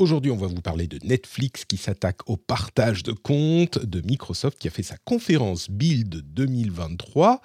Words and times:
Aujourd'hui, 0.00 0.32
on 0.32 0.36
va 0.36 0.48
vous 0.48 0.60
parler 0.60 0.88
de 0.88 0.98
Netflix 1.06 1.64
qui 1.64 1.76
s'attaque 1.76 2.28
au 2.28 2.36
partage 2.36 3.04
de 3.04 3.12
comptes, 3.12 3.78
de 3.78 4.00
Microsoft 4.00 4.58
qui 4.58 4.66
a 4.66 4.70
fait 4.72 4.82
sa 4.82 4.96
conférence 4.96 5.70
Build 5.70 6.34
2023 6.34 7.40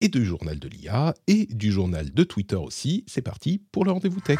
et 0.00 0.08
du 0.08 0.24
journal 0.24 0.58
de 0.58 0.68
l'IA 0.68 1.12
et 1.26 1.44
du 1.50 1.70
journal 1.70 2.14
de 2.14 2.24
Twitter 2.24 2.56
aussi. 2.56 3.04
C'est 3.06 3.20
parti 3.20 3.62
pour 3.72 3.84
le 3.84 3.90
rendez-vous 3.90 4.20
tech. 4.20 4.38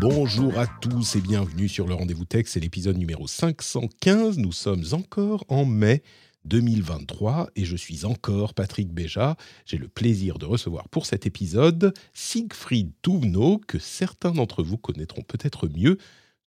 Bonjour 0.00 0.58
à 0.58 0.66
tous 0.66 1.16
et 1.16 1.20
bienvenue 1.20 1.68
sur 1.68 1.86
le 1.86 1.92
Rendez-vous 1.92 2.24
Tech, 2.24 2.46
c'est 2.48 2.58
l'épisode 2.58 2.96
numéro 2.96 3.26
515. 3.26 4.38
Nous 4.38 4.52
sommes 4.52 4.84
encore 4.92 5.44
en 5.48 5.66
mai 5.66 6.02
2023 6.44 7.50
et 7.56 7.64
je 7.64 7.76
suis 7.76 8.04
encore 8.04 8.54
Patrick 8.54 8.92
Béja. 8.92 9.36
J'ai 9.66 9.78
le 9.78 9.88
plaisir 9.88 10.38
de 10.38 10.46
recevoir 10.46 10.88
pour 10.88 11.06
cet 11.06 11.26
épisode 11.26 11.94
Siegfried 12.12 12.92
Touvenot, 13.02 13.58
que 13.66 13.78
certains 13.78 14.32
d'entre 14.32 14.62
vous 14.62 14.78
connaîtront 14.78 15.22
peut-être 15.22 15.68
mieux 15.68 15.98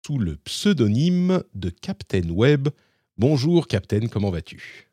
sous 0.05 0.17
le 0.17 0.37
pseudonyme 0.37 1.43
de 1.55 1.69
Captain 1.69 2.29
Web. 2.29 2.69
Bonjour 3.17 3.67
Captain, 3.67 4.07
comment 4.07 4.31
vas-tu? 4.31 4.89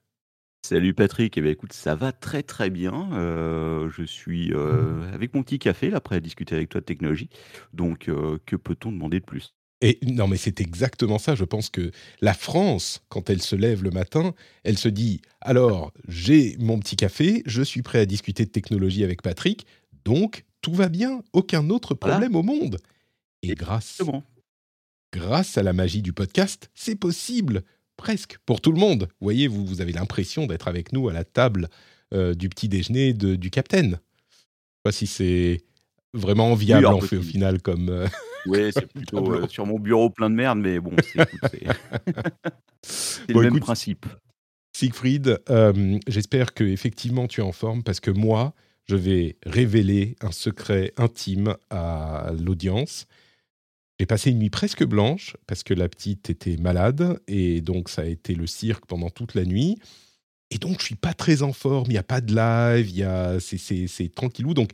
Salut 0.67 0.95
Patrick, 0.95 1.39
eh 1.39 1.41
bien, 1.41 1.53
écoute, 1.53 1.73
ça 1.73 1.95
va 1.95 2.11
très 2.11 2.43
très 2.43 2.71
bien. 2.71 3.13
Euh, 3.13 3.89
je 3.89 4.03
suis 4.03 4.53
euh, 4.53 5.09
avec 5.13 5.33
mon 5.33 5.45
petit 5.45 5.61
café 5.61 5.91
là, 5.91 6.01
prêt 6.01 6.17
à 6.17 6.21
discuter 6.21 6.57
avec 6.57 6.71
toi 6.71 6.81
de 6.81 6.85
technologie. 6.85 7.31
Donc, 7.73 8.09
euh, 8.09 8.39
que 8.47 8.57
peut-on 8.57 8.91
demander 8.91 9.21
de 9.21 9.25
plus? 9.25 9.56
Et 9.83 9.99
non, 10.07 10.27
mais 10.27 10.39
c'est 10.39 10.61
exactement 10.61 11.19
ça. 11.19 11.35
Je 11.35 11.45
pense 11.45 11.69
que 11.69 11.91
la 12.23 12.33
France, 12.33 13.03
quand 13.11 13.29
elle 13.29 13.43
se 13.43 13.55
lève 13.57 13.83
le 13.83 13.91
matin, 13.91 14.35
elle 14.65 14.79
se 14.79 14.89
dit 14.89 15.21
alors 15.43 15.93
j'ai 16.09 16.57
mon 16.59 16.79
petit 16.79 16.97
café, 16.97 17.43
je 17.45 17.63
suis 17.63 17.83
prêt 17.83 17.99
à 18.01 18.07
discuter 18.07 18.45
de 18.47 18.51
technologie 18.51 19.05
avec 19.05 19.21
Patrick, 19.23 19.67
donc 20.05 20.45
tout 20.63 20.73
va 20.73 20.89
bien, 20.89 21.23
aucun 21.35 21.69
autre 21.71 21.95
Voilà. 22.01 22.15
problème 22.17 22.37
au 22.37 22.43
monde. 22.43 22.79
Et 23.43 23.55
grâce, 23.55 24.01
grâce 25.13 25.59
à 25.59 25.63
la 25.63 25.73
magie 25.73 26.03
du 26.03 26.13
podcast, 26.13 26.71
c'est 26.75 26.97
possible, 26.97 27.63
presque, 27.97 28.39
pour 28.47 28.61
tout 28.61 28.73
le 28.73 28.79
monde. 28.81 29.09
Vous 29.21 29.25
voyez, 29.27 29.47
vous, 29.47 29.65
vous 29.65 29.81
avez 29.83 29.93
l'impression 29.93 30.47
d'être 30.47 30.69
avec 30.69 30.93
nous 30.93 31.09
à 31.09 31.13
la 31.13 31.25
table 31.25 31.69
euh, 32.15 32.35
du 32.35 32.49
petit 32.49 32.69
déjeuner 32.69 33.13
de- 33.13 33.37
du 33.37 33.51
capitaine. 33.51 34.01
Je 34.31 34.37
sais 34.37 34.83
pas 34.85 34.93
si 34.93 35.07
c'est 35.07 35.61
vraiment 36.15 36.51
enviable 36.51 36.87
en 36.87 37.01
fait, 37.01 37.19
au 37.19 37.23
final 37.23 37.61
comme... 37.61 37.91
euh, 37.91 38.07
Ouais, 38.47 38.71
c'est 38.73 38.87
plutôt 38.87 39.17
tableau. 39.21 39.45
euh, 39.45 39.49
sur 39.49 39.67
mon 39.67 39.79
bureau 39.79 40.11
plein 40.11 40.31
de 40.31 40.35
merde, 40.35 40.59
mais 40.59 40.81
bon, 40.81 40.93
c'est 41.05 41.65
Bon, 43.33 43.41
le 43.41 43.51
même 43.51 43.61
principe. 43.61 44.07
Siegfried, 44.77 45.41
euh, 45.49 45.99
j'espère 46.07 46.55
que 46.55 46.65
effectivement 46.65 47.27
tu 47.27 47.41
es 47.41 47.45
en 47.45 47.53
forme 47.53 47.83
parce 47.83 48.01
que 48.01 48.11
moi, 48.11 48.55
je 48.85 48.97
vais 48.97 49.37
révéler 49.45 50.17
un 50.21 50.31
secret 50.33 50.93
intime 50.97 51.57
à 51.71 52.31
l'audience. 52.39 53.07
J'ai 53.99 54.07
passé 54.07 54.31
une 54.31 54.39
nuit 54.39 54.51
presque 54.51 54.85
blanche 54.85 55.37
parce 55.47 55.63
que 55.63 55.73
la 55.73 55.89
petite 55.89 56.29
était 56.29 56.59
malade 56.59 57.19
et 57.27 57.63
donc 57.63 57.89
ça 57.89 58.03
a 58.03 58.05
été 58.05 58.35
le 58.35 58.47
cirque 58.47 58.85
pendant 58.87 59.09
toute 59.09 59.35
la 59.35 59.45
nuit. 59.45 59.79
Et 60.51 60.59
donc 60.59 60.81
je 60.81 60.85
suis 60.85 60.95
pas 60.95 61.15
très 61.15 61.43
en 61.43 61.53
forme, 61.53 61.87
il 61.87 61.93
n'y 61.95 61.99
a 61.99 62.03
pas 62.05 62.21
de 62.21 62.35
live, 62.35 63.41
c'est 63.41 64.15
tranquillou. 64.15 64.53
Donc 64.55 64.71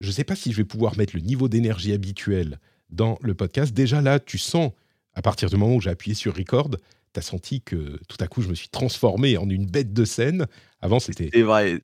je 0.00 0.08
ne 0.08 0.12
sais 0.12 0.24
pas 0.24 0.36
si 0.36 0.52
je 0.52 0.58
vais 0.58 0.64
pouvoir 0.64 0.96
mettre 0.96 1.16
le 1.16 1.22
niveau 1.22 1.48
d'énergie 1.48 1.92
habituel 1.92 2.60
dans 2.90 3.18
le 3.22 3.34
podcast. 3.34 3.72
Déjà 3.72 4.00
là, 4.00 4.18
tu 4.20 4.38
sens, 4.38 4.72
à 5.14 5.22
partir 5.22 5.50
du 5.50 5.56
moment 5.56 5.76
où 5.76 5.80
j'ai 5.80 5.90
appuyé 5.90 6.14
sur 6.14 6.36
record, 6.36 6.70
tu 6.70 7.18
as 7.18 7.22
senti 7.22 7.60
que 7.60 7.98
tout 8.08 8.16
à 8.20 8.26
coup 8.26 8.42
je 8.42 8.48
me 8.48 8.54
suis 8.54 8.68
transformé 8.68 9.36
en 9.36 9.48
une 9.48 9.66
bête 9.66 9.92
de 9.92 10.04
scène. 10.04 10.46
Avant 10.80 11.00
c'était... 11.00 11.30
C'est 11.32 11.42
vrai. 11.42 11.80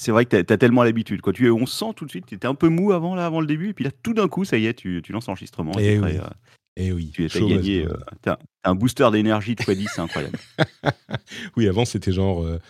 C'est 0.00 0.12
vrai 0.12 0.24
que 0.26 0.40
t'as 0.40 0.54
as 0.54 0.58
tellement 0.58 0.84
l'habitude. 0.84 1.20
Quoi. 1.20 1.32
Tu, 1.32 1.50
on 1.50 1.66
sent 1.66 1.92
tout 1.96 2.04
de 2.04 2.10
suite, 2.10 2.26
tu 2.26 2.36
étais 2.36 2.46
un 2.46 2.54
peu 2.54 2.68
mou 2.68 2.92
avant, 2.92 3.16
là, 3.16 3.26
avant 3.26 3.40
le 3.40 3.48
début, 3.48 3.70
et 3.70 3.72
puis 3.74 3.84
là, 3.84 3.90
tout 3.90 4.14
d'un 4.14 4.28
coup, 4.28 4.44
ça 4.44 4.56
y 4.56 4.66
est, 4.66 4.74
tu, 4.74 5.02
tu 5.02 5.10
lances 5.10 5.26
l'enregistrement. 5.26 5.72
Eh 5.74 5.78
t'es 5.78 5.92
oui. 5.94 5.98
prêt, 5.98 6.20
euh, 6.20 6.28
Eh 6.76 6.92
oui, 6.92 7.10
tu 7.12 7.24
as 7.24 7.40
gagné. 7.40 7.84
as 7.84 7.88
euh, 7.88 7.96
t'as 8.22 8.38
un 8.62 8.76
booster 8.76 9.08
d'énergie 9.10 9.56
de 9.56 9.62
x10, 9.62 9.88
c'est 9.92 10.00
incroyable. 10.00 10.38
Oui, 11.56 11.66
avant 11.66 11.84
c'était 11.84 12.12
genre, 12.12 12.44
euh, 12.44 12.60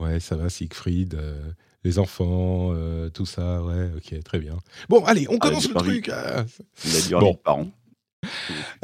ouais, 0.00 0.20
ça 0.20 0.36
va, 0.36 0.48
Siegfried, 0.48 1.14
euh, 1.14 1.50
les 1.84 1.98
enfants, 1.98 2.70
euh, 2.74 3.08
tout 3.10 3.26
ça, 3.26 3.62
ouais, 3.62 3.90
ok, 3.96 4.22
très 4.24 4.38
bien. 4.38 4.56
Bon, 4.88 5.04
allez, 5.04 5.26
on 5.28 5.36
Ah, 5.40 5.48
commence 5.48 5.68
le 5.68 5.74
truc. 5.74 6.08
ah. 6.12 6.44
Il 6.84 6.96
a 6.96 7.00
dit 7.00 7.14
Bon. 7.14 7.38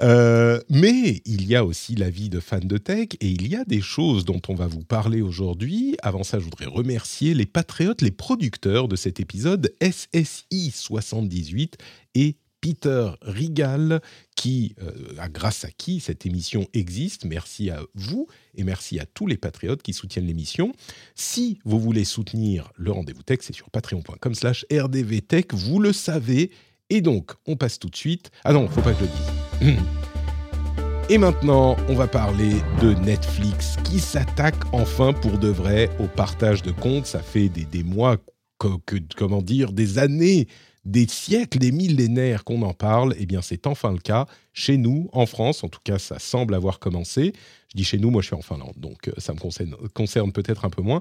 Euh, 0.01 0.61
mais 0.71 1.21
il 1.27 1.45
y 1.47 1.57
a 1.57 1.65
aussi 1.65 1.97
la 1.97 2.09
vie 2.09 2.29
de 2.29 2.39
fan 2.39 2.61
de 2.61 2.79
tech 2.79 3.09
et 3.21 3.29
il 3.29 3.49
y 3.49 3.57
a 3.57 3.65
des 3.65 3.81
choses 3.81 4.25
dont 4.25 4.41
on 4.49 4.55
va 4.55 4.69
vous 4.69 4.85
parler 4.85 5.23
aujourd'hui. 5.23 5.97
Avant 6.03 6.23
ça, 6.23 6.39
je 6.39 6.45
voudrais 6.45 6.67
remercier 6.67 7.35
les 7.35 7.45
patriotes, 7.47 8.01
les 8.01 8.13
producteurs 8.13 8.87
de 8.87 8.95
cet 8.97 9.19
épisode, 9.19 9.75
SSI 9.83 10.71
78 10.71 11.77
et 12.15 12.37
Peter 12.65 13.11
Rigal, 13.21 14.01
qui, 14.37 14.75
euh, 14.83 14.91
grâce 15.31 15.67
à 15.67 15.71
qui 15.71 16.01
cette 16.01 16.25
émission 16.25 16.67
existe. 16.73 17.27
Merci 17.27 17.69
à 17.69 17.83
vous 17.95 18.27
et 18.55 18.65
merci 18.65 18.99
à 18.99 19.05
tous 19.05 19.27
les 19.27 19.37
patriotes 19.37 19.83
qui 19.83 19.93
soutiennent 19.93 20.25
l'émission. 20.25 20.73
Si 21.15 21.59
vous 21.67 21.79
voulez 21.79 22.07
soutenir 22.07 22.73
le 22.77 22.91
rendez-vous 22.91 23.23
tech, 23.23 23.41
c'est 23.43 23.53
sur 23.55 23.69
patreon.com 23.69 24.35
slash 24.35 24.65
rdvtech, 24.73 25.53
vous 25.53 25.79
le 25.79 25.93
savez. 25.93 26.53
Et 26.89 27.03
donc, 27.03 27.33
on 27.47 27.57
passe 27.57 27.79
tout 27.79 27.91
de 27.91 27.97
suite. 27.97 28.31
Ah 28.45 28.55
non, 28.55 28.67
faut 28.67 28.81
pas 28.81 28.95
que 28.95 29.01
je 29.01 29.65
le 29.67 29.75
dise. 29.75 29.83
Et 31.11 31.19
maintenant, 31.19 31.77
on 31.91 31.95
va 31.95 32.07
parler 32.09 32.63
de 32.81 32.95
Netflix 32.95 33.77
qui 33.85 34.01
s'attaque 34.01 34.57
enfin 34.73 35.13
pour 35.13 35.37
de 35.39 35.49
vrai 35.49 35.91
au 36.01 36.07
partage 36.07 36.63
de 36.63 36.71
comptes. 36.71 37.05
Ça 37.05 37.21
fait 37.21 37.51
des, 37.51 37.83
mois, 37.83 38.17
que- 38.59 38.99
comment 39.17 39.43
dire, 39.43 39.75
des 39.75 39.99
années, 39.99 40.49
des 40.85 41.07
siècles, 41.09 41.59
des 41.59 41.73
millénaires 41.73 42.45
qu'on 42.45 42.63
en 42.63 42.75
parle. 42.75 43.15
Eh 43.19 43.27
bien, 43.27 43.41
c'est 43.43 43.67
enfin 43.67 43.93
le 43.93 43.99
cas 43.99 44.27
chez 44.53 44.77
nous, 44.77 45.09
en 45.13 45.27
France. 45.27 45.65
En 45.65 45.69
tout 45.69 45.81
cas, 45.83 45.99
ça 45.99 46.19
semble 46.19 46.55
avoir 46.55 46.79
commencé. 46.79 47.33
Je 47.69 47.77
dis 47.77 47.85
chez 47.85 47.99
nous, 47.99 48.11
moi 48.11 48.23
je 48.23 48.27
suis 48.27 48.37
en 48.37 48.43
Finlande, 48.43 48.75
donc 48.77 49.09
euh, 49.09 49.13
ça 49.19 49.33
me 49.33 49.39
concerne, 49.39 49.75
concerne 49.95 50.33
peut-être 50.33 50.65
un 50.65 50.71
peu 50.71 50.83
moins. 50.83 51.01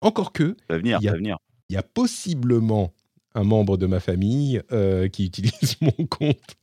Encore 0.00 0.32
que, 0.32 0.56
Ça 0.68 0.74
va 0.74 0.78
venir, 0.78 0.98
Il 1.00 1.04
y 1.04 1.08
a- 1.08 1.10
ça 1.10 1.14
va 1.14 1.18
venir. 1.18 1.36
il 1.70 1.74
y 1.74 1.76
a 1.76 1.82
possiblement 1.82 2.92
un 3.34 3.44
membre 3.44 3.76
de 3.78 3.86
ma 3.86 3.98
famille 4.00 4.60
euh, 4.72 5.08
qui 5.08 5.24
utilise 5.26 5.76
mon 5.80 6.06
compte 6.06 6.56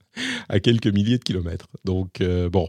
à 0.50 0.60
quelques 0.60 0.88
milliers 0.88 1.18
de 1.18 1.24
kilomètres. 1.24 1.68
Donc, 1.86 2.22
euh, 2.22 2.50
bon, 2.50 2.68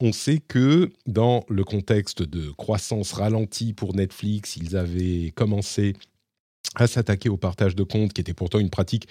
on 0.00 0.12
sait 0.12 0.38
que 0.38 0.90
dans 1.06 1.44
le 1.48 1.64
contexte 1.64 2.22
de 2.22 2.50
croissance 2.50 3.12
ralentie 3.12 3.72
pour 3.72 3.94
Netflix, 3.94 4.56
ils 4.56 4.76
avaient 4.76 5.32
commencé 5.34 5.94
à 6.76 6.86
s'attaquer 6.86 7.28
au 7.28 7.36
partage 7.36 7.74
de 7.76 7.82
comptes, 7.82 8.12
qui 8.12 8.20
était 8.20 8.34
pourtant 8.34 8.58
une 8.58 8.70
pratique 8.70 9.06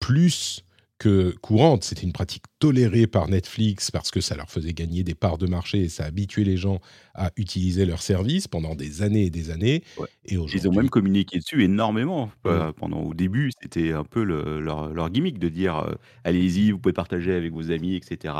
plus 0.00 0.64
que 0.98 1.34
courante. 1.42 1.82
C'était 1.84 2.02
une 2.02 2.12
pratique 2.12 2.44
tolérée 2.60 3.06
par 3.08 3.28
Netflix 3.28 3.90
parce 3.90 4.10
que 4.12 4.20
ça 4.20 4.36
leur 4.36 4.48
faisait 4.48 4.72
gagner 4.72 5.02
des 5.02 5.14
parts 5.14 5.38
de 5.38 5.46
marché 5.46 5.82
et 5.82 5.88
ça 5.88 6.04
habituait 6.04 6.44
les 6.44 6.56
gens 6.56 6.80
à 7.14 7.32
utiliser 7.36 7.84
leurs 7.84 8.00
services 8.00 8.46
pendant 8.46 8.74
des 8.76 9.02
années 9.02 9.24
et 9.24 9.30
des 9.30 9.50
années. 9.50 9.82
Ouais. 9.98 10.06
Et 10.24 10.34
Ils 10.36 10.68
ont 10.68 10.72
même 10.72 10.88
communiqué 10.88 11.38
dessus 11.40 11.64
énormément. 11.64 12.30
euh, 12.46 12.72
pendant, 12.72 13.00
au 13.02 13.12
début, 13.12 13.50
c'était 13.60 13.92
un 13.92 14.04
peu 14.04 14.22
le- 14.22 14.60
leur, 14.60 14.94
leur 14.94 15.10
gimmick 15.10 15.38
de 15.38 15.48
dire 15.48 15.78
euh, 15.78 15.94
allez-y, 16.22 16.70
vous 16.70 16.78
pouvez 16.78 16.92
partager 16.92 17.34
avec 17.34 17.52
vos 17.52 17.70
amis, 17.72 17.96
etc. 17.96 18.32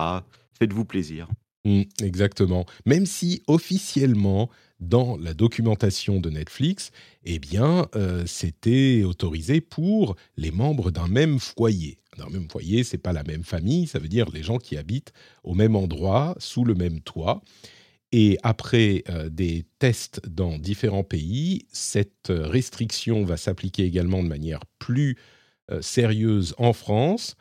Faites-vous 0.59 0.85
plaisir. 0.85 1.27
Mm, 1.65 1.83
exactement. 2.03 2.67
Même 2.87 3.05
si 3.05 3.43
officiellement, 3.49 4.49
dans 4.85 5.17
la 5.17 5.35
documentation 5.35 6.21
de 6.21 6.31
Netflix, 6.31 6.91
eh 7.25 7.39
bien, 7.39 7.89
euh, 7.97 8.25
c'était 8.27 9.03
autorisé 9.05 9.61
pour 9.61 10.17
les 10.37 10.51
membres 10.51 10.91
d'un 10.91 11.09
même 11.09 11.39
foyer. 11.39 11.99
D'un 12.19 12.29
même 12.29 12.49
foyer, 12.49 12.85
c'est 12.85 12.99
pas 12.99 13.13
la 13.13 13.25
même 13.25 13.45
famille, 13.45 13.87
ça 13.87 13.99
veut 13.99 14.09
dire 14.09 14.31
les 14.31 14.43
gens 14.43 14.59
qui 14.59 14.77
habitent 14.77 15.13
au 15.43 15.55
même 15.55 15.75
endroit, 15.75 16.37
sous 16.39 16.65
le 16.65 16.75
même 16.75 17.01
toit. 17.01 17.43
Et 18.13 18.39
après 18.45 19.03
euh, 19.09 19.29
des 19.29 19.65
tests 19.81 20.21
dans 20.29 20.59
différents 20.59 21.03
pays, 21.03 21.67
cette 21.73 22.29
restriction 22.31 23.25
va 23.25 23.37
s'appliquer 23.37 23.85
également 23.85 24.23
de 24.23 24.29
manière 24.29 24.61
plus 24.79 25.17
euh, 25.71 25.83
sérieuse 25.83 26.55
en 26.59 26.73
France. 26.73 27.35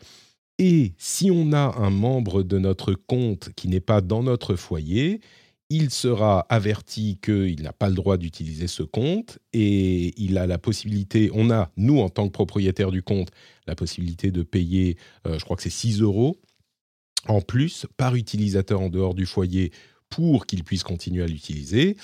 Et 0.59 0.93
si 0.97 1.29
on 1.29 1.51
a 1.51 1.75
un 1.77 1.89
membre 1.89 2.41
de 2.41 2.57
notre 2.57 2.93
compte 2.93 3.49
qui 3.55 3.67
n'est 3.67 3.79
pas 3.79 4.01
dans 4.01 4.23
notre 4.23 4.55
foyer, 4.55 5.19
il 5.69 5.89
sera 5.89 6.45
averti 6.49 7.19
qu'il 7.21 7.61
n'a 7.63 7.73
pas 7.73 7.89
le 7.89 7.95
droit 7.95 8.17
d'utiliser 8.17 8.67
ce 8.67 8.83
compte 8.83 9.39
et 9.53 10.13
il 10.21 10.37
a 10.37 10.45
la 10.45 10.57
possibilité, 10.57 11.31
on 11.33 11.49
a, 11.49 11.71
nous 11.77 11.99
en 11.99 12.09
tant 12.09 12.27
que 12.27 12.33
propriétaire 12.33 12.91
du 12.91 13.01
compte, 13.01 13.29
la 13.65 13.75
possibilité 13.75 14.31
de 14.31 14.43
payer, 14.43 14.97
euh, 15.25 15.39
je 15.39 15.43
crois 15.43 15.55
que 15.55 15.63
c'est 15.63 15.69
6 15.69 16.01
euros 16.01 16.37
en 17.27 17.41
plus 17.41 17.87
par 17.97 18.15
utilisateur 18.15 18.81
en 18.81 18.89
dehors 18.89 19.13
du 19.13 19.25
foyer 19.25 19.71
pour 20.09 20.45
qu'il 20.45 20.63
puisse 20.63 20.83
continuer 20.83 21.23
à 21.23 21.27
l'utiliser. 21.27 21.97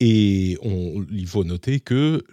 Et 0.00 0.58
il 1.12 1.26
faut 1.28 1.44
noter 1.44 1.78
que 1.78 2.24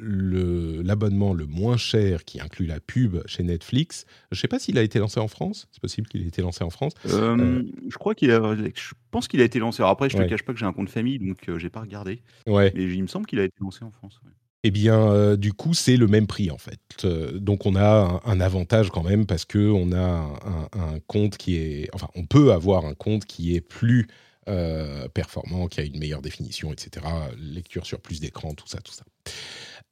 l'abonnement 0.84 1.34
le, 1.34 1.46
moins 1.46 1.78
cher, 1.78 2.26
qui 2.26 2.42
inclut 2.42 2.66
la 2.66 2.80
pub 2.80 3.18
chez 3.28 3.44
Netflix, 3.44 4.06
je 4.32 4.38
ne 4.38 4.40
sais 4.42 4.48
pas 4.48 4.58
s'il 4.58 4.80
a 4.80 4.82
été 4.82 4.98
lancé 4.98 5.20
en 5.20 5.28
France. 5.28 5.68
C'est 5.72 5.82
possible 5.82 6.08
qu'il 6.08 6.24
ait 6.24 6.28
été 6.28 6.42
lancé 6.42 6.64
en 6.64 6.72
France. 6.72 6.94
Euh, 7.06 7.38
euh, 7.38 7.64
je 7.88 7.98
crois 7.98 8.16
qu'il 8.16 8.32
a. 8.32 8.56
Je 8.56 8.94
pense 9.12 9.28
qu'il 9.28 9.42
a 9.42 9.44
été 9.44 9.60
lancé. 9.60 9.84
après, 9.84 10.10
je 10.10 10.18
ne 10.18 10.24
te 10.24 10.30
cache 10.30 10.44
pas 10.44 10.54
que 10.54 10.60
j'ai 10.60 10.66
un 10.66 10.74
compte 10.74 10.90
famille, 10.90 11.20
donc 11.20 11.38
je 11.46 11.52
euh, 11.52 11.60
j'ai 11.60 11.70
pas 11.70 11.82
regardé. 11.82 12.24
Ouais. 12.48 12.72
Mais 12.76 12.84
il 12.84 13.02
me 13.02 13.08
semble 13.08 13.28
qu'il 13.28 13.40
a 13.40 13.44
été 13.44 13.56
lancé 13.62 13.84
en 13.84 13.92
France. 13.92 14.20
Eh 14.64 14.72
bien, 14.72 15.36
du 15.38 15.54
coup, 15.54 15.74
c'est 15.74 15.98
le 15.98 16.08
même 16.08 16.28
prix 16.28 16.50
en 16.50 16.58
fait. 16.58 17.06
donc, 17.36 17.66
on 17.68 17.76
a 17.76 18.22
un, 18.26 18.40
avantage 18.40 18.90
quand 18.90 19.04
même 19.04 19.26
parce 19.26 19.46
que 19.46 19.72
on 19.72 19.92
a 19.92 20.00
un, 20.00 20.70
un, 20.74 21.00
compte 21.08 21.38
qui 21.38 21.58
est, 21.58 21.90
enfin, 21.94 22.10
on 22.16 22.26
peut 22.26 22.54
avoir 22.54 22.86
un 22.86 22.94
compte 22.96 23.26
qui 23.26 23.56
est 23.56 23.62
plus 23.62 24.08
euh, 24.48 25.08
performant, 25.10 25.68
qui 25.68 25.82
a 25.82 25.84
une 25.84 26.00
meilleure 26.00 26.22
définition, 26.22 26.74
etc. 26.74 27.06
Lecture 27.38 27.86
sur 27.86 28.02
plus 28.02 28.20
d'écran, 28.20 28.54
tout 28.54 28.68
ça, 28.68 28.80
tout 28.80 28.94
ça. 28.94 29.04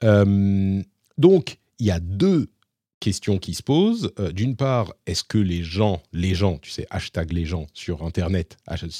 Euh, 0.04 0.82
donc, 1.18 1.58
il 1.78 1.86
y 1.86 1.92
a 1.92 2.00
deux 2.00 2.50
questions 3.00 3.38
qui 3.38 3.54
se 3.54 3.64
posent. 3.64 4.12
Euh, 4.20 4.32
d'une 4.32 4.56
part, 4.56 4.94
est-ce 5.06 5.24
que 5.24 5.38
les 5.38 5.64
gens, 5.64 6.02
les 6.14 6.36
gens, 6.36 6.58
tu 6.58 6.72
sais, 6.72 6.88
hashtag 6.90 7.32
les 7.32 7.46
gens 7.46 7.68
sur 7.74 8.04
Internet, 8.04 8.58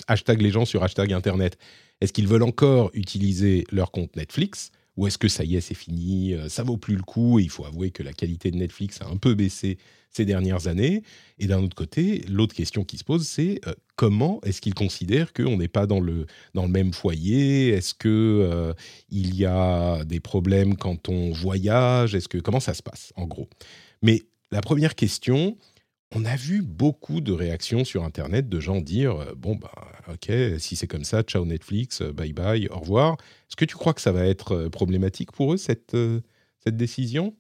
hashtag 0.08 0.42
les 0.42 0.52
gens 0.52 0.66
sur 0.66 0.84
hashtag 0.84 1.14
Internet, 1.14 1.58
est-ce 2.02 2.14
qu'ils 2.14 2.28
veulent 2.28 2.44
encore 2.44 2.92
utiliser 2.94 3.66
leur 3.72 3.92
compte 3.92 4.16
Netflix? 4.16 4.72
Ou 5.00 5.08
est-ce 5.08 5.18
que 5.18 5.30
ça 5.30 5.46
y 5.46 5.56
est, 5.56 5.62
c'est 5.62 5.74
fini, 5.74 6.36
ça 6.50 6.64
vaut 6.64 6.78
plus 6.78 6.96
le 6.96 7.04
coup 7.04 7.40
et 7.40 7.44
il 7.44 7.50
faut 7.50 7.66
avouer 7.66 7.90
que 7.92 8.04
la 8.04 8.12
qualité 8.12 8.52
de 8.52 8.58
Netflix 8.58 9.02
a 9.02 9.08
un 9.08 9.16
peu 9.16 9.34
baissé 9.34 9.78
ces 10.12 10.26
dernières 10.26 10.68
années. 10.68 11.04
Et 11.38 11.48
d'un 11.48 11.62
autre 11.64 11.76
côté, 11.76 12.24
l'autre 12.30 12.56
question 12.56 12.84
qui 12.84 12.98
se 12.98 13.04
pose, 13.04 13.28
c'est 13.28 13.62
euh, 13.68 13.74
comment 13.96 14.40
est-ce 14.44 14.62
qu'ils 14.62 14.74
considèrent 14.74 15.34
qu'on 15.34 15.58
n'est 15.58 15.68
pas 15.68 15.86
dans 15.86 16.00
le, 16.00 16.26
dans 16.54 16.64
le 16.64 16.70
même 16.70 16.94
foyer? 16.94 17.70
Est-ce 17.70 17.94
qu'il 17.94 18.10
euh, 18.12 18.74
il 19.10 19.36
y 19.36 19.46
a 19.46 20.04
des 20.06 20.20
problèmes 20.20 20.76
quand 20.76 21.10
on 21.10 21.32
voyage? 21.32 22.16
Est-ce 22.16 22.28
que 22.28 22.38
Comment 22.38 22.60
ça 22.60 22.74
se 22.74 22.84
passe, 22.84 23.14
en 23.16 23.26
gros? 23.26 23.48
Mais 24.02 24.24
la 24.52 24.62
première 24.62 24.96
question, 24.96 25.58
on 26.16 26.26
a 26.26 26.36
vu 26.36 26.62
beaucoup 26.62 27.22
de 27.22 27.32
réactions 27.32 27.86
sur 27.86 28.04
Internet 28.04 28.50
de 28.50 28.60
gens 28.60 28.82
dire 28.82 29.16
euh, 29.16 29.34
bon 29.36 29.56
bah 29.56 29.72
ok 30.12 30.32
si 30.58 30.76
c'est 30.76 30.88
comme 30.88 31.04
ça 31.04 31.22
ciao 31.24 31.46
Netflix 31.46 32.02
bye 32.02 32.34
bye 32.34 32.68
au 32.70 32.80
revoir. 32.80 33.14
Est-ce 33.48 33.56
que 33.56 33.66
tu 33.66 33.76
crois 33.76 33.94
que 33.94 34.02
ça 34.02 34.12
va 34.12 34.26
être 34.26 34.68
problématique 34.70 35.32
pour 35.32 35.54
eux 35.54 35.58
cette 35.58 35.96
cette 36.64 36.78
décision? 36.78 37.36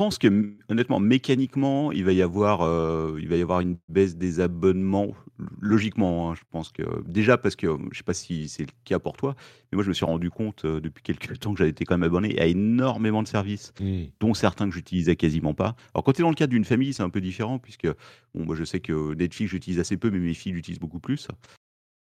Pense 0.00 0.16
que 0.16 0.54
honnêtement, 0.70 0.98
mécaniquement, 0.98 1.92
il 1.92 2.06
va 2.06 2.12
y 2.12 2.22
avoir, 2.22 2.62
euh, 2.62 3.18
il 3.20 3.28
va 3.28 3.36
y 3.36 3.42
avoir 3.42 3.60
une 3.60 3.76
baisse 3.90 4.16
des 4.16 4.40
abonnements, 4.40 5.14
logiquement. 5.60 6.30
Hein. 6.30 6.34
je 6.36 6.40
pense 6.50 6.72
que 6.72 7.06
déjà 7.06 7.36
parce 7.36 7.54
que 7.54 7.66
je 7.92 7.98
sais 7.98 8.02
pas 8.02 8.14
si 8.14 8.48
c'est 8.48 8.62
le 8.62 8.72
cas 8.86 8.98
pour 8.98 9.18
toi, 9.18 9.34
mais 9.70 9.76
moi 9.76 9.84
je 9.84 9.90
me 9.90 9.92
suis 9.92 10.06
rendu 10.06 10.30
compte 10.30 10.64
euh, 10.64 10.80
depuis 10.80 11.02
quelques 11.02 11.38
temps 11.38 11.52
que 11.52 11.58
j'avais 11.58 11.68
été 11.68 11.84
quand 11.84 11.98
même 11.98 12.08
abonné 12.08 12.40
à 12.40 12.46
énormément 12.46 13.22
de 13.22 13.28
services, 13.28 13.74
mmh. 13.78 14.04
dont 14.20 14.32
certains 14.32 14.70
que 14.70 14.74
j'utilisais 14.74 15.16
quasiment 15.16 15.52
pas. 15.52 15.76
Alors 15.92 16.02
quand 16.02 16.14
tu 16.14 16.22
es 16.22 16.24
dans 16.24 16.30
le 16.30 16.34
cadre 16.34 16.52
d'une 16.52 16.64
famille, 16.64 16.94
c'est 16.94 17.02
un 17.02 17.10
peu 17.10 17.20
différent 17.20 17.58
puisque 17.58 17.86
bon, 18.34 18.46
moi 18.46 18.56
je 18.56 18.64
sais 18.64 18.80
que 18.80 19.12
Netflix 19.12 19.50
j'utilise 19.50 19.80
assez 19.80 19.98
peu, 19.98 20.10
mais 20.10 20.18
mes 20.18 20.32
filles 20.32 20.52
l'utilisent 20.52 20.80
beaucoup 20.80 21.00
plus 21.00 21.28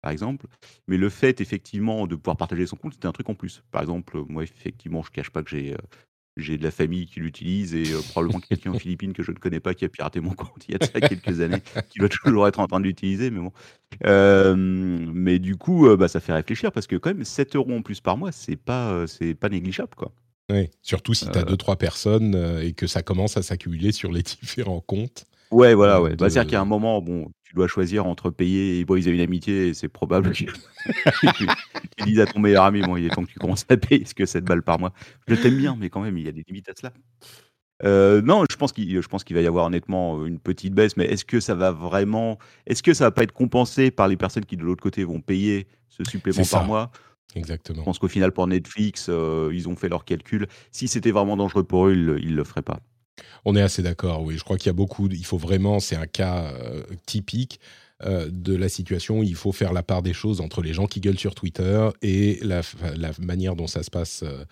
par 0.01 0.12
exemple. 0.12 0.48
Mais 0.88 0.98
le 0.98 1.10
fait, 1.10 1.42
effectivement, 1.42 2.07
de 2.07 2.16
pouvoir 2.16 2.38
partager 2.38 2.66
son 2.66 2.78
compte, 2.78 2.94
c'était 2.94 3.07
un 3.07 3.12
truc 3.12 3.30
en 3.30 3.36
plus. 3.36 3.63
Par 3.72 3.81
exemple, 3.81 4.24
moi, 4.30 4.44
effectivement, 4.44 5.04
je 5.04 5.12
cache 5.12 5.30
pas 5.30 5.44
que 5.44 5.50
j'ai 5.50 5.74
euh, 5.74 5.78
j'ai 6.41 6.57
de 6.57 6.63
la 6.63 6.71
famille 6.71 7.06
qui 7.06 7.19
l'utilise 7.19 7.75
et 7.75 7.91
euh, 7.91 8.01
probablement 8.09 8.39
quelqu'un 8.39 8.71
aux 8.71 8.80
Philippines 8.80 9.13
que 9.13 9.24
je 9.24 9.31
ne 9.31 9.38
connais 9.38 9.59
pas 9.59 9.74
qui 9.74 9.86
a 9.86 9.89
piraté 9.89 10.19
mon 10.19 10.31
compte 10.31 10.65
il 10.68 10.74
y 10.74 10.77
a 10.81 10.86
ça 10.86 11.00
quelques 11.00 11.41
années, 11.41 11.62
qui 11.89 12.00
doit 12.00 12.09
toujours 12.09 12.47
être 12.47 12.59
en 12.59 12.68
train 12.68 12.80
de 12.80 12.86
l'utiliser, 12.86 13.31
mais 13.31 13.39
bon. 13.39 13.51
mais 15.13 15.39
du 15.39 15.56
coup, 15.56 15.88
euh, 15.88 15.97
bah, 15.97 16.07
ça 16.07 16.19
fait 16.19 16.33
réfléchir 16.33 16.71
parce 16.71 16.88
que 16.88 16.95
quand 16.95 17.13
même 17.13 17.24
7 17.24 17.56
euros 17.56 17.74
en 17.74 17.81
plus 17.81 18.01
par 18.01 18.18
mois, 18.18 18.31
c'est 18.31 18.56
pas, 18.56 18.91
euh, 18.91 19.07
c'est 19.07 19.36
pas 19.36 19.50
négligeable, 19.50 19.95
quoi. 19.95 20.12
Oui, 20.51 20.69
surtout 20.81 21.13
si 21.13 21.30
tu 21.30 21.38
as 21.38 21.44
deux 21.44 21.57
trois 21.57 21.75
personnes 21.75 22.36
et 22.63 22.74
que 22.74 22.88
ça 22.88 23.03
commence 23.03 23.38
à 23.38 23.44
s'accumuler 23.44 23.91
sur 23.91 24.12
les 24.12 24.24
différents 24.41 24.81
comptes. 24.81 25.25
Ouais, 25.51 25.74
voilà, 25.74 26.01
ouais. 26.01 26.15
Bah, 26.15 26.30
c'est-à-dire 26.30 26.51
qu'à 26.51 26.62
un 26.62 26.65
moment, 26.65 27.01
bon, 27.01 27.31
tu 27.50 27.56
dois 27.56 27.68
choisir 27.68 28.06
entre 28.06 28.30
payer 28.30 28.80
et 28.80 28.86
briser 28.86 29.10
une 29.10 29.22
amitié, 29.22 29.69
et 29.69 29.74
c'est 29.74 29.90
probable 29.90 30.30
que 30.31 30.36
tu, 30.36 30.48
tu 31.98 32.04
dises 32.06 32.19
à 32.19 32.28
ton 32.28 32.40
meilleur 32.40 32.63
ami, 32.63 32.81
bon, 32.81 32.96
il 32.96 33.07
est 33.07 33.10
temps 33.10 33.24
que 33.24 33.31
tu 33.31 33.40
commences 33.40 33.66
à 33.69 33.78
payer 33.78 34.06
ce 34.06 34.13
que 34.13 34.28
7 34.28 34.44
balles 34.44 34.62
par 34.62 34.80
mois. 34.80 34.94
Je 35.28 35.34
t'aime 35.34 35.57
bien, 35.57 35.75
mais 35.78 35.90
quand 35.90 36.01
même, 36.01 36.18
il 36.18 36.25
y 36.25 36.30
a 36.30 36.31
des 36.31 36.44
limites 36.48 36.69
à 36.69 36.74
cela. 36.78 36.94
Euh, 37.84 38.22
non, 38.22 38.44
je 38.50 38.56
pense 38.56 38.72
qu'il, 38.72 38.94
va 38.94 39.42
y 39.42 39.48
avoir 39.48 39.66
honnêtement 39.66 40.25
une 40.25 40.40
petite 40.40 40.75
baisse, 40.75 40.96
mais 40.96 41.06
est-ce 41.06 41.25
que 41.25 41.40
ça 41.40 41.56
va 41.56 41.72
vraiment, 41.72 42.38
est-ce 42.68 42.84
que 42.84 42.94
ça 42.94 43.06
va 43.06 43.12
pas 43.12 43.24
être 43.24 43.31
compensé 43.31 43.90
par 43.90 44.07
les 44.07 44.18
personnes 44.18 44.46
qui 44.46 44.56
de 44.56 44.63
l'autre 44.63 44.84
côté 44.84 45.04
vont 45.04 45.22
payer 45.22 45.68
ce 45.88 46.04
supplément 46.04 46.44
par 46.51 46.66
mois? 46.66 46.92
Exactement. 47.36 47.80
Je 47.80 47.84
pense 47.84 48.00
qu'au 48.00 48.07
final, 48.07 48.31
pour 48.31 48.46
Netflix, 48.46 49.07
euh, 49.10 49.50
ils 49.54 49.69
ont 49.69 49.75
fait 49.75 49.90
leurs 49.90 50.06
calculs. 50.06 50.48
Si 50.72 50.88
c'était 50.88 51.12
vraiment 51.12 51.38
dangereux 51.38 51.63
pour 51.63 51.88
eux, 51.88 51.94
ils, 51.94 52.31
ne 52.31 52.36
le 52.36 52.44
feraient 52.44 52.62
pas. 52.62 52.80
On 53.45 53.56
est 53.56 53.62
assez 53.62 53.81
d'accord, 53.81 54.24
oui. 54.24 54.38
Je 54.38 54.44
crois 54.44 54.57
qu'il 54.57 54.68
y 54.68 54.69
a 54.69 54.74
beaucoup. 54.74 55.07
Il 55.10 55.25
faut 55.25 55.38
vraiment, 55.38 55.80
c'est 55.80 55.95
un 55.95 56.07
cas 56.07 56.51
euh, 56.54 56.83
typique 57.06 57.60
euh, 58.04 58.30
de 58.31 58.56
la 58.56 58.69
situation. 58.69 59.24
Il 59.24 59.36
faut 59.36 59.51
faire 59.51 59.74
la 59.74 59.83
part 59.83 60.01
des 60.01 60.13
choses 60.13 60.42
entre 60.42 60.62
les 60.62 60.74
gens 60.74 60.88
qui 60.88 61.00
gueulent 61.00 61.19
sur 61.19 61.36
Twitter 61.36 61.89
et 62.01 62.39
la, 62.42 62.62
manière 63.19 63.56
dont 63.56 63.68
ça 63.68 63.83
se 63.83 63.89
passe, 63.89 64.24
euh, 64.24 64.44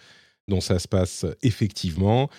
dont 0.47 0.61
ça 0.61 0.79
se 0.79 0.87
passe 0.87 1.25
effectivement. 1.41 2.29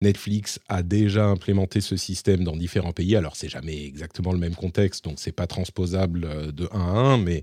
Netflix 0.00 0.60
a 0.68 0.84
déjà 0.84 1.26
implémenté 1.26 1.80
ce 1.80 1.96
système 1.96 2.44
dans 2.44 2.56
différents 2.56 2.92
pays. 2.92 3.16
Alors, 3.16 3.34
c'est 3.34 3.48
jamais 3.48 3.84
exactement 3.84 4.32
le 4.32 4.38
même 4.38 4.54
contexte, 4.54 5.04
donc 5.04 5.16
c'est 5.18 5.32
pas 5.32 5.48
transposable 5.48 6.52
de 6.54 6.68
1 6.72 6.78
à 6.78 6.82
1, 6.84 7.18
mais 7.18 7.42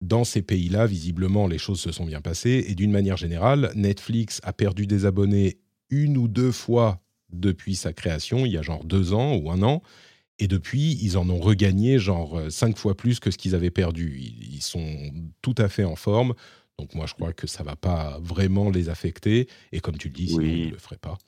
dans 0.00 0.24
ces 0.24 0.42
pays-là, 0.42 0.86
visiblement, 0.86 1.46
les 1.46 1.58
choses 1.58 1.80
se 1.80 1.92
sont 1.92 2.06
bien 2.06 2.20
passées. 2.20 2.64
Et 2.68 2.74
d'une 2.74 2.90
manière 2.90 3.16
générale, 3.16 3.70
Netflix 3.74 4.40
a 4.44 4.52
perdu 4.52 4.86
des 4.86 5.04
abonnés 5.04 5.58
une 5.90 6.16
ou 6.16 6.28
deux 6.28 6.52
fois 6.52 7.00
depuis 7.32 7.76
sa 7.76 7.92
création, 7.92 8.46
il 8.46 8.52
y 8.52 8.58
a 8.58 8.62
genre 8.62 8.84
deux 8.84 9.12
ans 9.12 9.36
ou 9.36 9.50
un 9.50 9.62
an. 9.62 9.82
Et 10.38 10.48
depuis, 10.48 10.98
ils 11.02 11.18
en 11.18 11.28
ont 11.28 11.38
regagné 11.38 11.98
genre 11.98 12.38
euh, 12.38 12.50
cinq 12.50 12.78
fois 12.78 12.96
plus 12.96 13.20
que 13.20 13.30
ce 13.30 13.36
qu'ils 13.36 13.54
avaient 13.54 13.70
perdu. 13.70 14.18
Ils 14.20 14.62
sont 14.62 15.12
tout 15.42 15.54
à 15.58 15.68
fait 15.68 15.84
en 15.84 15.96
forme. 15.96 16.34
Donc 16.78 16.94
moi, 16.94 17.04
je 17.06 17.12
crois 17.12 17.34
que 17.34 17.46
ça 17.46 17.62
va 17.62 17.76
pas 17.76 18.18
vraiment 18.22 18.70
les 18.70 18.88
affecter. 18.88 19.48
Et 19.70 19.80
comme 19.80 19.98
tu 19.98 20.08
le 20.08 20.14
dis, 20.14 20.28
sinon, 20.28 20.40
ils 20.40 20.66
ne 20.66 20.70
le 20.70 20.78
feraient 20.78 20.96
pas. 20.96 21.18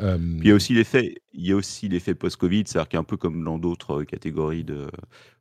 il 0.00 0.46
y 0.46 0.52
a 0.52 0.54
aussi 0.54 0.74
l'effet, 0.74 1.16
il 1.32 1.44
y 1.44 1.50
a 1.50 1.56
aussi 1.56 1.88
l'effet 1.88 2.14
post-Covid, 2.14 2.62
c'est-à-dire 2.66 2.88
qu'un 2.88 3.02
peu 3.02 3.16
comme 3.16 3.42
dans 3.42 3.58
d'autres 3.58 4.04
catégories 4.04 4.62
de, 4.62 4.86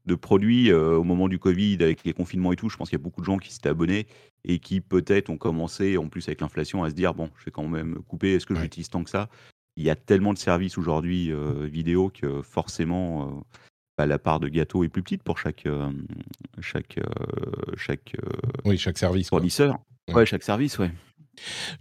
de 0.07 0.15
produits, 0.15 0.71
euh, 0.71 0.97
au 0.97 1.03
moment 1.03 1.27
du 1.27 1.38
Covid, 1.38 1.77
avec 1.81 2.03
les 2.03 2.13
confinements 2.13 2.51
et 2.51 2.55
tout, 2.55 2.69
je 2.69 2.77
pense 2.77 2.89
qu'il 2.89 2.97
y 2.97 3.01
a 3.01 3.03
beaucoup 3.03 3.21
de 3.21 3.25
gens 3.27 3.38
qui 3.38 3.53
s'étaient 3.53 3.69
abonnés 3.69 4.07
et 4.43 4.57
qui 4.57 4.81
peut-être 4.81 5.29
ont 5.29 5.38
commencé, 5.38 5.97
en 5.97 6.07
plus 6.07 6.27
avec 6.27 6.41
l'inflation, 6.41 6.83
à 6.83 6.89
se 6.89 6.95
dire 6.95 7.13
bon, 7.13 7.29
je 7.38 7.45
vais 7.45 7.51
quand 7.51 7.67
même 7.67 8.00
couper. 8.07 8.33
Est-ce 8.33 8.47
que 8.47 8.55
j'utilise 8.55 8.89
tant 8.89 9.03
que 9.03 9.12
ça? 9.12 9.29
Il 9.77 9.83
y 9.83 9.89
a 9.89 9.95
tellement 9.95 10.33
de 10.33 10.37
services 10.37 10.77
aujourd'hui 10.77 11.31
euh, 11.31 11.65
vidéo 11.65 12.09
que 12.09 12.41
forcément 12.41 13.27
euh, 13.27 13.57
bah, 13.97 14.05
la 14.05 14.19
part 14.19 14.39
de 14.39 14.47
gâteau 14.47 14.83
est 14.83 14.89
plus 14.89 15.03
petite 15.03 15.23
pour 15.23 15.37
chaque 15.37 15.65
euh, 15.65 15.91
chaque 16.59 16.99
chaque 17.77 18.15
oui 18.65 18.77
chaque 18.77 18.97
service 18.97 19.29
fournisseur. 19.29 19.79
Ouais. 20.13 20.25
chaque 20.25 20.43
service, 20.43 20.77
ouais. 20.79 20.91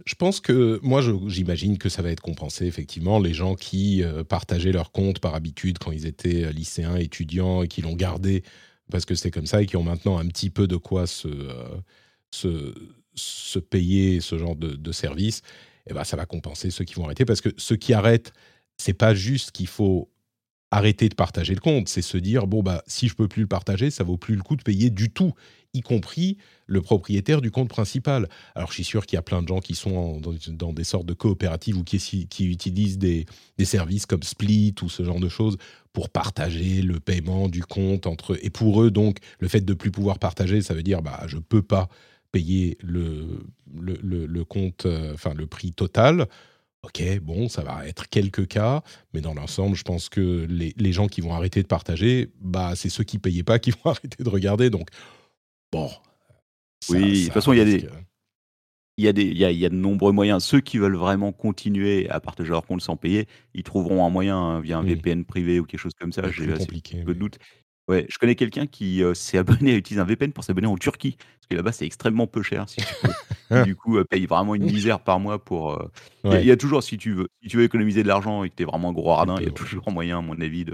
Je 0.05 0.15
pense 0.15 0.39
que 0.39 0.79
moi, 0.81 1.01
j'imagine 1.27 1.77
que 1.77 1.89
ça 1.89 2.01
va 2.01 2.11
être 2.11 2.21
compensé 2.21 2.65
effectivement. 2.65 3.19
Les 3.19 3.33
gens 3.33 3.55
qui 3.55 4.01
partageaient 4.29 4.71
leur 4.71 4.91
compte 4.93 5.19
par 5.19 5.35
habitude 5.35 5.77
quand 5.77 5.91
ils 5.91 6.05
étaient 6.05 6.53
lycéens, 6.53 6.95
étudiants 6.95 7.61
et 7.61 7.67
qui 7.67 7.81
l'ont 7.81 7.95
gardé 7.95 8.43
parce 8.89 9.05
que 9.05 9.13
c'était 9.13 9.31
comme 9.31 9.45
ça 9.45 9.61
et 9.61 9.65
qui 9.65 9.75
ont 9.75 9.83
maintenant 9.83 10.17
un 10.17 10.27
petit 10.27 10.49
peu 10.49 10.67
de 10.67 10.77
quoi 10.77 11.05
se, 11.05 11.27
se, 12.31 12.73
se 13.13 13.59
payer 13.59 14.21
ce 14.21 14.37
genre 14.37 14.55
de, 14.55 14.69
de 14.69 14.91
service 14.93 15.41
eh 15.91 15.93
ben, 15.93 16.03
ça 16.03 16.17
va 16.17 16.25
compenser 16.25 16.71
ceux 16.71 16.85
qui 16.85 16.95
vont 16.95 17.05
arrêter. 17.05 17.25
Parce 17.25 17.41
que 17.41 17.49
ceux 17.57 17.75
qui 17.75 17.93
arrêtent, 17.93 18.33
c'est 18.77 18.93
pas 18.93 19.13
juste 19.13 19.51
qu'il 19.51 19.67
faut 19.67 20.09
arrêter 20.71 21.09
de 21.09 21.15
partager 21.15 21.53
le 21.53 21.59
compte, 21.59 21.89
c'est 21.89 22.01
se 22.01 22.17
dire 22.17 22.47
bon 22.47 22.63
bah 22.63 22.81
si 22.87 23.09
je 23.09 23.13
peux 23.13 23.27
plus 23.27 23.41
le 23.41 23.47
partager, 23.47 23.91
ça 23.91 24.05
vaut 24.05 24.15
plus 24.15 24.35
le 24.35 24.41
coup 24.41 24.55
de 24.55 24.63
payer 24.63 24.89
du 24.89 25.11
tout, 25.11 25.33
y 25.73 25.81
compris 25.81 26.37
le 26.65 26.81
propriétaire 26.81 27.41
du 27.41 27.51
compte 27.51 27.67
principal. 27.67 28.29
Alors 28.55 28.69
je 28.69 28.75
suis 28.75 28.85
sûr 28.85 29.05
qu'il 29.05 29.17
y 29.17 29.19
a 29.19 29.21
plein 29.21 29.41
de 29.41 29.49
gens 29.49 29.59
qui 29.59 29.75
sont 29.75 30.21
dans, 30.21 30.71
des 30.71 30.83
sortes 30.85 31.05
de 31.05 31.13
coopératives 31.13 31.77
ou 31.77 31.83
qui, 31.83 31.97
utilisent 32.39 32.97
des, 32.97 33.25
des, 33.57 33.65
services 33.65 34.05
comme 34.05 34.23
Split 34.23 34.75
ou 34.81 34.87
ce 34.87 35.03
genre 35.03 35.19
de 35.19 35.27
choses 35.27 35.57
pour 35.91 36.09
partager 36.09 36.81
le 36.81 37.01
paiement 37.01 37.49
du 37.49 37.63
compte 37.63 38.07
entre 38.07 38.39
et 38.41 38.49
pour 38.49 38.81
eux 38.81 38.91
donc 38.91 39.17
le 39.39 39.49
fait 39.49 39.61
de 39.61 39.73
plus 39.73 39.91
pouvoir 39.91 40.19
partager, 40.19 40.61
ça 40.61 40.73
veut 40.73 40.83
dire 40.83 41.01
bah 41.01 41.21
je 41.27 41.37
peux 41.37 41.61
pas 41.61 41.89
payer 42.31 42.77
le, 42.81 43.43
le, 43.73 44.25
le, 44.25 44.45
compte, 44.45 44.85
euh, 44.85 45.13
enfin 45.13 45.33
le 45.33 45.47
prix 45.47 45.73
total. 45.73 46.27
Ok, 46.83 47.03
bon, 47.21 47.47
ça 47.47 47.63
va 47.63 47.87
être 47.87 48.09
quelques 48.09 48.47
cas, 48.47 48.81
mais 49.13 49.21
dans 49.21 49.35
l'ensemble, 49.35 49.75
je 49.75 49.83
pense 49.83 50.09
que 50.09 50.47
les, 50.49 50.73
les, 50.77 50.91
gens 50.91 51.07
qui 51.07 51.21
vont 51.21 51.33
arrêter 51.33 51.61
de 51.61 51.67
partager, 51.67 52.31
bah, 52.39 52.73
c'est 52.75 52.89
ceux 52.89 53.03
qui 53.03 53.19
payaient 53.19 53.43
pas 53.43 53.59
qui 53.59 53.71
vont 53.83 53.91
arrêter 53.91 54.23
de 54.23 54.29
regarder. 54.29 54.71
Donc, 54.71 54.89
bon, 55.71 55.91
oui, 56.89 57.19
de 57.19 57.23
toute 57.25 57.33
façon, 57.33 57.53
il 57.53 57.59
y 57.59 57.61
a 57.61 57.65
des 57.65 57.87
il 58.97 59.05
y, 59.05 59.07
a 59.07 59.13
des, 59.13 59.23
il, 59.23 59.37
y 59.37 59.45
a, 59.45 59.51
il 59.51 59.57
y 59.57 59.65
a 59.65 59.69
de 59.69 59.75
nombreux 59.75 60.11
moyens. 60.11 60.43
Ceux 60.43 60.59
qui 60.59 60.77
veulent 60.77 60.97
vraiment 60.97 61.31
continuer 61.31 62.07
à 62.09 62.19
partager 62.19 62.51
leur 62.51 62.65
compte 62.65 62.81
sans 62.81 62.97
payer, 62.97 63.27
ils 63.55 63.63
trouveront 63.63 64.05
un 64.05 64.09
moyen 64.09 64.37
hein, 64.37 64.59
via 64.59 64.77
un 64.77 64.83
VPN 64.83 65.25
privé 65.25 65.59
ou 65.59 65.65
quelque 65.65 65.79
chose 65.79 65.95
comme 65.99 66.11
ça. 66.11 66.21
J'ai 66.29 66.45
peu 66.45 67.13
de 67.13 67.19
doute. 67.19 67.39
Ouais, 67.91 68.05
je 68.07 68.17
connais 68.17 68.35
quelqu'un 68.35 68.67
qui 68.67 69.03
euh, 69.03 69.13
s'est 69.13 69.37
abonné 69.37 69.73
à 69.73 69.75
utiliser 69.75 69.99
un 69.99 70.05
VPN 70.05 70.31
pour 70.31 70.45
s'abonner 70.45 70.67
en 70.67 70.77
Turquie, 70.77 71.17
parce 71.17 71.47
que 71.49 71.55
là-bas 71.55 71.73
c'est 71.73 71.85
extrêmement 71.85 72.25
peu 72.25 72.41
cher, 72.41 72.69
si 72.69 72.77
tu 72.77 72.85
veux. 73.51 73.63
du 73.65 73.75
coup, 73.75 73.97
euh, 73.97 74.05
paye 74.05 74.27
vraiment 74.27 74.55
une 74.55 74.63
misère 74.63 75.01
par 75.01 75.19
mois 75.19 75.43
pour. 75.43 75.73
Euh, 75.73 75.91
il 76.23 76.45
y, 76.45 76.51
a 76.51 76.55
toujours, 76.55 76.83
si 76.83 76.97
tu 76.97 77.11
veux, 77.11 77.27
si 77.43 77.49
tu 77.49 77.57
veux 77.57 77.63
économiser 77.63 78.01
de 78.01 78.07
l'argent 78.07 78.45
et 78.45 78.49
que 78.49 78.55
tu 78.55 78.63
es 78.63 78.65
vraiment 78.65 78.93
gros 78.93 79.13
radin, 79.13 79.35
il 79.39 79.43
y 79.43 79.49
a 79.49 79.51
toujours 79.51 79.91
moyen, 79.91 80.19
à 80.19 80.21
mon 80.21 80.39
avis, 80.39 80.65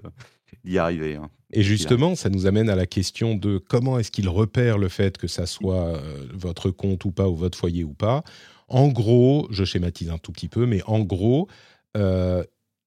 d'y 0.63 0.77
arriver. 0.77 1.15
Hein. 1.15 1.31
Et 1.51 1.63
justement, 1.63 2.13
ça 2.13 2.29
nous 2.29 2.45
amène 2.45 2.69
à 2.69 2.75
la 2.75 2.85
question 2.85 3.33
de 3.33 3.57
comment 3.57 3.97
est-ce 3.97 4.11
qu'il 4.11 4.29
repère 4.29 4.77
le 4.77 4.87
fait 4.87 5.17
que 5.17 5.27
ça 5.27 5.47
soit 5.47 5.99
votre 6.35 6.69
compte 6.69 7.03
ou 7.05 7.11
pas, 7.11 7.27
ou 7.27 7.35
votre 7.35 7.57
foyer 7.57 7.83
ou 7.83 7.95
pas. 7.95 8.23
En 8.67 8.89
gros, 8.89 9.47
je 9.49 9.63
schématise 9.63 10.11
un 10.11 10.19
tout 10.19 10.31
petit 10.31 10.49
peu, 10.49 10.67
mais 10.67 10.83
en 10.85 10.99
gros, 10.99 11.47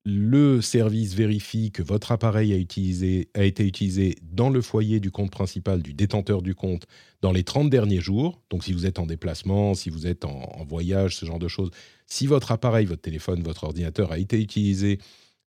le 0.04 0.62
service 0.62 1.14
vérifie 1.14 1.72
que 1.72 1.82
votre 1.82 2.10
appareil 2.12 2.54
a, 2.54 2.56
été 2.56 3.66
utilisé 3.66 4.16
dans 4.22 4.48
le 4.48 4.62
foyer 4.62 4.98
du 4.98 5.10
compte 5.10 5.30
principal 5.30 5.82
du 5.82 5.92
détenteur 5.92 6.40
du 6.40 6.54
compte 6.54 6.86
dans 7.20 7.32
les 7.32 7.44
30 7.44 7.68
derniers 7.68 8.00
jours. 8.00 8.40
Donc 8.48 8.64
si 8.64 8.72
vous 8.72 8.86
êtes 8.86 8.98
en 8.98 9.04
déplacement, 9.04 9.74
si 9.74 9.90
vous 9.90 10.06
êtes 10.06 10.24
en, 10.24 10.64
voyage, 10.66 11.16
ce 11.16 11.26
genre 11.26 11.38
de 11.38 11.48
choses, 11.48 11.70
si 12.06 12.26
votre 12.26 12.50
appareil, 12.50 12.86
votre 12.86 13.02
téléphone, 13.02 13.42
votre 13.42 13.64
ordinateur 13.64 14.10
a 14.12 14.18
été 14.18 14.40
utilisé 14.40 14.98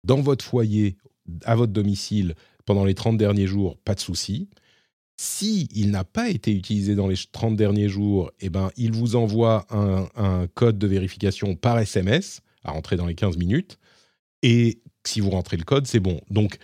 dans 0.02 0.20
votre 0.20 0.44
foyer, 0.44 0.96
à 1.44 1.54
votre 1.54 1.72
domicile, 1.72 2.34
pendant 2.66 2.84
les 2.84 2.94
30 2.94 3.16
derniers 3.16 3.46
jours, 3.46 3.76
pas 3.78 3.94
de 3.94 4.00
souci. 4.00 4.48
Si 5.16 5.68
il 5.74 5.90
n'a 5.90 6.02
pas 6.02 6.28
été 6.28 6.52
utilisé 6.52 6.96
dans 6.96 7.06
les 7.06 7.16
30 7.30 7.54
derniers 7.54 7.88
jours, 7.88 8.32
eh 8.40 8.48
ben, 8.48 8.70
il 8.76 8.92
vous 8.92 9.14
envoie 9.14 9.66
un, 9.70 10.08
un 10.16 10.46
code 10.48 10.78
de 10.78 10.86
vérification 10.88 11.54
par 11.54 11.78
SMS 11.78 12.40
à 12.64 12.72
rentrer 12.72 12.96
dans 12.96 13.06
les 13.06 13.14
15 13.14 13.36
minutes. 13.36 13.78
Et 14.42 14.80
si 15.04 15.20
vous 15.20 15.30
rentrez 15.30 15.56
le 15.56 15.64
code, 15.64 15.86
c'est 15.86 16.00
bon. 16.00 16.20
Donc, 16.30 16.58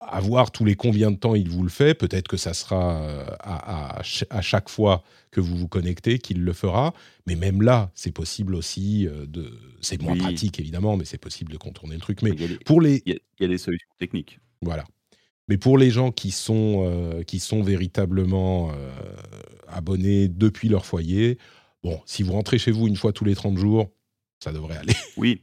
à 0.00 0.20
voir 0.20 0.50
tous 0.50 0.64
les 0.64 0.74
combien 0.74 1.10
de 1.10 1.16
temps 1.16 1.34
il 1.34 1.48
vous 1.48 1.62
le 1.62 1.68
fait, 1.68 1.94
peut-être 1.94 2.26
que 2.26 2.38
ça 2.38 2.54
sera 2.54 3.02
euh, 3.02 3.24
à, 3.40 4.02
chaque 4.02 4.68
fois 4.68 5.02
que 5.30 5.40
vous 5.40 5.56
vous 5.56 5.68
connectez 5.68 6.18
qu'il 6.18 6.42
le 6.42 6.52
fera. 6.52 6.94
Mais 7.26 7.36
même 7.36 7.60
là, 7.60 7.90
c'est 7.94 8.12
possible 8.12 8.54
aussi 8.54 9.06
euh, 9.06 9.26
de. 9.26 9.52
C'est 9.80 10.00
moins 10.00 10.16
pratique 10.16 10.58
évidemment, 10.58 10.96
mais 10.96 11.04
c'est 11.04 11.18
possible 11.18 11.52
de 11.52 11.58
contourner 11.58 11.94
le 11.94 12.00
truc. 12.00 12.22
Mais 12.22 12.32
pour 12.64 12.80
les, 12.80 13.02
il 13.04 13.20
y, 13.40 13.44
a 13.44 13.48
des 13.48 13.58
solutions 13.58 13.88
techniques. 13.98 14.40
Voilà. 14.62 14.84
Mais 15.48 15.58
pour 15.58 15.76
les 15.76 15.90
gens 15.90 16.12
qui 16.12 16.30
sont 16.30 16.84
euh, 16.86 17.22
qui 17.22 17.38
sont 17.38 17.62
véritablement 17.62 18.72
abonnés 19.68 20.28
depuis 20.28 20.68
leur 20.68 20.86
foyer, 20.86 21.38
bon, 21.84 22.00
si 22.06 22.22
vous 22.22 22.32
rentrez 22.32 22.58
chez 22.58 22.70
vous 22.70 22.88
une 22.88 22.96
fois 22.96 23.12
tous 23.12 23.24
les 23.26 23.34
30 23.34 23.58
jours, 23.58 23.90
ça 24.42 24.52
devrait 24.52 24.78
aller. 24.78 24.94
Oui, 25.18 25.42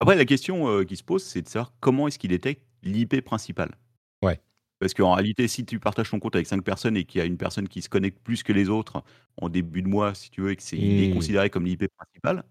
après, 0.00 0.16
la 0.16 0.24
question 0.24 0.84
qui 0.84 0.96
se 0.96 1.04
pose, 1.04 1.24
c'est 1.24 1.42
de 1.42 1.48
savoir 1.48 1.72
comment 1.80 2.08
est-ce 2.08 2.18
qu'il 2.18 2.30
détecte 2.30 2.62
l'IP 2.82 3.20
principale. 3.24 3.76
Ouais. 4.22 4.40
Parce 4.78 4.94
qu'en 4.94 5.14
réalité, 5.14 5.48
si 5.48 5.64
tu 5.64 5.80
partages 5.80 6.10
ton 6.10 6.20
compte 6.20 6.36
avec 6.36 6.46
cinq 6.46 6.62
personnes 6.62 6.96
et 6.96 7.04
qu'il 7.04 7.18
y 7.18 7.22
a 7.22 7.24
une 7.24 7.36
personne 7.36 7.68
qui 7.68 7.82
se 7.82 7.88
connecte 7.88 8.18
plus 8.22 8.42
que 8.42 8.52
les 8.52 8.68
autres 8.68 9.02
en 9.40 9.48
début 9.48 9.82
de 9.82 9.88
mois, 9.88 10.14
si 10.14 10.30
tu 10.30 10.40
veux, 10.40 10.52
et 10.52 10.56
que 10.56 10.62
c'est 10.62 10.78
est 10.78 11.08
mmh. 11.08 11.14
considéré 11.14 11.50
comme 11.50 11.64
l'IP 11.64 11.88
principale, 11.96 12.44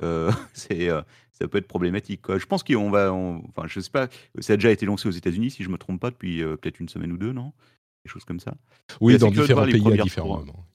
c'est 0.52 0.88
ça 1.32 1.48
peut 1.48 1.58
être 1.58 1.68
problématique. 1.68 2.22
Je 2.28 2.46
pense 2.46 2.62
qu'on 2.62 2.90
va, 2.90 3.12
enfin, 3.12 3.66
je 3.66 3.80
sais 3.80 3.90
pas, 3.90 4.08
ça 4.40 4.52
a 4.52 4.56
déjà 4.56 4.70
été 4.70 4.86
lancé 4.86 5.08
aux 5.08 5.12
États-Unis, 5.12 5.50
si 5.50 5.64
je 5.64 5.68
me 5.68 5.78
trompe 5.78 6.00
pas, 6.00 6.10
depuis 6.10 6.38
peut-être 6.40 6.80
une 6.80 6.88
semaine 6.88 7.12
ou 7.12 7.16
deux, 7.16 7.32
non? 7.32 7.52
Des 8.04 8.10
choses 8.10 8.24
comme 8.24 8.40
ça. 8.40 8.54
Oui, 9.00 9.16
dans 9.18 9.30
différents 9.30 9.64
pays 9.64 10.00
à 10.00 10.02
différents 10.02 10.38
moments. 10.38 10.66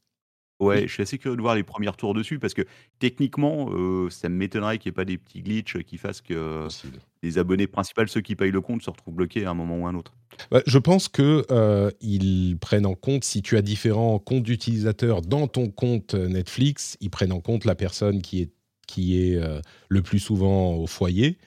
Ouais, 0.59 0.87
je 0.87 0.93
suis 0.93 1.03
assez 1.03 1.17
curieux 1.19 1.37
de 1.37 1.41
voir 1.41 1.55
les 1.55 1.63
premiers 1.63 1.91
tours 1.91 2.15
dessus 2.15 2.39
parce 2.39 2.55
que 2.55 2.63
techniquement, 2.97 3.69
euh, 3.71 4.09
ça 4.09 4.27
m'étonnerait 4.27 4.79
qu'il 4.79 4.89
n'y 4.89 4.93
ait 4.93 4.95
pas 4.95 5.05
des 5.05 5.17
petits 5.17 5.41
glitches 5.41 5.77
qui 5.83 5.97
fassent 5.97 6.21
que 6.21 6.67
les 7.21 7.37
abonnés 7.37 7.67
principaux, 7.67 8.07
ceux 8.07 8.21
qui 8.21 8.35
payent 8.35 8.51
le 8.51 8.61
compte, 8.61 8.81
se 8.81 8.89
retrouvent 8.89 9.13
bloqués 9.13 9.45
à 9.45 9.51
un 9.51 9.53
moment 9.53 9.77
ou 9.77 9.85
à 9.85 9.89
un 9.89 9.95
autre. 9.95 10.13
Bah, 10.49 10.61
je 10.65 10.77
pense 10.79 11.09
que 11.09 11.45
euh, 11.51 11.91
ils 12.01 12.57
prennent 12.59 12.85
en 12.85 12.95
compte 12.95 13.23
si 13.23 13.41
tu 13.41 13.55
as 13.55 13.61
différents 13.61 14.17
comptes 14.17 14.43
d'utilisateurs 14.43 15.21
dans 15.21 15.47
ton 15.47 15.69
compte 15.69 16.15
Netflix, 16.15 16.97
ils 17.01 17.09
prennent 17.09 17.31
en 17.31 17.39
compte 17.39 17.65
la 17.65 17.75
personne 17.75 18.21
qui 18.21 18.41
est 18.41 18.51
qui 18.87 19.21
est 19.21 19.35
euh, 19.35 19.61
le 19.89 20.01
plus 20.01 20.19
souvent 20.19 20.73
au 20.75 20.87
foyer. 20.87 21.37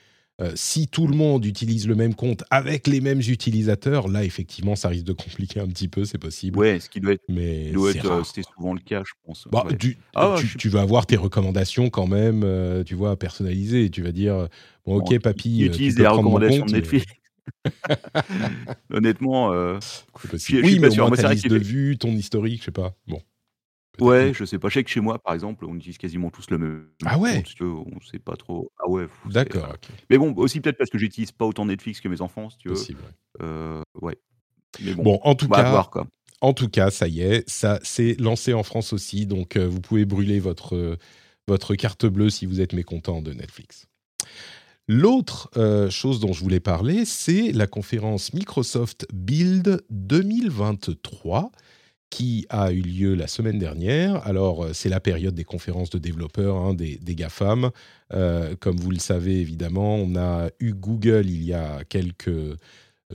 Euh, 0.41 0.53
si 0.55 0.89
tout 0.89 1.07
le 1.07 1.15
monde 1.15 1.45
utilise 1.45 1.87
le 1.87 1.95
même 1.95 2.15
compte 2.15 2.45
avec 2.51 2.87
les 2.87 3.01
mêmes 3.01 3.21
utilisateurs, 3.21 4.09
là, 4.09 4.25
effectivement, 4.25 4.75
ça 4.75 4.89
risque 4.89 5.05
de 5.05 5.13
compliquer 5.13 5.61
un 5.61 5.67
petit 5.67 5.89
peu, 5.89 6.05
c'est 6.05 6.19
possible. 6.19 6.59
Ouais, 6.59 6.81
ce 6.81 6.89
qui 6.89 7.01
doit 7.01 7.13
être, 7.13 7.23
mais 7.29 7.73
euh, 7.77 8.23
c'est 8.25 8.43
souvent 8.43 8.73
le 8.73 8.81
cas, 8.81 9.03
je 9.05 9.13
pense. 9.27 9.47
Bah, 9.53 9.67
tu, 9.79 9.99
ah 10.15 10.37
tu, 10.59 10.69
vas 10.71 10.81
avoir 10.81 11.05
tes 11.05 11.17
recommandations 11.17 11.91
quand 11.91 12.07
même, 12.07 12.43
euh, 12.45 12.83
tu 12.85 12.95
vois, 12.95 13.19
personnalisées. 13.19 13.91
Tu 13.91 14.03
vas 14.03 14.13
dire, 14.13 14.49
bon, 14.87 14.97
ok, 14.97 15.19
papy, 15.19 15.61
utilise 15.61 15.99
les 15.99 16.07
recommandations 16.07 16.65
de 16.65 16.73
Netflix. 16.73 17.07
Honnêtement, 18.91 19.51
oui, 19.51 20.79
mais 20.79 20.99
au 20.99 21.09
moins 21.09 21.17
ta 21.17 21.33
liste 21.33 21.49
de 21.49 21.59
vues, 21.59 21.99
ton 21.99 22.13
historique, 22.13 22.61
je 22.61 22.67
sais 22.67 22.71
pas. 22.71 22.95
Bon. 23.07 23.21
Ouais, 24.01 24.33
je 24.35 24.45
sais 24.45 24.59
pas. 24.59 24.69
Je 24.69 24.75
sais 24.75 24.85
que 24.85 24.91
chez 24.91 25.01
moi, 25.01 25.19
par 25.19 25.35
exemple, 25.35 25.65
on 25.65 25.75
utilise 25.75 25.99
quasiment 25.99 26.31
tous 26.31 26.51
le 26.51 26.59
même 26.59 26.87
Ah 27.05 27.19
ouais? 27.19 27.43
on 27.61 28.01
sait 28.01 28.19
pas 28.19 28.37
trop. 28.37 28.71
Ah 28.79 28.89
ouais, 28.89 29.07
D'accord, 29.27 29.77
mais 30.09 30.19
bon, 30.19 30.35
aussi 30.37 30.61
peut-être 30.61 30.79
parce 30.79 30.91
que 30.91 30.99
j'utilise 30.99 31.33
pas 31.33 31.47
autant 31.47 31.67
Netflix 31.67 32.01
que 32.01 32.09
mes 32.09 32.21
enfants, 32.21 32.51
si 32.51 32.59
tu 32.59 32.69
veux. 32.69 32.75
Possible, 32.75 33.03
ouais. 34.01 34.17
Mais 34.83 34.95
bon, 34.95 35.19
en 35.23 35.35
tout 35.35 35.49
cas, 35.49 35.85
en 36.41 36.55
tout 36.55 36.69
cas, 36.69 36.91
ça 36.91 37.09
y 37.09 37.21
est, 37.21 37.49
ça 37.49 37.81
s'est 37.83 38.17
lancé 38.19 38.55
en 38.55 38.63
France 38.63 38.93
aussi, 38.93 39.27
donc 39.27 39.57
vous 39.57 39.81
pouvez 39.81 40.05
brûler 40.05 40.41
votre, 40.41 40.97
votre 41.49 41.75
carte 41.75 42.07
bleue 42.07 42.31
si 42.31 42.47
vous 42.47 42.61
êtes 42.61 42.73
mécontent 42.73 43.21
de 43.21 43.33
Netflix. 43.33 43.87
L'autre 44.89 45.51
chose 45.91 46.21
dont 46.21 46.33
je 46.33 46.41
voulais 46.41 46.61
parler, 46.61 47.05
c'est 47.05 47.53
la 47.53 47.67
conférence 47.67 48.33
Microsoft 48.33 49.07
Build 49.13 49.85
2023 49.91 51.53
qui 52.11 52.45
a 52.51 52.73
eu 52.73 52.83
lieu 52.83 53.15
la 53.15 53.29
semaine 53.29 53.59
dernière. 53.59 54.27
Alors, 54.27 54.65
euh, 54.65 54.73
c'est 54.73 54.89
la 54.89 55.01
période 55.01 55.35
des 55.35 55.45
conférences 55.45 55.91
de 55.91 55.99
développeurs, 55.99 56.57
hein, 56.57 56.75
des, 56.75 56.97
des 56.97 57.15
GAFAM. 57.15 57.71
Euh, 58.13 58.57
comme 58.59 58.77
vous 58.77 58.91
le 58.91 58.99
savez, 58.99 59.41
évidemment, 59.41 59.95
on 59.95 60.17
a 60.17 60.49
eu 60.59 60.73
Google 60.73 61.27
il 61.27 61.45
y 61.45 61.55
a 61.55 61.85
quelques 61.85 62.57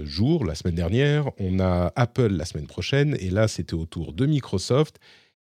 jours, 0.01 0.45
la 0.45 0.55
semaine 0.55 0.75
dernière. 0.75 1.29
On 1.39 1.59
a 1.59 1.91
Apple 1.95 2.31
la 2.31 2.45
semaine 2.45 2.67
prochaine. 2.67 3.15
Et 3.19 3.29
là, 3.29 3.47
c'était 3.47 3.73
au 3.73 3.85
tour 3.85 4.13
de 4.13 4.25
Microsoft. 4.25 4.97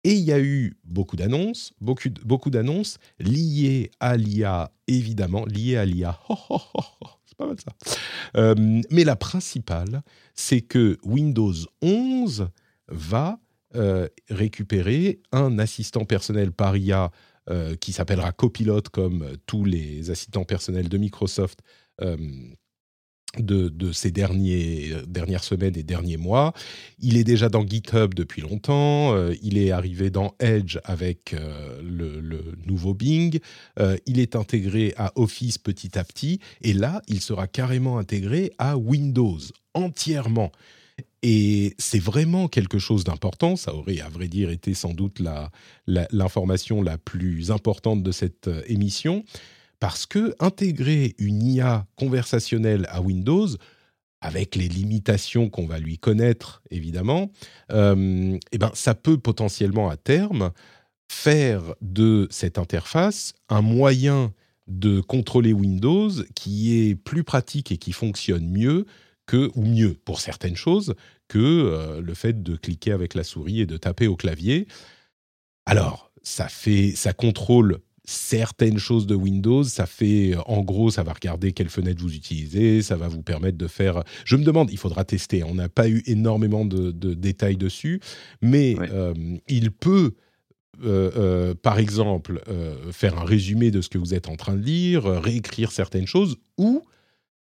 Et 0.04 0.12
il 0.12 0.22
y 0.22 0.32
a 0.32 0.38
eu 0.38 0.76
beaucoup 0.84 1.16
d'annonces, 1.16 1.72
beaucoup, 1.80 2.08
beaucoup 2.24 2.50
d'annonces 2.50 2.98
liées 3.18 3.90
à 3.98 4.16
l'IA, 4.16 4.70
évidemment, 4.86 5.44
liées 5.46 5.76
à 5.76 5.84
l'IA. 5.84 6.20
c'est 7.26 7.36
pas 7.36 7.46
mal 7.46 7.56
ça. 7.58 7.72
Euh, 8.36 8.54
mais 8.90 9.02
la 9.02 9.16
principale, 9.16 10.02
c'est 10.34 10.60
que 10.60 10.96
Windows 11.02 11.54
11 11.82 12.48
va 12.88 13.38
euh, 13.74 14.08
récupérer 14.30 15.20
un 15.32 15.58
assistant 15.58 16.04
personnel 16.04 16.52
par 16.52 16.76
IA 16.76 17.10
euh, 17.50 17.74
qui 17.74 17.92
s'appellera 17.92 18.30
Copilot 18.32 18.82
comme 18.92 19.26
tous 19.44 19.64
les 19.64 20.10
assistants 20.10 20.44
personnels 20.44 20.88
de 20.88 20.96
Microsoft 20.96 21.58
euh, 22.00 22.16
de, 23.38 23.92
ces 23.92 24.12
derniers, 24.12 24.94
dernières 25.08 25.44
semaines 25.44 25.76
et 25.76 25.82
derniers 25.82 26.16
mois. 26.16 26.54
Il 27.00 27.18
est 27.18 27.24
déjà 27.24 27.48
dans 27.48 27.66
GitHub 27.66 28.14
depuis 28.14 28.40
longtemps, 28.40 29.14
il 29.42 29.58
est 29.58 29.72
arrivé 29.72 30.08
dans 30.08 30.34
Edge 30.38 30.78
avec 30.84 31.34
le, 31.82 32.54
nouveau 32.64 32.94
Bing, 32.94 33.38
il 34.06 34.20
est 34.20 34.36
intégré 34.36 34.94
à 34.96 35.12
Office 35.16 35.58
petit 35.58 35.98
à 35.98 36.04
petit, 36.04 36.40
et 36.62 36.72
là, 36.72 37.02
il 37.08 37.20
sera 37.20 37.46
carrément 37.46 37.98
intégré 37.98 38.52
à 38.56 38.78
Windows 38.78 39.40
entièrement. 39.74 40.50
Et 41.22 41.74
c'est 41.78 41.98
vraiment 41.98 42.48
quelque 42.48 42.78
chose 42.78 43.04
d'important. 43.04 43.56
Ça 43.56 43.74
aurait, 43.74 44.00
à 44.00 44.08
vrai 44.08 44.28
dire, 44.28 44.50
été 44.50 44.74
sans 44.74 44.92
doute 44.92 45.20
l'information 45.86 46.82
la, 46.82 46.98
plus 46.98 47.50
importante 47.50 48.02
de 48.02 48.12
cette 48.12 48.48
euh, 48.48 48.62
émission, 48.66 49.24
parce 49.80 50.06
que 50.06 50.34
intégrer 50.40 51.14
une 51.18 51.42
IA 51.42 51.86
conversationnelle 51.96 52.86
à 52.90 53.00
Windows, 53.00 53.48
avec 54.20 54.56
les 54.56 54.68
limitations 54.68 55.50
qu'on 55.50 55.66
va 55.66 55.78
lui 55.78 55.98
connaître, 55.98 56.62
évidemment, 56.70 57.30
euh, 57.70 58.38
eh 58.52 58.58
ben, 58.58 58.70
ça 58.74 58.94
peut 58.94 59.18
potentiellement 59.18 59.88
à 59.90 59.96
terme 59.96 60.52
faire 61.08 61.74
de 61.80 62.26
cette 62.30 62.58
interface 62.58 63.34
un 63.48 63.62
moyen 63.62 64.32
de 64.66 65.00
contrôler 65.00 65.52
Windows 65.52 66.10
qui 66.34 66.76
est 66.76 66.96
plus 66.96 67.24
pratique 67.24 67.70
et 67.70 67.76
qui 67.76 67.92
fonctionne 67.92 68.48
mieux 68.48 68.86
que, 69.26 69.50
ou 69.54 69.64
mieux 69.64 69.96
pour 70.04 70.20
certaines 70.20 70.56
choses, 70.56 70.94
que 71.28 71.38
euh, 71.38 72.00
le 72.00 72.14
fait 72.14 72.42
de 72.42 72.56
cliquer 72.56 72.92
avec 72.92 73.14
la 73.14 73.24
souris 73.24 73.60
et 73.60 73.66
de 73.66 73.76
taper 73.76 74.06
au 74.06 74.16
clavier. 74.16 74.66
Alors, 75.66 76.12
ça 76.22 76.48
fait, 76.48 76.92
ça 76.92 77.12
contrôle 77.12 77.78
certaines 78.04 78.78
choses 78.78 79.06
de 79.06 79.16
Windows. 79.16 79.64
Ça 79.64 79.86
fait, 79.86 80.34
en 80.46 80.62
gros, 80.62 80.90
ça 80.90 81.02
va 81.02 81.12
regarder 81.12 81.52
quelle 81.52 81.68
fenêtre 81.68 82.00
vous 82.00 82.14
utilisez, 82.14 82.82
ça 82.82 82.96
va 82.96 83.08
vous 83.08 83.22
permettre 83.22 83.58
de 83.58 83.66
faire. 83.66 84.04
Je 84.24 84.36
me 84.36 84.44
demande, 84.44 84.70
il 84.70 84.78
faudra 84.78 85.04
tester. 85.04 85.42
On 85.42 85.56
n'a 85.56 85.68
pas 85.68 85.88
eu 85.88 86.04
énormément 86.06 86.64
de, 86.64 86.92
détails 86.92 87.56
dessus, 87.56 88.00
mais 88.40 88.76
euh, 88.78 89.12
il 89.48 89.72
peut 89.72 90.14
par 91.62 91.78
exemple, 91.78 92.42
faire 92.92 93.18
un 93.18 93.24
résumé 93.24 93.70
de 93.70 93.80
ce 93.80 93.88
que 93.88 93.96
vous 93.96 94.12
êtes 94.12 94.28
en 94.28 94.36
train 94.36 94.54
de 94.54 94.62
lire, 94.62 95.04
réécrire 95.04 95.72
certaines 95.72 96.06
choses, 96.06 96.36
ou 96.58 96.82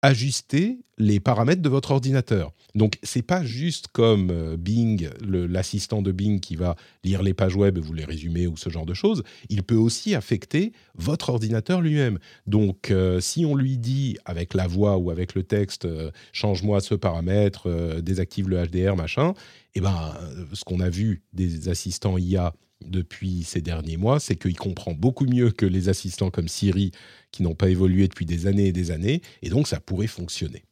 ajuster 0.02 0.78
les 0.99 1.21
paramètres 1.21 1.62
de 1.62 1.69
votre 1.69 1.90
ordinateur. 1.90 2.52
Donc, 2.75 2.99
c'est 3.02 3.23
pas 3.23 3.45
juste 3.45 3.88
comme 3.88 4.30
euh, 4.30 4.57
Bing, 4.57 5.09
l'assistant 5.23 6.02
de 6.02 6.12
Bing 6.12 6.40
qui 6.40 6.57
va 6.57 6.76
lire 7.04 7.23
les 7.23 7.35
pages 7.35 7.57
web 7.57 7.78
et 7.78 7.80
vous 7.80 7.92
les 7.92 8.04
résumer 8.04 8.47
ou 8.47 8.57
ce 8.57 8.71
genre 8.71 8.87
de 8.87 8.95
choses. 8.95 9.23
Il 9.49 9.62
peut 9.62 9.76
aussi 9.76 10.14
affecter 10.14 10.73
votre 10.95 11.30
ordinateur 11.30 11.80
lui-même. 11.80 12.19
Donc, 12.47 12.90
euh, 12.90 13.21
si 13.21 13.45
on 13.45 13.54
lui 13.54 13.78
dit 13.78 14.16
avec 14.25 14.54
la 14.54 14.66
voix 14.66 14.99
ou 14.99 15.11
avec 15.11 15.35
le 15.35 15.42
texte, 15.42 15.85
euh, 15.85 16.11
change-moi 16.33 16.80
ce 16.80 16.95
paramètre, 16.95 17.69
désactive 18.00 18.49
le 18.49 18.64
HDR, 18.64 18.97
machin, 18.97 19.35
eh 19.75 19.80
ben, 19.80 20.14
ce 20.52 20.64
qu'on 20.64 20.80
a 20.80 20.88
vu 20.88 21.23
des 21.33 21.69
assistants 21.69 22.19
IA 22.19 22.54
depuis 22.85 23.42
ces 23.42 23.61
derniers 23.61 23.97
mois, 23.97 24.21
c'est 24.21 24.37
qu'il 24.37 24.57
comprend 24.57 24.92
beaucoup 24.92 25.26
mieux 25.26 25.50
que 25.50 25.66
les 25.66 25.88
assistants 25.88 26.30
comme 26.30 26.49
Siri 26.49 26.92
qui 27.33 27.43
n'ont 27.43 27.55
pas 27.55 27.69
évolué 27.69 28.09
depuis 28.09 28.27
des 28.27 28.47
années 28.47 28.67
et 28.67 28.73
des 28.73 28.91
années, 28.91 29.23
et 29.43 29.51
donc 29.51 29.69
ça 29.69 29.81
pourrait 29.81 30.07
fonctionner. 30.07 30.65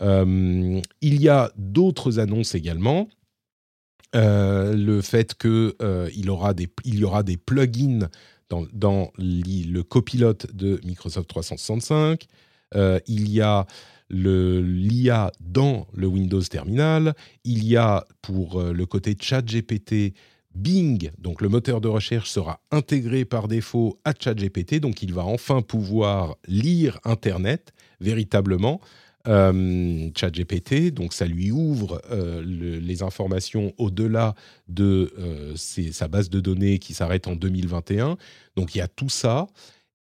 Euh, 0.00 0.80
il 1.00 1.20
y 1.20 1.28
a 1.28 1.50
d'autres 1.56 2.18
annonces 2.18 2.54
également. 2.54 3.08
Euh, 4.14 4.74
le 4.74 5.02
fait 5.02 5.34
qu'il 5.34 5.74
euh, 5.82 6.08
y 6.14 6.28
aura 6.28 6.54
des 6.54 7.36
plugins 7.36 8.08
dans, 8.48 8.64
dans 8.72 9.12
le 9.18 9.82
copilote 9.82 10.54
de 10.54 10.80
Microsoft 10.84 11.28
365. 11.28 12.26
il 13.06 13.30
y 13.30 13.40
a 13.40 13.66
l'IA 14.10 15.30
dans 15.40 15.86
le 15.92 16.06
Windows 16.06 16.42
Terminal. 16.42 17.14
Il 17.44 17.66
y 17.66 17.76
a 17.76 18.06
pour 18.22 18.62
le 18.62 18.86
côté 18.86 19.14
chat 19.20 19.42
GPT 19.42 20.14
Bing, 20.58 21.12
donc 21.18 21.40
le 21.40 21.48
moteur 21.48 21.80
de 21.80 21.86
recherche, 21.86 22.30
sera 22.30 22.60
intégré 22.72 23.24
par 23.24 23.46
défaut 23.46 24.00
à 24.04 24.12
ChatGPT, 24.18 24.80
donc 24.80 25.02
il 25.02 25.14
va 25.14 25.24
enfin 25.24 25.62
pouvoir 25.62 26.36
lire 26.48 26.98
Internet 27.04 27.72
véritablement. 28.00 28.80
Euh, 29.28 30.10
ChatGPT, 30.16 30.90
donc 30.92 31.12
ça 31.12 31.26
lui 31.26 31.50
ouvre 31.50 32.00
euh, 32.10 32.42
les 32.42 33.02
informations 33.02 33.72
au-delà 33.76 34.34
de 34.68 35.12
euh, 35.18 35.54
sa 35.56 36.08
base 36.08 36.30
de 36.30 36.40
données 36.40 36.78
qui 36.78 36.94
s'arrête 36.94 37.28
en 37.28 37.36
2021. 37.36 38.16
Donc 38.56 38.74
il 38.74 38.78
y 38.78 38.80
a 38.80 38.88
tout 38.88 39.10
ça. 39.10 39.46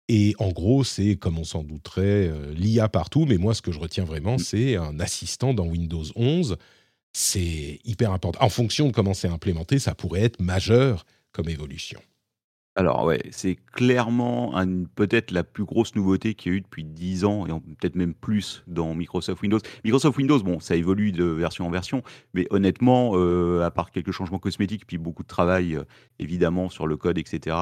Et 0.07 0.33
en 0.39 0.51
gros, 0.51 0.83
c'est, 0.85 1.17
comme 1.17 1.37
on 1.37 1.43
s'en 1.43 1.63
douterait, 1.63 2.31
l'IA 2.55 2.87
partout. 2.87 3.25
Mais 3.25 3.37
moi, 3.37 3.53
ce 3.53 3.61
que 3.61 3.73
je 3.73 3.79
retiens 3.79 4.05
vraiment, 4.05 4.37
c'est 4.37 4.77
un 4.77 5.01
assistant 5.01 5.53
dans 5.53 5.67
Windows 5.67 6.05
11 6.15 6.57
c'est 7.17 7.79
hyper 7.83 8.12
important. 8.12 8.39
En 8.43 8.50
fonction 8.50 8.88
de 8.88 8.91
comment 8.91 9.15
c'est 9.15 9.27
implémenté, 9.27 9.79
ça 9.79 9.95
pourrait 9.95 10.21
être 10.21 10.39
majeur 10.39 11.03
comme 11.31 11.50
évolution. 11.50 12.00
Alors 12.77 13.05
ouais, 13.05 13.24
c'est 13.31 13.57
clairement 13.74 14.53
peut-être 14.93 15.31
la 15.31 15.43
plus 15.43 15.63
grosse 15.63 15.96
nouveauté 15.96 16.36
qu'il 16.36 16.51
y 16.51 16.55
a 16.55 16.57
eu 16.60 16.62
depuis 16.62 16.84
10 16.84 17.25
ans 17.25 17.48
et 17.48 17.50
peut-être 17.50 17.96
même 17.96 18.13
plus 18.13 18.63
dans 18.67 18.93
Microsoft 18.93 19.41
Windows. 19.41 19.57
Microsoft 19.84 20.15
Windows, 20.15 20.39
bon, 20.43 20.60
ça 20.60 20.75
évolue 20.75 21.12
de 21.12 21.24
version 21.24 21.65
en 21.65 21.72
version, 21.72 22.03
mais 22.36 22.46
honnêtement, 22.51 23.13
euh, 23.15 23.63
à 23.65 23.72
part 23.72 23.89
quelques 23.89 24.12
changements 24.12 24.38
cosmétiques, 24.38 24.86
puis 24.86 25.00
beaucoup 25.00 25.24
de 25.24 25.27
travail 25.27 25.74
euh, 25.75 25.86
évidemment 26.19 26.69
sur 26.69 26.86
le 26.86 26.98
code, 26.98 27.17
etc., 27.17 27.57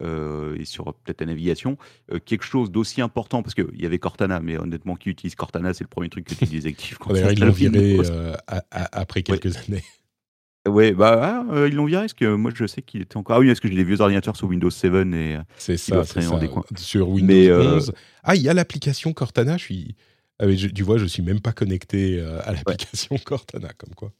euh, 0.00 0.56
et 0.58 0.64
sur 0.64 0.94
peut-être 0.94 1.20
la 1.20 1.26
navigation, 1.26 1.76
quelque 2.24 2.44
chose 2.44 2.70
d'aussi 2.70 3.02
important, 3.02 3.42
parce 3.42 3.54
qu'il 3.54 3.78
y 3.78 3.84
avait 3.84 3.98
Cortana, 3.98 4.40
mais 4.40 4.56
honnêtement, 4.56 4.96
qui 4.96 5.10
utilise 5.10 5.34
Cortana, 5.34 5.74
c'est 5.74 5.84
le 5.84 5.88
premier 5.88 6.08
truc 6.08 6.24
que 6.24 6.34
tu 6.34 6.46
désactives. 6.46 6.96
quand 6.96 7.14
ils 7.14 7.38
l'ont 7.38 7.50
viré 7.50 7.98
après 8.72 9.22
quelques 9.22 9.58
années. 9.58 9.84
Ouais, 10.68 10.92
bah, 10.92 11.44
ah, 11.50 11.54
euh, 11.54 11.68
ils 11.68 11.74
l'ont 11.74 11.84
viré 11.84 12.02
parce 12.02 12.14
que 12.14 12.34
moi 12.34 12.50
je 12.54 12.66
sais 12.66 12.82
qu'il 12.82 13.02
était 13.02 13.16
encore. 13.16 13.36
Ah 13.36 13.40
oui, 13.40 13.48
parce 13.48 13.60
que 13.60 13.68
j'ai 13.68 13.74
des 13.74 13.84
vieux 13.84 14.00
ordinateurs 14.00 14.36
sur 14.36 14.48
Windows 14.48 14.70
7 14.70 14.92
et 14.92 15.36
euh, 15.36 15.38
C'est 15.56 15.76
ça, 15.76 16.04
c'est 16.04 16.22
ça. 16.22 16.40
Sur 16.76 17.08
Windows 17.08 17.34
11. 17.34 17.88
Euh, 17.88 17.92
ah, 18.22 18.36
il 18.36 18.42
y 18.42 18.48
a 18.48 18.54
l'application 18.54 19.12
Cortana. 19.12 19.56
Je 19.56 19.62
suis. 19.64 19.96
Ah, 20.38 20.46
tu 20.74 20.82
vois, 20.82 20.98
je 20.98 21.06
suis 21.06 21.22
même 21.22 21.40
pas 21.40 21.52
connecté 21.52 22.20
à 22.20 22.52
l'application 22.52 23.16
Cortana, 23.24 23.70
comme 23.76 23.94
quoi. 23.94 24.12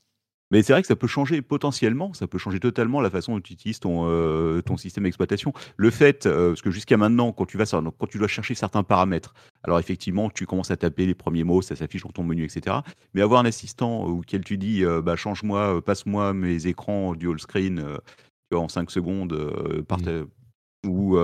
Mais 0.50 0.62
c'est 0.62 0.72
vrai 0.72 0.80
que 0.80 0.88
ça 0.88 0.96
peut 0.96 1.06
changer 1.06 1.42
potentiellement, 1.42 2.14
ça 2.14 2.26
peut 2.26 2.38
changer 2.38 2.58
totalement 2.58 3.00
la 3.00 3.10
façon 3.10 3.34
dont 3.34 3.40
tu 3.40 3.52
utilises 3.52 3.80
ton, 3.80 4.06
euh, 4.06 4.62
ton 4.62 4.76
système 4.78 5.04
d'exploitation. 5.04 5.52
Le 5.76 5.90
fait, 5.90 6.24
euh, 6.24 6.50
parce 6.50 6.62
que 6.62 6.70
jusqu'à 6.70 6.96
maintenant, 6.96 7.32
quand 7.32 7.44
tu 7.44 7.58
vas 7.58 7.66
quand 7.66 8.06
tu 8.08 8.18
dois 8.18 8.28
chercher 8.28 8.54
certains 8.54 8.82
paramètres, 8.82 9.34
alors 9.62 9.78
effectivement, 9.78 10.30
tu 10.30 10.46
commences 10.46 10.70
à 10.70 10.76
taper 10.76 11.04
les 11.04 11.14
premiers 11.14 11.44
mots, 11.44 11.60
ça 11.60 11.76
s'affiche 11.76 12.02
dans 12.02 12.10
ton 12.10 12.24
menu, 12.24 12.44
etc. 12.44 12.76
Mais 13.12 13.20
avoir 13.20 13.40
un 13.40 13.44
assistant 13.44 14.04
auquel 14.04 14.42
tu 14.42 14.56
dis, 14.56 14.84
euh, 14.84 15.02
bah, 15.02 15.16
change-moi, 15.16 15.82
passe-moi 15.82 16.32
mes 16.32 16.66
écrans 16.66 17.14
dual 17.14 17.38
screen 17.38 17.84
en 18.54 18.68
5 18.68 18.90
secondes, 18.90 19.34
mmh 19.34 20.24
ou 20.86 21.16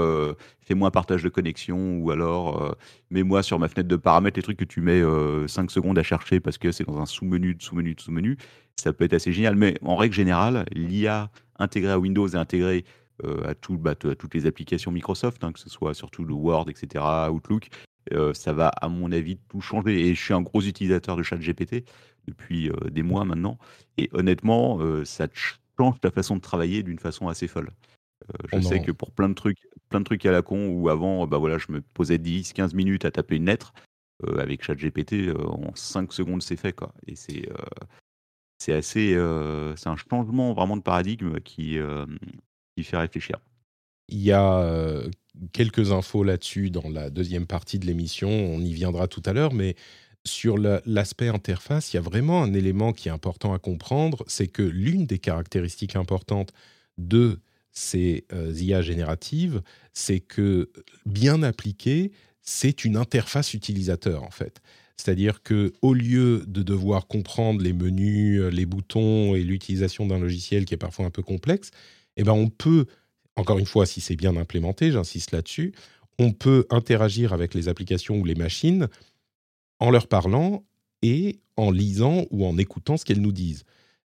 fais-moi 0.62 0.88
un 0.88 0.90
partage 0.90 1.22
de 1.22 1.28
connexion, 1.28 1.98
ou 1.98 2.10
alors 2.10 2.76
mets-moi 3.10 3.42
sur 3.44 3.58
ma 3.60 3.68
fenêtre 3.68 3.88
de 3.88 3.94
paramètres 3.94 4.36
les 4.36 4.42
trucs 4.42 4.58
que 4.58 4.64
tu 4.64 4.80
mets 4.80 5.00
5 5.46 5.70
secondes 5.70 5.96
à 5.96 6.02
chercher 6.02 6.40
parce 6.40 6.58
que 6.58 6.72
c'est 6.72 6.84
dans 6.84 6.98
un 6.98 7.06
sous-menu, 7.06 7.54
de 7.54 7.62
sous-menu, 7.62 7.94
de 7.94 8.00
sous-menu. 8.00 8.36
Ça 8.80 8.92
peut 8.92 9.04
être 9.04 9.14
assez 9.14 9.32
génial. 9.32 9.56
Mais 9.56 9.76
en 9.82 9.96
règle 9.96 10.14
générale, 10.14 10.64
l'IA 10.72 11.30
intégrée 11.58 11.92
à 11.92 11.98
Windows 11.98 12.28
et 12.28 12.36
intégrée 12.36 12.84
à, 13.44 13.54
tout, 13.54 13.78
bah, 13.78 13.92
à, 13.92 13.94
toutes 13.94 14.34
les 14.34 14.46
applications 14.46 14.90
Microsoft, 14.90 15.44
hein, 15.44 15.52
que 15.52 15.60
ce 15.60 15.70
soit 15.70 15.94
surtout 15.94 16.24
le 16.24 16.34
Word, 16.34 16.68
etc., 16.68 17.04
Outlook, 17.30 17.68
ça 18.34 18.52
va, 18.52 18.68
à 18.68 18.88
mon 18.88 19.12
avis, 19.12 19.38
tout 19.48 19.60
changer. 19.60 20.08
Et 20.08 20.14
je 20.14 20.22
suis 20.22 20.34
un 20.34 20.42
gros 20.42 20.62
utilisateur 20.62 21.16
de 21.16 21.22
ChatGPT 21.22 21.84
depuis 22.26 22.70
des 22.90 23.02
mois 23.02 23.24
maintenant. 23.24 23.58
Et 23.98 24.10
honnêtement, 24.12 24.80
ça 25.04 25.28
change 25.32 26.00
ta 26.00 26.10
façon 26.10 26.36
de 26.36 26.40
travailler 26.40 26.82
d'une 26.82 26.98
façon 26.98 27.28
assez 27.28 27.46
folle. 27.46 27.70
Euh, 28.30 28.58
je 28.58 28.60
sais 28.60 28.80
que 28.80 28.92
pour 28.92 29.10
plein 29.10 29.28
de 29.28 29.34
trucs, 29.34 29.58
plein 29.88 30.00
de 30.00 30.04
trucs 30.04 30.24
à 30.26 30.32
la 30.32 30.42
con, 30.42 30.68
où 30.68 30.88
avant, 30.88 31.26
bah 31.26 31.38
voilà, 31.38 31.58
je 31.58 31.70
me 31.70 31.80
posais 31.80 32.18
10-15 32.18 32.74
minutes 32.74 33.04
à 33.04 33.10
taper 33.10 33.36
une 33.36 33.46
lettre, 33.46 33.74
euh, 34.26 34.38
avec 34.38 34.64
ChatGPT, 34.64 35.28
euh, 35.28 35.46
en 35.46 35.74
5 35.74 36.12
secondes, 36.12 36.42
c'est 36.42 36.56
fait, 36.56 36.72
quoi. 36.72 36.94
Et 37.06 37.16
c'est 37.16 37.48
c'est 38.58 38.72
assez, 38.72 39.16
c'est 39.76 39.88
un 39.88 39.96
changement 39.96 40.52
vraiment 40.54 40.76
de 40.76 40.82
paradigme 40.82 41.40
qui, 41.40 41.78
qui 42.76 42.84
fait 42.84 42.96
réfléchir. 42.96 43.38
Il 44.08 44.20
y 44.20 44.32
a 44.32 45.02
quelques 45.52 45.92
infos 45.92 46.24
là-dessus 46.24 46.70
dans 46.70 46.88
la 46.88 47.10
deuxième 47.10 47.46
partie 47.46 47.78
de 47.78 47.86
l'émission, 47.86 48.28
on 48.28 48.60
y 48.60 48.72
viendra 48.72 49.08
tout 49.08 49.22
à 49.24 49.32
l'heure, 49.32 49.52
mais 49.52 49.76
sur 50.24 50.56
l'aspect 50.58 51.28
interface, 51.28 51.92
il 51.92 51.96
y 51.96 51.98
a 51.98 52.02
vraiment 52.02 52.42
un 52.42 52.54
élément 52.54 52.92
qui 52.92 53.08
est 53.08 53.12
important 53.12 53.52
à 53.52 53.58
comprendre, 53.58 54.24
c'est 54.26 54.48
que 54.48 54.62
l'une 54.62 55.06
des 55.06 55.18
caractéristiques 55.18 55.96
importantes 55.96 56.52
de 56.96 57.40
ces 57.72 58.24
IA 58.32 58.80
génératives, 58.82 59.62
c'est 59.92 60.20
que 60.20 60.70
bien 61.06 61.42
appliqué, 61.42 62.12
c'est 62.44 62.84
une 62.84 62.96
interface 62.96 63.54
utilisateur 63.54 64.22
en 64.22 64.30
fait. 64.30 64.60
C'est-à-dire 64.96 65.42
que 65.42 65.72
au 65.82 65.92
lieu 65.92 66.44
de 66.46 66.62
devoir 66.62 67.08
comprendre 67.08 67.60
les 67.60 67.72
menus, 67.72 68.40
euh, 68.40 68.50
les 68.50 68.66
boutons 68.66 69.34
et 69.34 69.42
l'utilisation 69.42 70.06
d'un 70.06 70.20
logiciel 70.20 70.64
qui 70.66 70.74
est 70.74 70.78
parfois 70.78 71.06
un 71.06 71.10
peu 71.10 71.22
complexe, 71.22 71.72
eh 72.16 72.22
ben 72.22 72.32
on 72.32 72.48
peut, 72.48 72.86
encore 73.34 73.58
une 73.58 73.66
fois, 73.66 73.86
si 73.86 74.00
c'est 74.00 74.14
bien 74.14 74.36
implémenté, 74.36 74.92
j'insiste 74.92 75.32
là-dessus, 75.32 75.72
on 76.20 76.32
peut 76.32 76.64
interagir 76.70 77.32
avec 77.32 77.54
les 77.54 77.68
applications 77.68 78.18
ou 78.18 78.24
les 78.24 78.36
machines 78.36 78.88
en 79.80 79.90
leur 79.90 80.06
parlant 80.06 80.64
et 81.02 81.40
en 81.56 81.70
lisant 81.70 82.26
ou 82.30 82.46
en 82.46 82.56
écoutant 82.56 82.96
ce 82.96 83.04
qu'elles 83.04 83.20
nous 83.20 83.32
disent. 83.32 83.64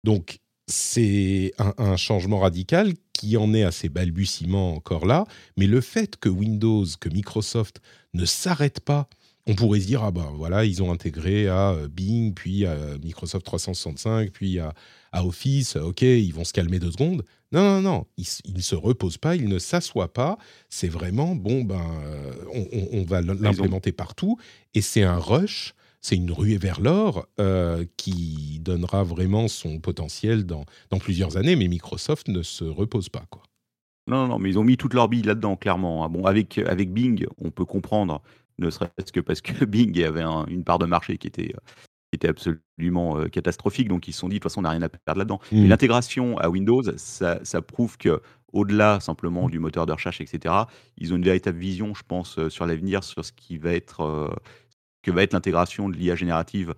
Donc 0.03 0.40
c'est 0.66 1.53
un, 1.59 1.97
changement 1.97 2.40
radical 2.40 2.95
qui 3.12 3.37
en 3.37 3.53
est 3.53 3.62
à 3.62 3.71
ses 3.71 3.88
balbutiements 3.88 4.75
encore 4.75 5.07
là, 5.07 5.27
mais 5.57 5.66
le 5.66 5.81
fait 5.81 6.16
que 6.16 6.29
Windows, 6.29 6.85
que 6.99 7.09
Microsoft 7.09 7.81
ne 8.14 8.25
s'arrête 8.25 8.81
pas, 8.81 9.09
on 9.46 9.55
pourrait 9.55 9.81
se 9.81 9.87
dire, 9.87 10.03
ah 10.05 10.11
ben 10.11 10.33
voilà, 10.37 10.64
ils 10.64 10.83
ont 10.83 10.92
intégré 10.92 11.48
à 11.48 11.70
euh, 11.70 11.88
Bing, 11.88 12.33
puis 12.35 12.64
à 12.66 12.77
Microsoft 13.03 13.44
365, 13.44 14.31
puis 14.31 14.59
à, 14.59 14.72
Office, 15.14 15.77
ok, 15.77 16.03
ils 16.03 16.33
vont 16.33 16.44
se 16.44 16.53
calmer 16.53 16.79
deux 16.79 16.92
secondes. 16.92 17.25
Non, 17.51 17.62
non, 17.62 17.83
non, 17.83 18.07
ils, 18.16 18.55
ne 18.55 18.61
se 18.62 18.75
reposent 18.75 19.18
pas, 19.18 19.37
ils 19.37 19.48
ne 19.48 19.59
s'assoient 19.59 20.12
pas, 20.12 20.38
c'est 20.70 20.88
vraiment, 20.88 21.35
bon, 21.35 21.64
ben, 21.64 21.85
euh, 22.05 22.33
on 22.92 23.05
va 23.05 23.20
l'implémenter 23.20 23.92
partout, 23.92 24.38
et 24.75 24.81
c'est 24.81 25.03
un 25.03 25.18
rush 25.18 25.75
c'est 26.03 26.16
une 26.16 26.33
ruée 26.33 26.59
vers 26.59 26.81
l'or 26.81 27.27
euh, 27.40 27.87
qui 27.96 28.59
donnera 28.61 29.05
vraiment 29.05 29.48
son 29.48 29.79
potentiel 29.79 30.44
dans, 30.44 30.66
dans 30.90 30.98
plusieurs 30.98 31.37
années, 31.37 31.57
mais 31.57 31.68
Microsoft 31.68 32.29
ne 32.29 32.42
se 32.42 32.64
repose 32.64 33.09
pas. 33.09 33.25
Quoi. 33.31 33.44
Non, 34.07 34.27
non, 34.27 34.38
mais 34.38 34.51
ils 34.51 34.59
ont 34.59 34.65
mis 34.65 34.77
toute 34.77 34.95
leur 34.95 35.09
bille 35.09 35.23
là-dedans, 35.23 35.57
clairement. 35.57 36.05
Hein. 36.05 36.09
Bon, 36.09 36.25
avec, 36.25 36.59
avec 36.59 36.93
Bing, 36.93 37.27
on 37.38 37.51
peut 37.51 37.65
comprendre, 37.65 38.23
ne 38.59 38.71
serait-ce 38.71 39.12
que 39.12 39.21
parce 39.21 39.41
que 39.41 39.65
Bing 39.65 40.03
avait 40.03 40.25
une 40.49 40.65
part 40.65 40.79
de 40.79 40.87
marché 40.87 41.19
qui 41.19 41.29
était, 41.29 41.49
qui 41.49 42.15
était 42.15 42.29
absolument 42.29 43.19
euh, 43.19 43.29
catastrophique, 43.29 43.88
donc 43.88 44.09
ils 44.09 44.12
se 44.12 44.21
sont 44.21 44.29
dit, 44.29 44.35
de 44.35 44.38
toute 44.38 44.51
façon, 44.51 44.61
on 44.61 44.62
n'a 44.62 44.71
rien 44.71 44.83
à 44.83 44.88
perdre 44.88 45.19
là-dedans. 45.19 45.41
Mais 45.53 45.61
mmh. 45.61 45.69
l'intégration 45.69 46.38
à 46.38 46.49
Windows, 46.49 46.83
ça, 46.97 47.38
ça 47.45 47.62
prouve 47.62 47.97
que 47.97 48.21
au-delà 48.53 49.01
simplement 49.01 49.49
du 49.49 49.59
moteur 49.59 49.87
de 49.87 49.93
recherche, 49.93 50.21
etc., 50.21 50.55
ils 50.99 51.12
ont 51.12 51.17
une 51.17 51.25
véritable 51.25 51.59
vision, 51.59 51.95
je 51.95 52.03
pense, 52.07 52.38
euh, 52.38 52.51
sur 52.51 52.67
l'avenir, 52.67 53.05
sur 53.05 53.25
ce 53.25 53.33
qui 53.33 53.57
va 53.57 53.73
être 53.73 54.31
que 55.03 55.11
va 55.11 55.23
être 55.23 55.33
l'intégration 55.33 55.88
de 55.88 55.97
l'IA 55.97 56.15
générative 56.15 56.75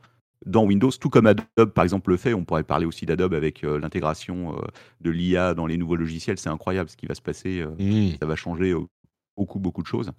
dans 0.46 0.64
Windows, 0.64 0.90
tout 0.90 1.10
comme 1.10 1.26
Adobe, 1.26 1.72
par 1.72 1.84
exemple, 1.84 2.10
le 2.10 2.16
fait. 2.16 2.34
On 2.34 2.44
pourrait 2.44 2.64
parler 2.64 2.86
aussi 2.86 3.06
d'Adobe 3.06 3.34
avec 3.34 3.62
l'intégration 3.62 4.56
de 5.00 5.10
l'IA 5.10 5.54
dans 5.54 5.66
les 5.66 5.76
nouveaux 5.76 5.96
logiciels. 5.96 6.38
C'est 6.38 6.48
incroyable 6.48 6.88
ce 6.90 6.96
qui 6.96 7.06
va 7.06 7.14
se 7.14 7.22
passer. 7.22 7.64
Mmh. 7.78 8.18
Ça 8.20 8.26
va 8.26 8.36
changer 8.36 8.74
beaucoup, 9.36 9.58
beaucoup 9.58 9.82
de 9.82 9.86
choses. 9.86 10.10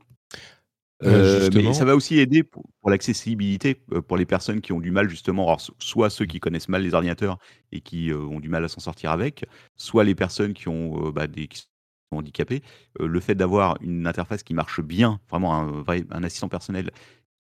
mais 1.01 1.73
ça 1.73 1.85
va 1.85 1.95
aussi 1.95 2.19
aider 2.19 2.43
pour, 2.43 2.65
l'accessibilité 2.89 3.75
pour 3.75 4.17
les 4.17 4.25
personnes 4.25 4.61
qui 4.61 4.71
ont 4.71 4.79
du 4.79 4.91
mal 4.91 5.09
justement, 5.09 5.57
soit 5.79 6.09
ceux 6.09 6.25
qui 6.25 6.39
connaissent 6.39 6.69
mal 6.69 6.83
les 6.83 6.93
ordinateurs 6.93 7.37
et 7.71 7.81
qui 7.81 8.11
ont 8.13 8.39
du 8.39 8.49
mal 8.49 8.63
à 8.63 8.67
s'en 8.67 8.79
sortir 8.79 9.11
avec, 9.11 9.45
soit 9.75 10.03
les 10.03 10.15
personnes 10.15 10.53
qui 10.53 10.67
ont 10.69 11.11
bah, 11.11 11.27
des 11.27 11.47
qui 11.47 11.59
sont 11.59 12.17
handicapées. 12.17 12.61
le 12.99 13.19
fait 13.19 13.35
d'avoir 13.35 13.77
une 13.81 14.07
interface 14.07 14.43
qui 14.43 14.53
marche 14.53 14.81
bien, 14.81 15.19
vraiment 15.29 15.55
un, 15.55 15.83
un 16.11 16.23
assistant 16.23 16.49
personnel 16.49 16.91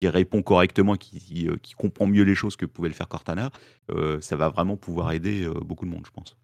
qui 0.01 0.07
répond 0.07 0.41
correctement, 0.41 0.95
qui, 0.95 1.47
qui, 1.61 1.73
comprend 1.73 2.07
mieux 2.07 2.23
les 2.23 2.33
choses 2.33 2.55
que 2.55 2.65
pouvait 2.65 2.89
le 2.89 2.95
faire 2.95 3.07
Cortana, 3.07 3.51
ça 4.19 4.35
va 4.35 4.49
vraiment 4.49 4.75
pouvoir 4.75 5.11
aider 5.11 5.47
beaucoup 5.63 5.85
de 5.85 5.91
monde, 5.91 6.05
je 6.05 6.11
pense. 6.11 6.35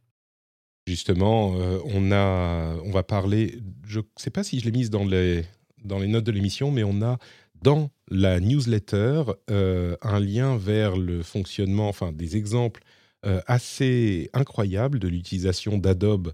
Justement, 0.85 1.53
on, 1.85 2.11
a, 2.11 2.75
on 2.85 2.91
va 2.91 3.03
parler, 3.03 3.59
je 3.83 3.99
ne 3.99 4.05
sais 4.15 4.29
pas 4.29 4.43
si 4.43 4.59
je 4.59 4.65
l'ai 4.65 4.71
mise 4.71 4.89
dans 4.89 5.03
les, 5.03 5.43
dans 5.83 5.97
les 5.97 6.07
notes 6.07 6.23
de 6.23 6.31
l'émission, 6.31 6.71
mais 6.71 6.83
on 6.83 7.01
a 7.01 7.17
dans 7.61 7.89
la 8.09 8.39
newsletter 8.39 9.23
un 9.47 10.19
lien 10.19 10.55
vers 10.55 10.95
le 10.95 11.23
fonctionnement, 11.23 11.89
enfin 11.89 12.11
des 12.11 12.37
exemples 12.37 12.83
assez 13.47 14.29
incroyables 14.33 14.99
de 14.99 15.07
l'utilisation 15.07 15.79
d'Adobe. 15.79 16.31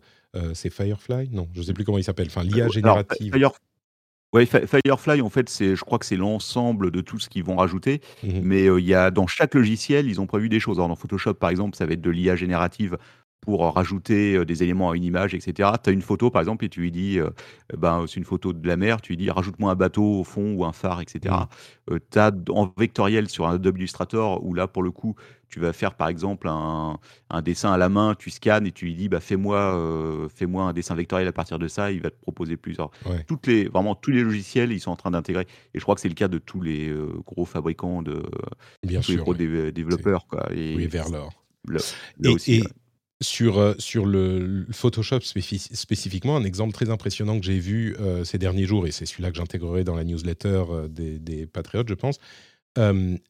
c'est 0.53 0.69
Firefly? 0.69 1.29
Non, 1.31 1.47
je 1.53 1.62
ne 1.62 1.65
sais 1.65 1.73
plus 1.73 1.86
comment 1.86 1.99
il 1.99 2.03
s'appelle. 2.03 2.27
Enfin, 2.27 2.43
l'IA 2.43 2.67
générative. 2.67 3.33
Oui, 4.34 4.48
Firefly, 4.48 5.22
en 5.22 5.30
fait, 5.30 5.48
c'est, 5.48 5.76
je 5.76 5.84
crois 5.84 6.00
que 6.00 6.06
c'est 6.06 6.15
l'ensemble 6.15 6.89
de 6.89 7.02
tout 7.02 7.19
ce 7.19 7.30
qu'ils 7.30 7.43
vont 7.43 7.56
rajouter. 7.56 8.02
Mmh 8.24 8.30
mais 8.41 8.65
il 8.65 8.86
y 8.86 8.93
a 8.93 9.12
dans 9.12 9.28
chaque 9.28 9.54
logiciel, 9.54 10.08
ils 10.08 10.19
ont 10.19 10.26
prévu 10.26 10.50
des 10.50 10.60
choses. 10.60 10.78
Alors, 10.78 10.89
dans 10.89 10.96
Photoshop, 10.96 11.36
par 11.36 11.50
exemple, 11.50 11.78
ça 11.78 11.86
va 11.86 11.93
être 11.93 12.02
de 12.02 12.10
l'IA 12.10 12.36
générative 12.36 12.98
pour 13.43 13.73
rajouter 13.73 14.45
des 14.45 14.63
éléments 14.63 14.91
à 14.91 14.95
une 14.95 15.03
image, 15.03 15.34
etc. 15.34 15.71
Tu 15.84 15.89
as 15.89 15.93
une 15.93 16.01
photo, 16.01 16.29
par 16.29 16.41
exemple, 16.41 16.63
et 16.63 16.69
tu 16.69 16.79
lui 16.79 16.91
dis, 16.91 17.19
ben, 17.77 18.06
c'est 18.08 18.15
une 18.15 18.23
photo 18.23 18.53
de 18.53 18.65
la 18.65 18.77
mer, 18.77 19.01
tu 19.01 19.12
lui 19.12 19.17
dis, 19.17 19.29
rajoute-moi 19.29 19.71
un 19.71 19.75
bateau 19.75 20.19
au 20.19 20.23
fond 20.23 20.53
ou 20.53 20.63
un 20.63 20.71
phare, 20.71 21.01
etc. 21.01 21.36
tu 21.88 22.19
as 22.19 22.32
en 22.49 22.73
vectoriel 22.77 23.27
sur 23.27 23.47
un 23.47 23.56
Adobe 23.56 23.77
Illustrator, 23.77 24.43
où 24.45 24.53
là, 24.53 24.67
pour 24.67 24.82
le 24.82 24.91
coup, 24.91 25.15
tu 25.49 25.60
vas 25.60 25.73
faire, 25.73 25.93
par 25.95 26.08
exemple, 26.08 26.47
un, 26.47 26.97
dessin 27.43 27.73
à 27.73 27.77
la 27.77 27.89
main, 27.89 28.15
tu 28.17 28.29
scannes 28.29 28.65
et 28.65 28.71
tu 28.71 28.86
lui 28.86 28.95
dis, 28.95 29.10
bah, 29.10 29.19
fais-moi 29.19 30.27
fais-moi 30.34 30.63
un 30.63 30.73
dessin 30.73 30.95
vectoriel 30.95 31.27
à 31.27 31.34
partir 31.34 31.60
de 31.60 31.67
ça, 31.67 31.91
il 31.91 32.01
va 32.01 32.12
te 32.12 32.19
proposer 32.21 32.56
plusieurs. 32.56 32.91
Toutes 33.27 33.47
les, 33.47 33.65
vraiment, 33.67 33.93
tous 33.93 34.12
les 34.12 34.23
logiciels, 34.23 34.71
ils 34.71 34.79
sont 34.79 34.91
en 34.91 34.95
train 34.95 35.12
d'intégrer. 35.12 35.45
Et 35.73 35.79
je 35.79 35.84
crois 35.84 35.95
que 35.95 36.01
c'est 36.01 36.08
le 36.08 36.15
cas 36.15 36.29
de 36.29 36.38
tous 36.38 36.62
les 36.62 36.95
gros 37.25 37.45
fabricants, 37.45 38.01
de 38.01 38.23
Bien 38.84 39.01
tous 39.01 39.12
les 39.12 39.17
gros 39.17 39.34
développeurs. 39.34 40.27
Quoi. 40.27 40.47
Et, 40.53 40.75
oui, 40.75 40.88
vers 40.88 41.10
l'or. 41.10 41.34
et, 42.23 42.38
sur, 42.39 42.65
euh, 42.65 42.69
sur 43.21 44.06
le, 44.06 44.65
Photoshop 44.71 45.21
spécifiquement, 45.21 46.36
un 46.36 46.43
exemple 46.43 46.73
très 46.73 46.89
impressionnant 46.89 47.39
que 47.39 47.45
j'ai 47.45 47.60
vu 47.60 47.95
euh, 47.99 48.23
ces 48.23 48.38
derniers 48.38 48.65
jours, 48.65 48.88
et 48.88 48.91
c'est 48.91 49.06
celui-là 49.06 49.32
que 49.32 49.38
j'intégrerai 49.38 49.84
dans 49.84 49.95
la 49.95 50.04
newsletter 50.04 50.63
euh, 50.69 50.88
des, 50.88 51.47
Patriotes, 51.47 51.89
je 51.89 51.93
pense, 51.93 52.17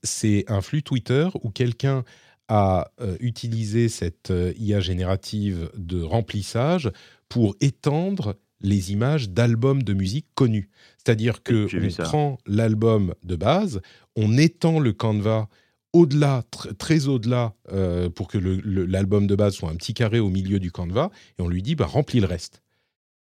c'est 0.03 0.45
un 0.47 0.61
flux 0.61 0.83
Twitter 0.83 1.27
où 1.41 1.49
quelqu'un 1.49 2.05
a 2.47 2.91
utilisé 3.19 3.89
cette 3.89 4.31
IA 4.57 4.79
générative 4.79 5.69
de 5.75 6.01
remplissage 6.01 6.89
pour 7.27 7.55
étendre 7.59 8.35
les 8.61 8.93
images 8.93 9.29
d'albums 9.29 9.83
de 9.83 9.93
musique 9.93 10.27
connus. 10.33 10.69
C'est-à-dire 10.97 11.43
que 11.43 11.67
on 11.75 12.03
prend 12.03 12.37
l'album 12.47 13.13
de 13.23 13.35
base, 13.35 13.81
on 14.15 14.37
étend 14.37 14.79
le 14.79 14.93
canevas 14.93 15.47
au-delà, 15.93 16.43
très 16.79 17.07
au-delà, 17.07 17.53
euh, 17.71 18.09
pour 18.09 18.27
que 18.27 18.39
l'album 18.39 19.27
de 19.27 19.35
base 19.35 19.53
soit 19.53 19.69
un 19.69 19.75
petit 19.75 19.93
carré 19.93 20.19
au 20.19 20.29
milieu 20.29 20.59
du 20.59 20.71
canevas, 20.71 21.11
et 21.37 21.41
on 21.41 21.47
lui 21.47 21.61
dit, 21.61 21.75
bah, 21.75 21.85
remplis 21.85 22.19
le 22.19 22.25
reste. 22.25 22.61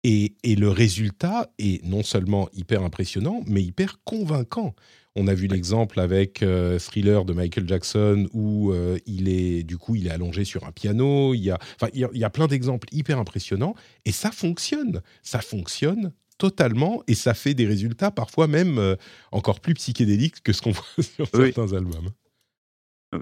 Et, 0.04 0.36
le 0.44 0.70
résultat 0.70 1.52
est 1.58 1.84
non 1.84 2.04
seulement 2.04 2.50
hyper 2.54 2.84
impressionnant, 2.84 3.42
mais 3.48 3.64
hyper 3.64 4.02
convaincant. 4.04 4.76
On 5.16 5.28
a 5.28 5.34
vu 5.34 5.48
l'exemple 5.48 6.00
avec 6.00 6.44
euh, 6.44 6.78
Thriller 6.78 7.24
de 7.24 7.34
Michael 7.34 7.68
Jackson 7.68 8.28
où 8.34 8.72
euh, 8.72 8.98
il 9.06 9.30
est 9.30 9.64
du 9.64 9.78
coup 9.78 9.96
il 9.96 10.08
est 10.08 10.10
allongé 10.10 10.44
sur 10.44 10.66
un 10.66 10.72
piano. 10.72 11.34
Il 11.34 11.42
y 11.42 11.52
a, 11.52 11.60
enfin, 11.76 11.90
il 11.94 12.08
y 12.14 12.24
a, 12.24 12.30
plein 12.30 12.48
d'exemples 12.48 12.88
hyper 12.92 13.20
impressionnants 13.20 13.76
et 14.06 14.12
ça 14.12 14.32
fonctionne. 14.32 15.02
Ça 15.22 15.40
fonctionne 15.40 16.14
totalement 16.38 17.04
et 17.08 17.16
ça 17.16 17.34
fait 17.34 17.54
des 17.54 17.68
résultats 17.68 18.12
parfois 18.12 18.48
même 18.48 18.98
encore 19.32 19.60
plus 19.60 19.76
psychédéliques 19.76 20.42
que 20.44 20.52
ce 20.52 20.62
qu'on 20.62 20.72
voit 20.72 20.84
sur 21.00 21.28
certains 21.28 21.74
albums. 21.74 22.10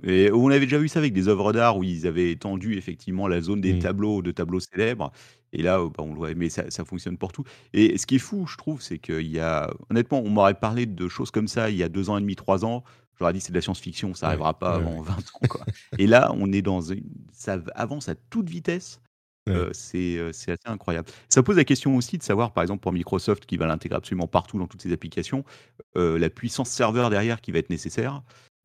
Et 0.04 0.32
on 0.32 0.49
avait 0.49 0.65
déjà 0.65 0.77
vu 0.77 0.88
ça 0.88 0.99
avec 0.99 1.13
des 1.13 1.27
œuvres 1.27 1.54
d'art 1.54 1.77
où 1.77 1.84
ils 1.84 2.08
avaient 2.08 2.32
étendu 2.32 2.77
effectivement 2.77 3.27
la 3.27 3.41
zone 3.41 3.62
des 3.62 3.80
tableaux, 3.80 4.21
de 4.21 4.32
tableaux 4.32 4.60
célèbres. 4.60 5.12
Et 5.54 5.62
là, 5.62 5.80
bah, 5.80 6.04
on 6.04 6.12
le 6.12 6.15
voit, 6.15 6.34
mais 6.34 6.49
ça, 6.49 6.69
ça 6.69 6.86
fonctionne 6.86 7.17
pour 7.17 7.32
tout. 7.32 7.43
Et 7.73 7.97
ce 7.97 8.06
qui 8.06 8.15
est 8.15 8.19
fou, 8.19 8.47
je 8.47 8.58
trouve, 8.58 8.82
c'est 8.82 8.99
qu'il 8.99 9.27
y 9.27 9.39
a, 9.39 9.69
honnêtement, 9.89 10.21
on 10.21 10.30
m'aurait 10.30 10.54
parlé 10.54 10.86
de 10.86 11.08
choses 11.08 11.32
comme 11.32 11.47
ça 11.47 11.69
il 11.69 11.77
y 11.77 11.84
a 11.84 11.89
deux 11.89 12.10
ans 12.10 12.17
et 12.17 12.21
demi, 12.21 12.36
trois 12.36 12.63
ans. 12.63 12.84
J'aurais 13.19 13.34
dit 13.34 13.41
c'est 13.41 13.51
de 13.51 13.58
la 13.58 13.62
science-fiction, 13.62 14.13
ça 14.13 14.27
n'arrivera 14.27 14.58
pas 14.58 14.75
avant 14.75 15.01
20 15.01 15.13
ans. 15.13 15.63
et 15.97 16.08
là, 16.08 16.32
on 16.38 16.51
est 16.51 16.62
dans 16.62 16.82
une, 16.82 17.04
ça 17.32 17.60
avance 17.75 18.10
à 18.10 18.15
toute 18.15 18.49
vitesse. 18.49 18.99
Euh, 19.49 19.69
c'est 19.73 20.19
assez 20.19 20.60
incroyable. 20.65 21.10
Ça 21.30 21.43
pose 21.43 21.58
la 21.58 21.63
question 21.63 21.95
aussi 21.95 22.17
de 22.17 22.23
savoir, 22.23 22.54
par 22.54 22.62
exemple, 22.62 22.82
pour 22.82 22.93
Microsoft, 22.93 23.45
qui 23.45 23.58
va 23.58 23.65
l'intégrer 23.67 23.97
absolument 23.97 24.27
partout 24.27 24.58
dans 24.58 24.67
toutes 24.67 24.82
ses 24.82 24.93
applications, 24.93 25.43
euh, 25.97 26.19
la 26.19 26.30
puissance 26.30 26.69
serveur 26.69 27.10
derrière 27.10 27.41
qui 27.41 27.51
va 27.51 27.60
être 27.60 27.69
nécessaire. 27.69 28.21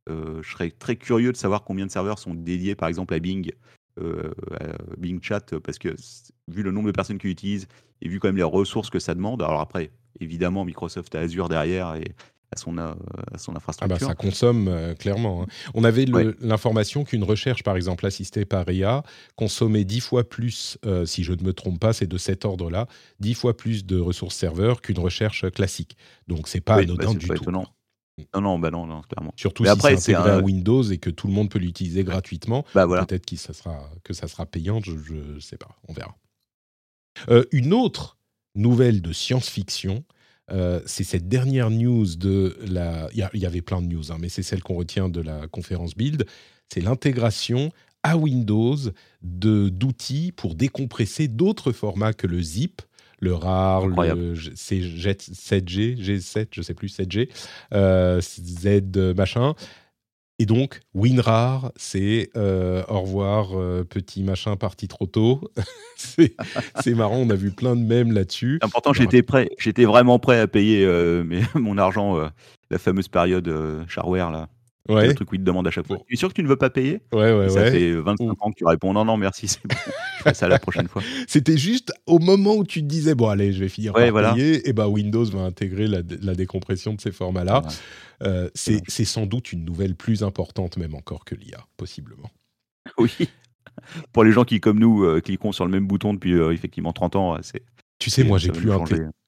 Euh, 0.08 0.42
je 0.42 0.50
serais 0.50 0.70
très 0.70 0.96
curieux 0.96 1.32
de 1.32 1.36
savoir 1.36 1.64
combien 1.64 1.86
de 1.86 1.90
serveurs 1.90 2.18
sont 2.18 2.34
dédiés, 2.34 2.74
par 2.74 2.88
exemple, 2.88 3.14
à 3.14 3.18
Bing, 3.18 3.50
euh, 4.00 4.30
Bing 4.98 5.20
Chat, 5.22 5.58
parce 5.58 5.78
que 5.78 5.94
vu 6.48 6.62
le 6.62 6.70
nombre 6.70 6.86
de 6.86 6.92
personnes 6.92 7.18
qui 7.18 7.28
l'utilisent 7.28 7.66
et 8.02 8.08
vu 8.08 8.20
quand 8.20 8.28
même 8.28 8.36
les 8.36 8.42
ressources 8.42 8.90
que 8.90 8.98
ça 8.98 9.14
demande, 9.14 9.42
alors 9.42 9.60
après, 9.60 9.90
évidemment, 10.20 10.64
Microsoft 10.64 11.14
a 11.14 11.20
Azure 11.20 11.48
derrière 11.48 11.94
et 11.96 12.12
à 12.52 12.56
son, 12.56 12.78
à 12.78 12.94
son 13.38 13.56
infrastructure. 13.56 13.96
Ah 13.96 13.98
bah 13.98 14.06
ça 14.06 14.14
consomme 14.14 14.68
euh, 14.68 14.94
clairement. 14.94 15.42
Hein. 15.42 15.46
On 15.74 15.82
avait 15.82 16.06
l'information 16.40 17.02
qu'une 17.02 17.24
recherche, 17.24 17.64
par 17.64 17.74
exemple, 17.74 18.06
assistée 18.06 18.44
par 18.44 18.70
IA, 18.70 19.02
consommait 19.34 19.84
dix 19.84 19.98
fois 19.98 20.28
plus, 20.28 20.78
si 21.06 21.24
je 21.24 21.32
ne 21.32 21.42
me 21.42 21.52
trompe 21.52 21.80
pas, 21.80 21.92
c'est 21.92 22.06
de 22.06 22.18
cet 22.18 22.44
ordre-là, 22.44 22.86
dix 23.18 23.34
fois 23.34 23.56
plus 23.56 23.84
de 23.84 23.98
ressources 23.98 24.36
serveurs 24.36 24.80
qu'une 24.80 25.00
recherche 25.00 25.50
classique. 25.50 25.96
Donc 26.28 26.46
c'est 26.46 26.60
pas 26.60 26.76
anodin 26.76 27.14
bah, 27.14 27.18
du 27.18 27.26
tout. 27.26 27.34
Étonnant. 27.34 27.66
Non, 28.34 28.40
non, 28.40 28.58
bah 28.58 28.70
non, 28.70 28.86
non, 28.86 29.02
clairement. 29.02 29.32
Surtout 29.36 29.64
si 29.64 29.70
après, 29.70 29.96
c'est 29.98 30.14
intégré 30.14 30.36
à 30.36 30.38
Windows 30.40 30.82
et 30.82 30.98
que 30.98 31.10
tout 31.10 31.26
le 31.26 31.34
monde 31.34 31.50
peut 31.50 31.58
l'utiliser 31.58 32.02
gratuitement. 32.02 32.64
Bah 32.74 32.86
Peut-être 32.86 33.26
que 33.26 33.36
ça, 33.36 33.52
sera, 33.52 33.90
que 34.04 34.14
ça 34.14 34.26
sera 34.26 34.46
payant, 34.46 34.80
je 34.82 34.92
ne 34.92 35.40
sais 35.40 35.58
pas, 35.58 35.76
on 35.88 35.92
verra. 35.92 36.16
Euh, 37.28 37.44
une 37.52 37.74
autre 37.74 38.16
nouvelle 38.54 39.02
de 39.02 39.12
science-fiction, 39.12 40.04
euh, 40.50 40.80
c'est 40.86 41.04
cette 41.04 41.28
dernière 41.28 41.70
news 41.70 42.16
de 42.16 42.56
la... 42.62 43.08
Il 43.12 43.28
y, 43.34 43.46
avait 43.46 43.62
plein 43.62 43.82
de 43.82 43.86
news, 43.86 44.12
hein, 44.12 44.16
mais 44.18 44.30
c'est 44.30 44.42
celle 44.42 44.62
qu'on 44.62 44.76
retient 44.76 45.08
de 45.08 45.20
la 45.20 45.46
conférence 45.48 45.94
Build. 45.94 46.26
C'est 46.72 46.80
l'intégration 46.80 47.70
à 48.02 48.16
Windows 48.16 48.76
d'outils 49.20 50.32
pour 50.32 50.54
décompresser 50.54 51.28
d'autres 51.28 51.72
formats 51.72 52.12
que 52.12 52.26
le 52.26 52.40
zip 52.40 52.80
le 53.18 53.34
RAR, 53.34 53.86
le 53.86 54.34
C7G, 54.34 55.96
G7, 55.98 56.48
je 56.50 56.62
sais 56.62 56.74
plus, 56.74 56.88
7G, 56.88 57.28
euh, 57.74 58.20
Z 58.20 59.14
machin. 59.16 59.54
Et 60.38 60.44
donc, 60.44 60.80
WinRAR, 60.94 61.72
c'est 61.76 62.28
euh, 62.36 62.82
au 62.88 63.00
revoir, 63.00 63.58
euh, 63.58 63.84
petit 63.84 64.22
machin 64.22 64.56
parti 64.56 64.86
trop 64.86 65.06
tôt. 65.06 65.40
c'est 65.96 66.94
marrant, 66.94 67.16
on 67.16 67.30
a 67.30 67.34
vu 67.34 67.52
plein 67.52 67.74
de 67.74 67.80
mèmes 67.80 68.12
là-dessus. 68.12 68.58
Pourtant, 68.70 68.92
j'étais 68.92 69.22
prêt, 69.22 69.48
j'étais 69.58 69.86
vraiment 69.86 70.18
prêt 70.18 70.38
à 70.38 70.46
payer 70.46 70.86
mon 71.54 71.78
argent, 71.78 72.18
la 72.70 72.78
fameuse 72.78 73.08
période 73.08 73.50
shareware 73.88 74.30
là. 74.30 74.48
Ouais. 74.88 75.08
Le 75.08 75.14
truc 75.14 75.32
où 75.32 75.34
il 75.34 75.40
te 75.40 75.44
demande 75.44 75.66
à 75.66 75.70
chaque 75.70 75.86
fois. 75.86 75.98
Tu 76.06 76.14
es 76.14 76.16
sûr 76.16 76.28
que 76.28 76.34
tu 76.34 76.42
ne 76.42 76.48
veux 76.48 76.56
pas 76.56 76.70
payer? 76.70 77.00
Ouais, 77.12 77.32
ouais, 77.32 77.48
ça 77.48 77.70
fait 77.70 77.92
25 77.92 78.30
ans 78.40 78.50
que 78.50 78.56
tu 78.56 78.64
réponds 78.64 78.92
non, 78.92 79.04
non, 79.04 79.16
merci, 79.16 79.48
c'est 79.48 79.66
bon. 79.66 79.74
je 80.18 80.22
fais 80.22 80.34
ça 80.34 80.48
la 80.48 80.58
prochaine 80.58 80.88
fois. 80.88 81.02
C'était 81.28 81.56
juste 81.56 81.92
au 82.06 82.18
moment 82.18 82.54
où 82.54 82.64
tu 82.64 82.80
te 82.80 82.86
disais, 82.86 83.14
bon, 83.14 83.28
allez, 83.28 83.52
je 83.52 83.60
vais 83.60 83.68
finir 83.68 83.92
par 83.92 84.34
payer, 84.34 84.68
et 84.68 84.72
bah 84.72 84.88
Windows 84.88 85.24
va 85.24 85.40
intégrer 85.40 85.86
la, 85.86 86.02
décompression 86.02 86.94
de 86.94 87.00
ces 87.00 87.12
formats-là. 87.12 87.62
Euh, 88.22 88.48
c'est 88.54 89.04
sans 89.04 89.26
doute 89.26 89.52
une 89.52 89.64
nouvelle 89.64 89.94
plus 89.94 90.22
importante, 90.22 90.76
même 90.76 90.94
encore 90.94 91.24
que 91.24 91.34
l'IA, 91.34 91.66
possiblement. 91.76 92.30
Oui. 92.98 93.10
Pour 94.12 94.24
les 94.24 94.32
gens 94.32 94.44
qui, 94.44 94.60
comme 94.60 94.78
nous, 94.78 95.04
euh, 95.04 95.20
cliquons 95.20 95.52
sur 95.52 95.66
le 95.66 95.70
même 95.70 95.86
bouton 95.86 96.14
depuis 96.14 96.34
euh, 96.34 96.52
effectivement 96.52 96.92
30 96.92 97.16
ans, 97.16 97.36
c'est. 97.42 97.62
Tu 97.98 98.10
sais, 98.10 98.24
moi, 98.24 98.38
j'ai 98.38 98.52
plus 98.52 98.70
un 98.70 98.84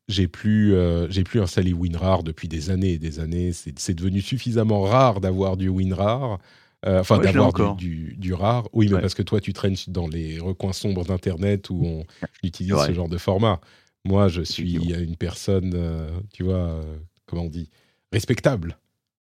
j'ai 0.09 0.27
plus, 0.27 0.75
euh, 0.75 1.09
j'ai 1.11 1.23
plus 1.23 1.41
installé 1.41 1.73
WinRAR 1.73 2.23
depuis 2.23 2.49
des 2.49 2.71
années 2.71 2.93
et 2.93 2.99
des 2.99 3.21
années. 3.21 3.53
C'est 3.53 3.95
devenu 3.95 4.21
suffisamment 4.21 4.83
rare 4.83 5.21
d'avoir 5.21 5.57
du 5.57 5.69
WinRAR. 5.69 6.39
Euh, 6.87 7.01
enfin, 7.01 7.19
d'avoir 7.19 7.75
du, 7.75 8.15
du, 8.17 8.33
rare. 8.33 8.69
Oui, 8.73 8.89
mais 8.89 9.01
parce 9.01 9.15
que 9.15 9.23
toi, 9.23 9.41
tu 9.41 9.53
traînes 9.53 9.75
dans 9.89 10.07
les 10.07 10.39
recoins 10.39 10.73
sombres 10.73 11.05
d'Internet 11.05 11.71
où 11.71 11.85
on 11.85 12.05
utilise 12.45 12.77
ce 12.87 12.93
genre 12.93 13.09
de 13.09 13.19
format. 13.19 13.61
Moi, 14.05 14.29
je 14.29 14.43
suis 14.43 14.77
une 14.77 15.17
personne, 15.17 15.73
euh, 15.75 16.09
tu 16.33 16.45
vois, 16.45 16.81
comment 17.27 17.43
on 17.43 17.49
dit, 17.49 17.69
respectable, 18.13 18.79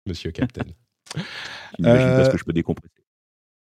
monsieur 0.06 0.30
Captain. 0.30 0.66
Je 1.16 1.82
n'imagine 1.82 2.08
pas 2.08 2.24
ce 2.26 2.30
que 2.30 2.38
je 2.38 2.44
peux 2.44 2.52
décompresser. 2.52 2.94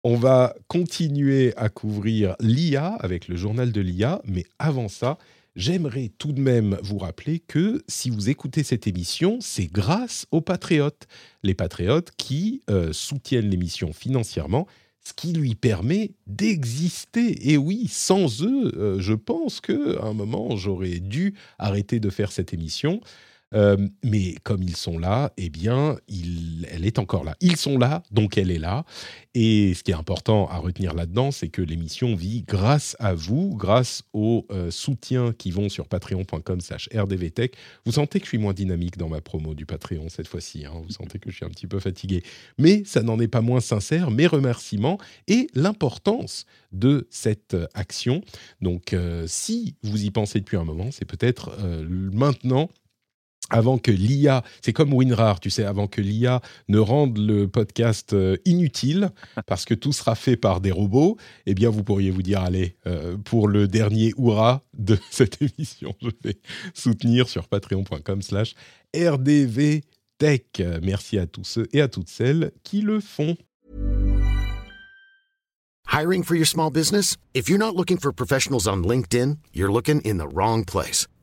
On 0.03 0.15
va 0.15 0.55
continuer 0.67 1.53
à 1.55 1.69
couvrir 1.69 2.35
l'IA 2.41 2.95
avec 2.99 3.29
le 3.29 3.37
journal 3.37 3.71
de 3.71 3.79
l'IA, 3.79 4.21
mais 4.25 4.43
avant 4.57 4.89
ça, 4.89 5.17
j'aimerais 5.59 6.09
tout 6.17 6.31
de 6.31 6.39
même 6.39 6.77
vous 6.81 6.97
rappeler 6.97 7.39
que 7.39 7.83
si 7.87 8.09
vous 8.09 8.29
écoutez 8.29 8.63
cette 8.63 8.87
émission, 8.87 9.39
c'est 9.41 9.67
grâce 9.67 10.25
aux 10.31 10.39
patriotes. 10.41 11.05
Les 11.43 11.53
patriotes 11.53 12.11
qui 12.17 12.61
euh, 12.69 12.93
soutiennent 12.93 13.49
l'émission 13.49 13.91
financièrement, 13.91 14.67
ce 15.03 15.13
qui 15.13 15.33
lui 15.33 15.55
permet 15.55 16.11
d'exister. 16.27 17.51
Et 17.51 17.57
oui, 17.57 17.87
sans 17.89 18.41
eux, 18.41 18.71
euh, 18.77 18.99
je 18.99 19.13
pense 19.13 19.59
qu'à 19.59 20.01
un 20.01 20.13
moment, 20.13 20.55
j'aurais 20.55 20.99
dû 20.99 21.35
arrêter 21.57 21.99
de 21.99 22.09
faire 22.09 22.31
cette 22.31 22.53
émission. 22.53 23.01
Euh, 23.55 23.87
mais 24.03 24.35
comme 24.43 24.61
ils 24.63 24.75
sont 24.75 24.99
là, 24.99 25.33
eh 25.37 25.49
bien, 25.49 25.97
elle 26.71 26.85
est 26.85 26.99
encore 26.99 27.23
là. 27.23 27.35
Ils 27.41 27.57
sont 27.57 27.77
là, 27.77 28.03
donc 28.11 28.37
elle 28.37 28.51
est 28.51 28.59
là. 28.59 28.85
Et 29.33 29.73
ce 29.73 29.83
qui 29.83 29.91
est 29.91 29.95
important 29.95 30.47
à 30.49 30.57
retenir 30.57 30.93
là-dedans, 30.93 31.31
c'est 31.31 31.49
que 31.49 31.61
l'émission 31.61 32.15
vit 32.15 32.43
grâce 32.47 32.95
à 32.99 33.13
vous, 33.13 33.55
grâce 33.55 34.03
aux 34.13 34.45
euh, 34.51 34.71
soutiens 34.71 35.33
qui 35.33 35.51
vont 35.51 35.69
sur 35.69 35.87
patreon.com/slash 35.87 36.89
rdvtech. 36.93 37.55
Vous 37.85 37.93
sentez 37.93 38.19
que 38.19 38.25
je 38.25 38.29
suis 38.29 38.37
moins 38.37 38.53
dynamique 38.53 38.97
dans 38.97 39.09
ma 39.09 39.21
promo 39.21 39.55
du 39.55 39.65
Patreon 39.65 40.09
cette 40.09 40.27
fois-ci. 40.27 40.65
Hein. 40.65 40.73
vous 40.83 40.91
sentez 40.91 41.19
que 41.19 41.31
je 41.31 41.35
suis 41.35 41.45
un 41.45 41.49
petit 41.49 41.67
peu 41.67 41.79
fatigué. 41.79 42.23
Mais 42.57 42.83
ça 42.85 43.01
n'en 43.01 43.19
est 43.19 43.27
pas 43.27 43.41
moins 43.41 43.61
sincère. 43.61 44.11
Mes 44.11 44.27
remerciements 44.27 44.97
et 45.27 45.47
l'importance 45.53 46.45
de 46.71 47.07
cette 47.09 47.55
action. 47.73 48.21
Donc, 48.61 48.93
euh, 48.93 49.25
si 49.27 49.75
vous 49.83 50.05
y 50.05 50.11
pensez 50.11 50.39
depuis 50.39 50.57
un 50.57 50.63
moment, 50.65 50.89
c'est 50.91 51.05
peut-être 51.05 51.57
maintenant 52.11 52.69
avant 53.49 53.77
que 53.77 53.91
l'IA, 53.91 54.43
c'est 54.61 54.73
comme 54.73 54.93
WinRAR, 54.93 55.39
tu 55.39 55.49
sais, 55.49 55.63
avant 55.63 55.87
que 55.87 56.01
l'IA 56.01 56.41
ne 56.67 56.79
rende 56.79 57.17
le 57.17 57.47
podcast 57.47 58.13
euh, 58.13 58.37
inutile, 58.45 59.11
parce 59.47 59.65
que 59.65 59.73
tout 59.73 59.93
sera 59.93 60.15
fait 60.15 60.37
par 60.37 60.61
des 60.61 60.71
robots, 60.71 61.17
eh 61.45 61.53
bien, 61.53 61.69
vous 61.69 61.83
pourriez 61.83 62.11
vous 62.11 62.21
dire, 62.21 62.41
allez, 62.41 62.75
euh, 62.87 63.17
pour 63.17 63.47
le 63.47 63.67
dernier 63.67 64.13
hurrah 64.17 64.63
de 64.77 64.97
cette 65.11 65.41
émission, 65.41 65.95
je 66.01 66.09
vais 66.23 66.37
soutenir 66.73 67.27
sur 67.27 67.47
patreon.com 67.47 68.21
slash 68.21 68.55
rdvtech. 68.95 70.61
Merci 70.81 71.17
à 71.17 71.27
tous 71.27 71.43
ceux 71.43 71.67
et 71.73 71.81
à 71.81 71.87
toutes 71.87 72.09
celles 72.09 72.51
qui 72.63 72.81
le 72.81 72.99
font. 72.99 73.37
Hiring 75.91 76.23
for 76.23 76.35
your 76.35 76.45
small 76.45 76.69
business? 76.69 77.17
If 77.33 77.49
you're 77.49 77.57
not 77.57 77.75
looking 77.75 77.97
for 77.97 78.11
professionals 78.11 78.67
on 78.67 78.83
LinkedIn, 78.83 79.39
you're 79.53 79.71
looking 79.71 80.01
in 80.01 80.17
the 80.17 80.27
wrong 80.27 80.63
place. 80.63 81.07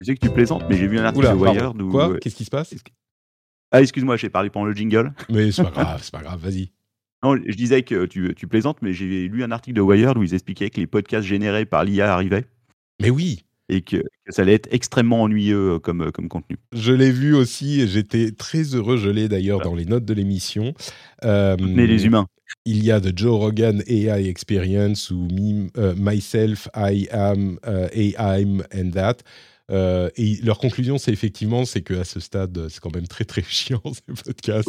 Je 0.00 0.06
sais 0.06 0.14
que 0.14 0.26
tu 0.26 0.32
plaisantes, 0.32 0.64
mais 0.68 0.76
j'ai 0.76 0.86
vu 0.86 0.98
un 0.98 1.04
article 1.04 1.28
de 1.28 1.34
Wired 1.34 1.80
où... 1.80 1.90
Quoi 1.90 2.18
Qu'est-ce 2.18 2.36
qui 2.36 2.44
se 2.44 2.50
passe 2.50 2.74
Ah, 3.70 3.80
excuse-moi, 3.80 4.16
j'ai 4.16 4.30
parlé 4.30 4.50
pendant 4.50 4.66
le 4.66 4.74
jingle. 4.74 5.12
Mais 5.30 5.50
c'est 5.50 5.62
pas 5.62 5.70
grave, 5.70 6.00
c'est 6.02 6.12
pas 6.12 6.22
grave, 6.22 6.40
vas-y. 6.40 6.70
Non, 7.22 7.34
je 7.36 7.56
disais 7.56 7.82
que 7.82 8.04
tu, 8.04 8.34
tu 8.36 8.46
plaisantes, 8.46 8.82
mais 8.82 8.92
j'ai 8.92 9.26
lu 9.26 9.42
un 9.42 9.50
article 9.50 9.74
de 9.74 9.80
Wired 9.80 10.18
où 10.18 10.22
ils 10.22 10.34
expliquaient 10.34 10.68
que 10.68 10.78
les 10.78 10.86
podcasts 10.86 11.26
générés 11.26 11.64
par 11.64 11.82
l'IA 11.82 12.12
arrivaient. 12.12 12.44
Mais 13.00 13.08
oui 13.08 13.46
et 13.68 13.82
que, 13.82 14.02
ça 14.28 14.42
allait 14.42 14.54
être 14.54 14.68
extrêmement 14.72 15.22
ennuyeux 15.22 15.74
euh, 15.74 15.78
comme, 15.78 16.10
comme 16.12 16.28
contenu. 16.28 16.56
Je 16.72 16.92
l'ai 16.92 17.10
vu 17.10 17.34
aussi 17.34 17.80
et 17.80 17.86
j'étais 17.86 18.32
très 18.32 18.62
heureux. 18.74 18.96
Je 18.96 19.08
l'ai 19.08 19.28
d'ailleurs 19.28 19.60
dans 19.60 19.74
les 19.74 19.84
notes 19.84 20.04
de 20.04 20.14
l'émission. 20.14 20.74
Euh, 21.24 21.56
les 21.56 22.06
humains. 22.06 22.26
Il 22.64 22.84
y 22.84 22.92
a 22.92 23.00
de 23.00 23.12
Joe 23.16 23.36
Rogan 23.38 23.82
AI 23.88 24.28
Experience 24.28 25.10
ou 25.10 25.26
me, 25.32 25.68
euh, 25.78 25.94
Myself, 25.96 26.68
I 26.76 27.08
Am, 27.10 27.58
AI 27.64 28.44
and 28.72 28.90
That. 28.92 29.16
Euh, 29.70 30.10
et 30.16 30.36
leur 30.42 30.58
conclusion, 30.58 30.98
c'est 30.98 31.12
effectivement, 31.12 31.64
c'est 31.64 31.82
qu'à 31.82 32.04
ce 32.04 32.20
stade, 32.20 32.68
c'est 32.68 32.80
quand 32.80 32.94
même 32.94 33.08
très 33.08 33.24
très 33.24 33.42
chiant 33.48 33.82
ces 33.92 34.22
podcasts. 34.22 34.68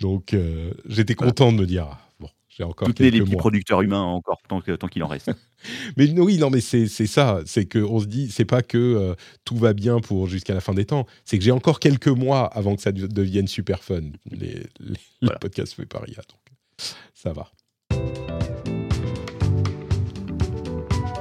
Donc, 0.00 0.34
euh, 0.34 0.72
j'étais 0.86 1.14
content 1.14 1.52
de 1.52 1.58
me 1.58 1.66
dire, 1.66 1.88
ah, 1.90 2.00
bon, 2.20 2.28
j'ai 2.48 2.62
encore 2.62 2.92
quelques 2.94 3.14
les 3.14 3.20
petits 3.20 3.36
producteurs 3.36 3.82
humains 3.82 4.02
encore 4.02 4.38
tant 4.48 4.60
qu'il 4.60 4.76
tant 4.78 4.88
qu'il 4.88 5.02
en 5.02 5.08
reste. 5.08 5.30
mais 5.96 6.10
oui, 6.18 6.38
non, 6.38 6.50
mais 6.50 6.60
c'est 6.60 6.86
ça. 6.86 7.40
C'est 7.46 7.66
qu'on 7.66 7.98
se 8.00 8.06
dit, 8.06 8.30
c'est 8.30 8.44
pas 8.44 8.62
que 8.62 8.78
euh, 8.78 9.14
tout 9.44 9.56
va 9.56 9.72
bien 9.72 10.00
pour 10.00 10.28
jusqu'à 10.28 10.54
la 10.54 10.60
fin 10.60 10.74
des 10.74 10.84
temps. 10.84 11.06
C'est 11.24 11.38
que 11.38 11.44
j'ai 11.44 11.52
encore 11.52 11.80
quelques 11.80 12.08
mois 12.08 12.46
avant 12.46 12.76
que 12.76 12.82
ça 12.82 12.92
devienne 12.92 13.48
super 13.48 13.82
fun. 13.82 14.02
Les, 14.30 14.62
les, 14.80 15.30
podcasts 15.40 15.74
faits 15.74 15.88
par 15.88 16.08
IA. 16.08 16.22
Donc, 16.28 16.84
ça 17.12 17.32
va. 17.32 17.50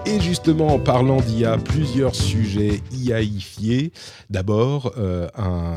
Et 0.08 0.22
justement, 0.22 0.68
en 0.68 0.80
parlant 0.80 1.20
d'IA, 1.20 1.58
plusieurs 1.58 2.16
sujets 2.16 2.82
IAifiés. 2.94 3.92
D'abord, 4.30 4.94
euh, 4.98 5.28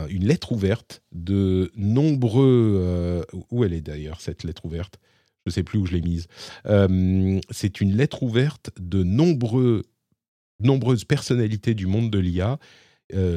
une 0.08 0.24
lettre 0.24 0.52
ouverte 0.52 1.02
de 1.10 1.72
nombreux... 1.74 2.76
Euh, 2.80 3.22
où 3.50 3.64
elle 3.64 3.72
est 3.72 3.80
d'ailleurs, 3.80 4.20
cette 4.20 4.44
lettre 4.44 4.66
ouverte? 4.66 5.00
Je 5.44 5.50
ne 5.50 5.52
sais 5.52 5.62
plus 5.64 5.80
où 5.80 5.86
je 5.86 5.94
l'ai 5.94 6.00
mise. 6.00 6.28
Euh, 6.66 7.40
c'est 7.50 7.80
une 7.80 7.96
lettre 7.96 8.22
ouverte 8.22 8.70
de 8.78 9.02
nombreux, 9.02 9.82
nombreuses 10.60 11.04
personnalités 11.04 11.74
du 11.74 11.86
monde 11.86 12.08
de 12.10 12.18
l'IA. 12.20 12.60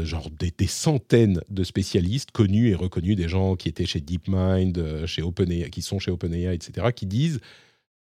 genre 0.03 0.29
des, 0.29 0.67
centaines 0.67 1.41
de 1.49 1.63
spécialistes 1.63 2.29
connus 2.29 2.69
et 2.69 2.75
reconnus, 2.75 3.15
des 3.15 3.29
gens 3.29 3.55
qui 3.55 3.67
étaient 3.67 3.87
chez 3.87 3.99
DeepMind, 3.99 5.07
chez 5.07 5.23
OpenAI, 5.23 5.71
qui 5.71 5.81
sont 5.81 5.97
chez 5.97 6.11
OpenAI, 6.11 6.53
etc., 6.53 6.89
qui 6.95 7.07
disent 7.07 7.39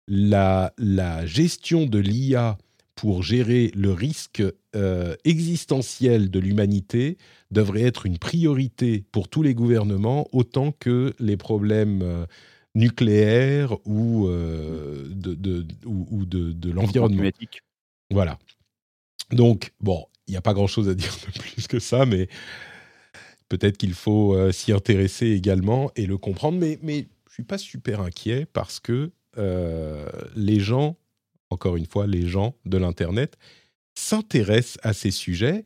la, 0.09 0.75
la 0.79 1.25
gestion 1.27 1.87
de 1.87 2.01
l'IA 2.01 2.59
pour 2.95 3.23
gérer 3.23 3.71
le 3.75 3.93
risque 3.93 4.43
euh, 4.77 5.17
existentiel 5.25 6.31
de 6.31 6.39
l'humanité 6.39 7.19
devrait 7.51 7.83
être 7.83 8.07
une 8.07 8.19
priorité 8.19 9.05
pour 9.13 9.29
tous 9.29 9.43
les 9.43 9.55
gouvernements 9.55 10.29
autant 10.33 10.73
que 10.73 11.15
les 11.19 11.37
problèmes 11.37 12.03
euh, 12.03 12.27
nucléaires 12.75 13.77
ou, 13.87 14.29
euh, 14.29 15.09
de, 15.11 15.35
de, 15.35 15.67
ou, 15.85 16.25
de, 16.25 16.53
de 16.53 16.71
l'environnement. 16.71 17.29
Voilà. 18.11 18.39
Donc, 19.31 19.73
bon, 19.81 20.07
il 20.27 20.33
n'y 20.33 20.37
a 20.37 20.43
pas 20.43 20.55
grand-chose 20.55 20.89
à 20.89 20.95
dire 20.95 21.17
de 21.27 21.39
plus 21.39 21.67
que 21.67 21.79
ça, 21.79 22.05
mais 22.07 22.29
peut-être 23.49 23.79
qu'il 23.79 23.95
faut 23.95 24.51
s'y 24.53 24.73
intéresser 24.73 25.29
également 25.29 25.91
et 25.97 26.07
le 26.07 26.19
comprendre. 26.19 26.59
Mais, 26.59 26.79
mais 26.83 27.01
je 27.27 27.31
ne 27.31 27.33
suis 27.33 27.43
pas 27.43 27.59
super 27.59 28.01
inquiet 28.01 28.47
parce 28.53 28.81
que 28.81 29.11
les 30.37 30.61
gens 30.61 30.97
encore 31.53 31.77
une 31.77 31.87
fois, 31.87 32.07
les 32.07 32.27
gens 32.27 32.55
de 32.65 32.79
l'Internet 32.79 33.37
s'intéressent 33.95 34.79
à 34.83 34.93
ces 34.93 35.11
sujets. 35.11 35.65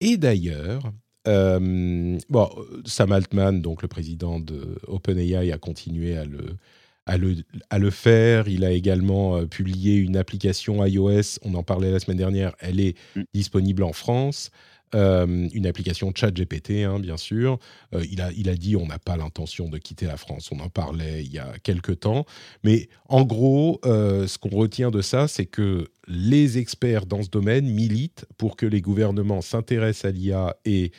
Et 0.00 0.16
d'ailleurs, 0.16 0.92
euh, 1.28 2.18
bon, 2.28 2.48
Sam 2.86 3.12
Altman, 3.12 3.60
donc 3.60 3.82
le 3.82 3.88
président 3.88 4.40
de 4.40 4.78
OpenAI, 4.86 5.52
a 5.52 5.58
continué 5.58 6.16
à 6.16 6.24
le, 6.24 6.56
à 7.06 7.18
le, 7.18 7.36
à 7.68 7.78
le 7.78 7.90
faire. 7.90 8.48
Il 8.48 8.64
a 8.64 8.72
également 8.72 9.36
euh, 9.36 9.46
publié 9.46 9.96
une 9.96 10.16
application 10.16 10.84
iOS, 10.84 11.38
on 11.42 11.54
en 11.54 11.62
parlait 11.62 11.90
la 11.90 11.98
semaine 12.00 12.18
dernière, 12.18 12.54
elle 12.60 12.80
est 12.80 12.96
mm. 13.16 13.22
disponible 13.34 13.82
en 13.82 13.92
France. 13.92 14.50
Euh, 14.94 15.48
une 15.52 15.66
application 15.66 16.12
chat 16.14 16.32
GPT, 16.32 16.84
hein, 16.84 16.98
bien 16.98 17.16
sûr. 17.16 17.58
Euh, 17.94 18.04
il, 18.10 18.20
a, 18.20 18.56
dit 18.56 18.76
on 18.76 18.86
n'a 18.86 18.98
pas 18.98 19.16
l'intention 19.16 19.68
de 19.68 19.78
quitter 19.78 20.06
la 20.06 20.16
France. 20.16 20.50
On 20.52 20.58
en 20.60 20.68
parlait 20.68 21.22
il 21.24 21.32
y 21.32 21.38
a 21.38 21.52
quelques 21.62 22.00
temps. 22.00 22.24
Mais 22.64 22.88
en 23.08 23.24
gros, 23.24 23.80
euh, 23.84 24.26
ce 24.26 24.38
qu'on 24.38 24.48
retient 24.50 24.90
de 24.90 25.00
ça, 25.00 25.28
c'est 25.28 25.46
que 25.46 25.88
les 26.08 26.58
experts 26.58 27.06
dans 27.06 27.22
ce 27.22 27.30
domaine 27.30 27.66
militent 27.66 28.26
pour 28.36 28.56
que 28.56 28.66
les 28.66 28.80
gouvernements 28.80 29.42
s'intéressent 29.42 30.06
à 30.06 30.10
l'IA 30.12 30.56
et 30.64 30.92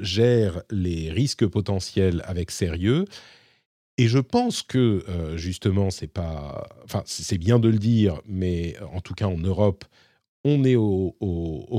gèrent 0.00 0.62
les 0.70 1.10
risques 1.10 1.46
potentiels 1.46 2.22
avec 2.24 2.50
sérieux. 2.50 3.04
Et 3.98 4.08
je 4.08 4.18
pense 4.18 4.62
que 4.62 5.04
justement, 5.36 5.90
c'est 5.90 6.06
pas, 6.06 6.66
enfin, 6.84 7.02
c'est 7.04 7.36
bien 7.36 7.58
de 7.58 7.68
le 7.68 7.78
dire, 7.78 8.22
mais 8.26 8.76
en 8.94 9.02
tout 9.02 9.12
cas 9.12 9.26
en 9.26 9.36
Europe, 9.36 9.84
on 10.44 10.64
est 10.64 10.76
au, 10.76 11.14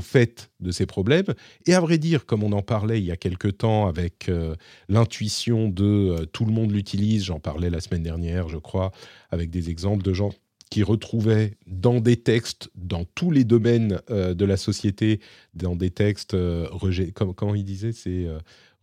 fait 0.02 0.52
de 0.60 0.72
ces 0.72 0.86
problèmes. 0.86 1.26
Et 1.66 1.74
à 1.74 1.80
vrai 1.80 1.98
dire, 1.98 2.26
comme 2.26 2.44
on 2.44 2.52
en 2.52 2.62
parlait 2.62 3.00
il 3.00 3.06
y 3.06 3.12
a 3.12 3.18
quelque 3.18 3.48
temps 3.48 3.88
avec 3.88 4.30
euh, 4.30 4.56
l'intuition 4.90 5.70
de 5.70 5.86
euh, 5.86 6.26
tout 6.26 6.46
le 6.46 6.52
monde 6.52 6.72
l'utilise, 6.72 7.26
j'en 7.26 7.40
parlais 7.40 7.70
la 7.70 7.80
semaine 7.80 8.04
dernière, 8.04 8.50
je 8.50 8.58
crois, 8.58 8.92
avec 9.32 9.50
des 9.50 9.70
exemples 9.70 10.04
de 10.04 10.14
gens 10.14 10.32
qui 10.70 10.84
retrouvaient 10.84 11.54
dans 11.68 12.00
des 12.00 12.18
textes, 12.18 12.70
dans 12.76 13.06
tous 13.16 13.32
les 13.32 13.44
domaines 13.44 14.02
euh, 14.10 14.34
de 14.34 14.46
la 14.46 14.58
société, 14.58 15.20
dans 15.54 15.76
des 15.76 15.92
textes, 15.92 16.36
comment, 17.36 17.56
il 17.56 17.64
disait, 17.64 17.92
c'est 17.92 18.28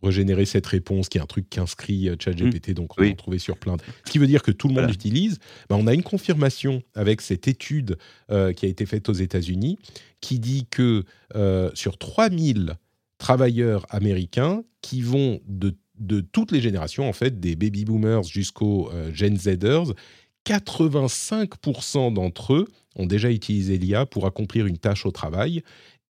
régénérer 0.03 0.45
cette 0.45 0.65
réponse, 0.67 1.09
qui 1.09 1.17
est 1.17 1.21
un 1.21 1.25
truc 1.25 1.49
qu'inscrit 1.49 2.09
euh, 2.09 2.15
ChatGPT, 2.19 2.71
donc 2.73 2.97
on 2.97 3.01
Oui. 3.03 3.11
en 3.11 3.15
trouver 3.15 3.39
sur 3.39 3.57
plein. 3.57 3.75
de- 3.77 3.81
Ce 4.05 4.11
qui 4.11 4.17
veut 4.17 4.27
dire 4.27 4.41
que 4.43 4.51
tout 4.51 4.67
le 4.67 4.73
monde 4.73 4.83
Voilà. 4.83 4.91
l'utilise. 4.91 5.37
Ben, 5.69 5.75
on 5.77 5.87
a 5.87 5.93
une 5.93 6.03
confirmation 6.03 6.81
avec 6.95 7.21
cette 7.21 7.47
étude 7.47 7.97
euh, 8.29 8.53
qui 8.53 8.65
a 8.65 8.69
été 8.69 8.85
faite 8.85 9.09
aux 9.09 9.13
États-Unis, 9.13 9.77
qui 10.21 10.39
dit 10.39 10.65
que 10.69 11.03
euh, 11.35 11.69
sur 11.73 11.97
3000 11.97 12.75
travailleurs 13.17 13.85
américains 13.89 14.63
qui 14.81 15.01
vont 15.01 15.39
de, 15.47 15.75
de 15.99 16.21
toutes 16.21 16.51
les 16.51 16.61
générations, 16.61 17.07
en 17.07 17.13
fait, 17.13 17.39
des 17.39 17.55
baby 17.55 17.85
boomers 17.85 18.23
jusqu'aux 18.23 18.89
euh, 18.91 19.11
Gen 19.13 19.37
Zers, 19.37 19.93
85% 20.45 22.13
d'entre 22.13 22.53
eux 22.53 22.67
ont 22.95 23.05
déjà 23.05 23.31
utilisé 23.31 23.77
l'IA 23.77 24.05
pour 24.05 24.25
accomplir 24.25 24.65
une 24.65 24.77
tâche 24.77 25.05
au 25.05 25.11
travail. 25.11 25.61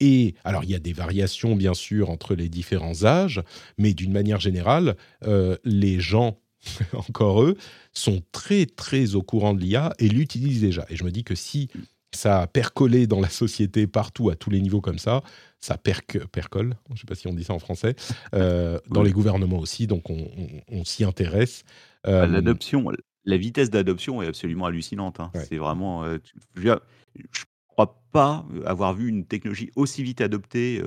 Et 0.02 0.34
alors, 0.44 0.64
il 0.66 0.70
y 0.72 0.76
a 0.76 0.80
des 0.80 0.94
variations, 0.94 1.56
bien 1.56 1.74
sûr, 1.74 2.10
entre 2.10 2.36
les 2.36 2.50
différents 2.50 3.06
âges, 3.06 3.42
mais 3.78 3.94
d'une 3.94 4.12
manière 4.12 4.40
générale, 4.40 4.98
euh, 5.28 5.56
les 5.64 6.00
gens, 6.00 6.40
encore 6.94 7.44
eux, 7.44 7.56
sont 7.94 8.22
très, 8.32 8.66
très 8.66 9.16
au 9.16 9.22
courant 9.22 9.54
de 9.54 9.62
l'IA 9.62 9.94
et 10.00 10.10
l'utilisent 10.10 10.62
déjà. 10.62 10.86
Et 10.90 10.96
je 10.96 11.04
me 11.04 11.12
dis 11.12 11.24
que 11.24 11.36
si 11.36 11.70
ça 12.14 12.42
a 12.42 12.48
percolé 12.48 13.08
dans 13.08 13.22
la 13.22 13.30
société 13.30 13.88
partout, 13.88 14.30
à 14.30 14.36
tous 14.36 14.50
les 14.50 14.60
niveaux 14.60 14.82
comme 14.82 15.00
ça, 15.00 15.22
ça 15.62 15.78
perque- 15.78 16.26
percole, 16.28 16.74
je 16.90 16.94
ne 16.94 16.98
sais 16.98 17.06
pas 17.06 17.16
si 17.16 17.28
on 17.28 17.34
dit 17.34 17.44
ça 17.46 17.54
en 17.54 17.60
français, 17.60 17.96
euh, 18.34 18.80
dans 18.90 19.02
les 19.04 19.12
gouvernements 19.14 19.60
aussi, 19.60 19.88
donc 19.88 20.10
on, 20.10 20.18
on- 20.38 20.62
on 20.80 20.84
s'y 20.84 21.04
intéresse. 21.06 21.64
Euh, 22.08 22.22
Bah, 22.22 22.28
L'adoption, 22.28 22.86
la 23.24 23.38
vitesse 23.38 23.70
d'adoption 23.70 24.22
est 24.22 24.28
absolument 24.28 24.66
hallucinante. 24.66 25.20
hein. 25.20 25.32
Ouais. 25.36 25.46
C'est 25.48 25.58
vraiment. 25.58 26.04
euh, 26.04 26.18
je 26.64 27.44
crois 27.72 28.02
pas 28.12 28.46
avoir 28.66 28.94
vu 28.94 29.08
une 29.08 29.26
technologie 29.26 29.72
aussi 29.76 30.04
vite 30.04 30.22
adoptée. 30.22 30.82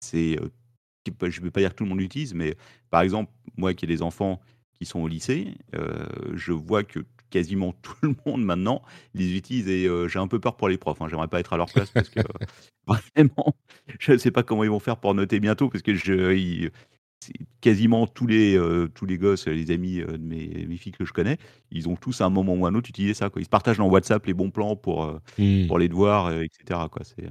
c'est, 0.00 0.38
je 1.06 1.40
ne 1.40 1.44
vais 1.44 1.50
pas 1.50 1.60
dire 1.60 1.70
que 1.70 1.76
tout 1.76 1.84
le 1.84 1.90
monde 1.90 2.00
l'utilise, 2.00 2.34
mais 2.34 2.56
par 2.90 3.02
exemple, 3.02 3.30
moi 3.56 3.74
qui 3.74 3.84
ai 3.84 3.88
des 3.88 4.02
enfants 4.02 4.40
qui 4.72 4.86
sont 4.86 5.00
au 5.00 5.08
lycée, 5.08 5.54
je 6.34 6.52
vois 6.52 6.84
que 6.84 7.00
quasiment 7.30 7.72
tout 7.82 7.94
le 8.02 8.14
monde 8.26 8.44
maintenant 8.44 8.82
les 9.14 9.36
utilise 9.36 9.68
et 9.68 9.88
j'ai 10.08 10.18
un 10.18 10.28
peu 10.28 10.40
peur 10.40 10.56
pour 10.56 10.68
les 10.68 10.78
profs. 10.78 11.00
Hein. 11.00 11.08
J'aimerais 11.08 11.28
pas 11.28 11.40
être 11.40 11.52
à 11.52 11.56
leur 11.56 11.70
place 11.70 11.90
parce 11.90 12.08
que 12.08 12.20
vraiment, 12.86 13.54
je 13.98 14.12
ne 14.12 14.18
sais 14.18 14.30
pas 14.30 14.42
comment 14.42 14.64
ils 14.64 14.70
vont 14.70 14.80
faire 14.80 14.96
pour 14.96 15.14
noter 15.14 15.40
bientôt 15.40 15.68
parce 15.68 15.82
que 15.82 15.94
je, 15.94 16.70
quasiment 17.60 18.06
tous 18.06 18.26
les, 18.26 18.56
euh, 18.56 18.88
tous 18.94 19.06
les 19.06 19.18
gosses, 19.18 19.46
les 19.46 19.70
amis 19.70 20.00
euh, 20.00 20.12
de 20.12 20.22
mes, 20.24 20.66
mes 20.68 20.76
filles 20.76 20.92
que 20.92 21.04
je 21.04 21.12
connais, 21.12 21.36
ils 21.70 21.88
ont 21.88 21.96
tous 21.96 22.20
à 22.20 22.24
un 22.24 22.30
moment 22.30 22.54
ou 22.54 22.66
un 22.66 22.74
autre 22.74 22.88
utilisé 22.88 23.14
ça. 23.14 23.28
Quoi. 23.30 23.42
Ils 23.42 23.44
se 23.44 23.50
partagent 23.50 23.78
dans 23.78 23.88
WhatsApp 23.88 24.24
les 24.26 24.34
bons 24.34 24.50
plans 24.50 24.76
pour, 24.76 25.04
euh, 25.04 25.18
hmm. 25.38 25.66
pour 25.66 25.78
les 25.78 25.88
devoirs, 25.88 26.26
euh, 26.26 26.42
etc. 26.42 26.80
Quoi. 26.90 27.02
C'est, 27.04 27.22
c'est- 27.22 27.28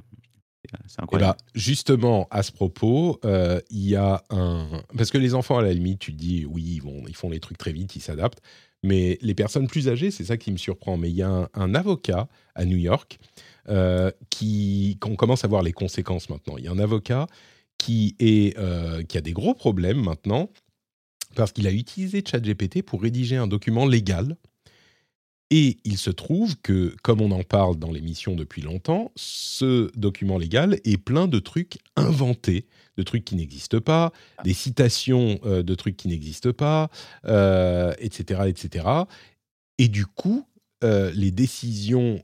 c'est 0.85 0.97
Eh 0.99 1.03
incroyable. 1.03 1.37
ben, 1.39 1.45
justement, 1.59 2.27
à 2.29 2.43
ce 2.43 2.51
propos, 2.51 3.19
euh, 3.25 3.59
il 3.71 3.87
y 3.87 3.95
a 3.95 4.23
un... 4.29 4.83
Parce 4.95 5.09
que 5.09 5.17
les 5.17 5.33
enfants, 5.33 5.57
à 5.57 5.63
la 5.63 5.73
limite, 5.73 5.99
tu 5.99 6.11
te 6.13 6.17
dis, 6.17 6.45
oui, 6.45 6.63
ils, 6.75 6.81
vont, 6.81 7.03
ils 7.07 7.15
font 7.15 7.29
les 7.29 7.39
trucs 7.39 7.57
très 7.57 7.71
vite, 7.71 7.95
ils 7.95 8.01
s'adaptent. 8.01 8.41
Mais 8.83 9.17
les 9.21 9.33
personnes 9.33 9.67
plus 9.67 9.89
âgées, 9.89 10.11
c'est 10.11 10.25
ça 10.25 10.37
qui 10.37 10.51
me 10.51 10.57
surprend. 10.57 10.95
Mais 10.97 11.09
il 11.09 11.15
y 11.15 11.23
a 11.23 11.29
un, 11.29 11.49
un 11.55 11.73
avocat 11.75 12.27
à 12.55 12.65
New 12.65 12.77
York 12.77 13.19
euh, 13.69 14.11
qui... 14.29 14.97
qu'on 15.01 15.15
commence 15.15 15.43
à 15.43 15.47
voir 15.47 15.63
les 15.63 15.73
conséquences 15.73 16.29
maintenant. 16.29 16.55
Il 16.57 16.65
y 16.65 16.67
a 16.67 16.71
un 16.71 16.79
avocat 16.79 17.25
euh, 18.21 19.03
qui 19.03 19.17
a 19.17 19.21
des 19.21 19.31
gros 19.31 19.53
problèmes 19.53 20.01
maintenant 20.01 20.49
parce 21.35 21.51
qu'il 21.51 21.67
a 21.67 21.71
utilisé 21.71 22.23
ChatGPT 22.25 22.81
pour 22.81 23.01
rédiger 23.01 23.37
un 23.37 23.47
document 23.47 23.85
légal. 23.85 24.35
Et 25.51 25.77
il 25.83 25.97
se 25.97 26.11
trouve 26.11 26.57
que, 26.61 26.95
comme 27.01 27.21
on 27.21 27.31
en 27.31 27.41
parle 27.41 27.77
dans 27.77 27.91
l'émission 27.91 28.35
depuis 28.35 28.61
longtemps, 28.61 29.11
ce 29.15 29.89
document 29.97 30.37
légal 30.37 30.79
est 30.83 30.97
plein 30.97 31.27
de 31.27 31.39
trucs 31.39 31.79
inventés, 31.95 32.67
de 32.97 33.03
trucs 33.03 33.25
qui 33.25 33.35
n'existent 33.35 33.81
pas, 33.81 34.11
des 34.43 34.53
citations 34.53 35.39
euh, 35.45 35.63
de 35.63 35.73
trucs 35.73 35.97
qui 35.97 36.07
n'existent 36.07 36.53
pas, 36.53 36.89
euh, 37.25 37.93
etc., 37.97 38.41
etc. 38.47 38.85
Et 39.79 39.87
du 39.87 40.05
coup, 40.05 40.45
les 40.81 41.31
décisions, 41.31 42.23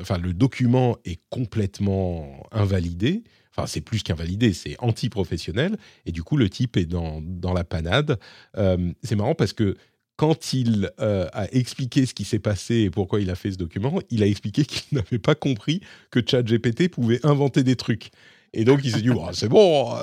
enfin 0.00 0.18
le 0.18 0.32
document 0.32 0.96
est 1.04 1.20
complètement 1.30 2.44
invalidé. 2.50 3.22
Enfin, 3.56 3.66
c'est 3.66 3.80
plus 3.80 4.02
qu'invalidé, 4.02 4.52
c'est 4.52 4.76
anti-professionnel. 4.80 5.76
Et 6.04 6.12
du 6.12 6.22
coup, 6.22 6.36
le 6.36 6.50
type 6.50 6.76
est 6.76 6.84
dans, 6.84 7.22
dans 7.22 7.54
la 7.54 7.64
panade. 7.64 8.18
Euh, 8.58 8.92
c'est 9.02 9.16
marrant 9.16 9.34
parce 9.34 9.52
que 9.52 9.76
quand 10.16 10.52
il 10.52 10.90
euh, 11.00 11.26
a 11.32 11.52
expliqué 11.54 12.06
ce 12.06 12.14
qui 12.14 12.24
s'est 12.24 12.38
passé 12.38 12.74
et 12.76 12.90
pourquoi 12.90 13.20
il 13.20 13.30
a 13.30 13.34
fait 13.34 13.52
ce 13.52 13.56
document, 13.56 14.00
il 14.10 14.22
a 14.22 14.26
expliqué 14.26 14.64
qu'il 14.64 14.82
n'avait 14.92 15.18
pas 15.18 15.34
compris 15.34 15.80
que 16.10 16.20
ChatGPT 16.26 16.88
pouvait 16.88 17.24
inventer 17.24 17.62
des 17.62 17.76
trucs. 17.76 18.10
Et 18.58 18.64
donc, 18.64 18.80
il 18.84 18.90
s'est 18.90 19.02
dit, 19.02 19.10
Bon, 19.10 19.32
c'est 19.32 19.48
bon. 19.48 19.94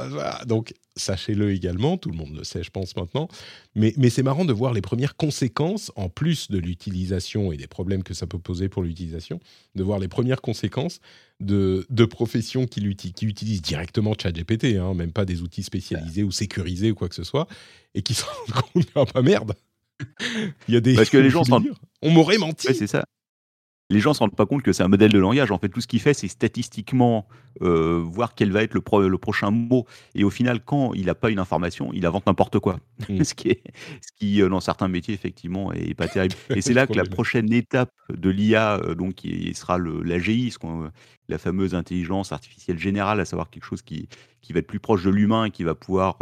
Donc, 0.45 0.73
sachez-le 0.95 1.51
également, 1.51 1.97
tout 1.97 2.09
le 2.11 2.15
monde 2.15 2.35
le 2.37 2.43
sait, 2.43 2.61
je 2.63 2.69
pense, 2.69 2.95
maintenant. 2.95 3.27
Mais, 3.73 3.93
mais 3.97 4.11
c'est 4.11 4.21
marrant 4.21 4.45
de 4.45 4.53
voir 4.53 4.73
les 4.73 4.81
premières 4.81 5.15
conséquences, 5.15 5.91
en 5.95 6.07
plus 6.07 6.51
de 6.51 6.59
l'utilisation 6.59 7.51
et 7.51 7.57
des 7.57 7.65
problèmes 7.67 8.03
que 8.03 8.13
ça 8.13 8.27
peut 8.27 8.37
poser 8.37 8.69
pour 8.69 8.83
l'utilisation, 8.83 9.39
de 9.73 9.81
voir 9.83 9.97
les 9.97 10.07
premières 10.07 10.39
conséquences 10.41 10.99
de, 11.39 11.85
de 11.89 12.05
professions 12.05 12.67
qui, 12.67 12.79
l'uti- 12.79 13.11
qui 13.11 13.25
utilisent 13.25 13.63
directement 13.63 14.13
ChatGPT, 14.21 14.77
hein, 14.77 14.93
même 14.93 15.11
pas 15.11 15.25
des 15.25 15.41
outils 15.41 15.63
spécialisés 15.63 16.21
ou 16.23 16.31
sécurisés 16.31 16.91
ou 16.91 16.95
quoi 16.95 17.09
que 17.09 17.15
ce 17.15 17.23
soit, 17.23 17.47
et 17.95 18.03
qui 18.03 18.13
se 18.13 18.23
rendent 18.23 18.63
compte, 18.73 18.87
ah 18.95 19.05
bah 19.11 19.21
merde 19.23 19.53
Il 20.67 20.75
y 20.75 20.77
a 20.77 20.79
des... 20.79 20.93
Parce 20.93 21.09
que 21.09 21.17
les 21.17 21.31
gens. 21.31 21.41
On 22.03 22.11
m'aurait 22.11 22.37
menti 22.37 22.67
Ouais, 22.67 22.73
c'est 22.75 22.87
ça. 22.87 23.03
Les 23.89 23.99
gens 23.99 24.11
ne 24.11 24.15
se 24.15 24.19
rendent 24.19 24.35
pas 24.35 24.45
compte 24.45 24.63
que 24.63 24.71
c'est 24.73 24.81
un 24.81 24.87
modèle 24.87 25.11
de 25.11 25.19
langage. 25.19 25.51
En 25.51 25.59
fait, 25.59 25.69
tout 25.69 25.81
ce 25.81 25.87
qu'il 25.87 25.99
fait, 25.99 26.13
c'est 26.13 26.27
statistiquement 26.27 27.27
euh, 27.61 28.01
voir 28.03 28.33
quel 28.33 28.51
va 28.51 28.63
être 28.63 28.73
le, 28.73 28.81
pro- 28.81 29.07
le 29.07 29.17
prochain 29.17 29.51
mot. 29.51 29.85
Et 30.15 30.23
au 30.23 30.29
final, 30.29 30.63
quand 30.63 30.93
il 30.93 31.05
n'a 31.07 31.15
pas 31.15 31.29
une 31.29 31.37
information, 31.37 31.91
il 31.93 32.05
invente 32.05 32.25
n'importe 32.25 32.59
quoi. 32.59 32.79
Mm. 33.09 33.23
ce 33.23 33.33
qui, 33.33 33.49
est, 33.49 33.61
ce 34.01 34.11
qui 34.15 34.41
euh, 34.41 34.49
dans 34.49 34.61
certains 34.61 34.87
métiers, 34.87 35.13
effectivement, 35.13 35.71
est 35.73 35.93
pas 35.93 36.07
terrible. 36.07 36.33
Et 36.55 36.61
c'est 36.61 36.73
là 36.73 36.87
que 36.87 36.93
la 36.93 37.03
prochaine 37.03 37.51
étape 37.53 37.91
de 38.09 38.29
l'IA, 38.29 38.77
euh, 38.77 38.95
donc, 38.95 39.15
qui 39.15 39.53
sera 39.53 39.77
l'AGI, 39.77 40.53
la 41.29 41.37
fameuse 41.37 41.75
intelligence 41.75 42.31
artificielle 42.31 42.79
générale, 42.79 43.19
à 43.19 43.25
savoir 43.25 43.49
quelque 43.49 43.65
chose 43.65 43.81
qui, 43.81 44.07
qui 44.41 44.53
va 44.53 44.59
être 44.59 44.67
plus 44.67 44.79
proche 44.79 45.03
de 45.03 45.09
l'humain 45.09 45.49
qui 45.49 45.63
va 45.63 45.75
pouvoir 45.75 46.17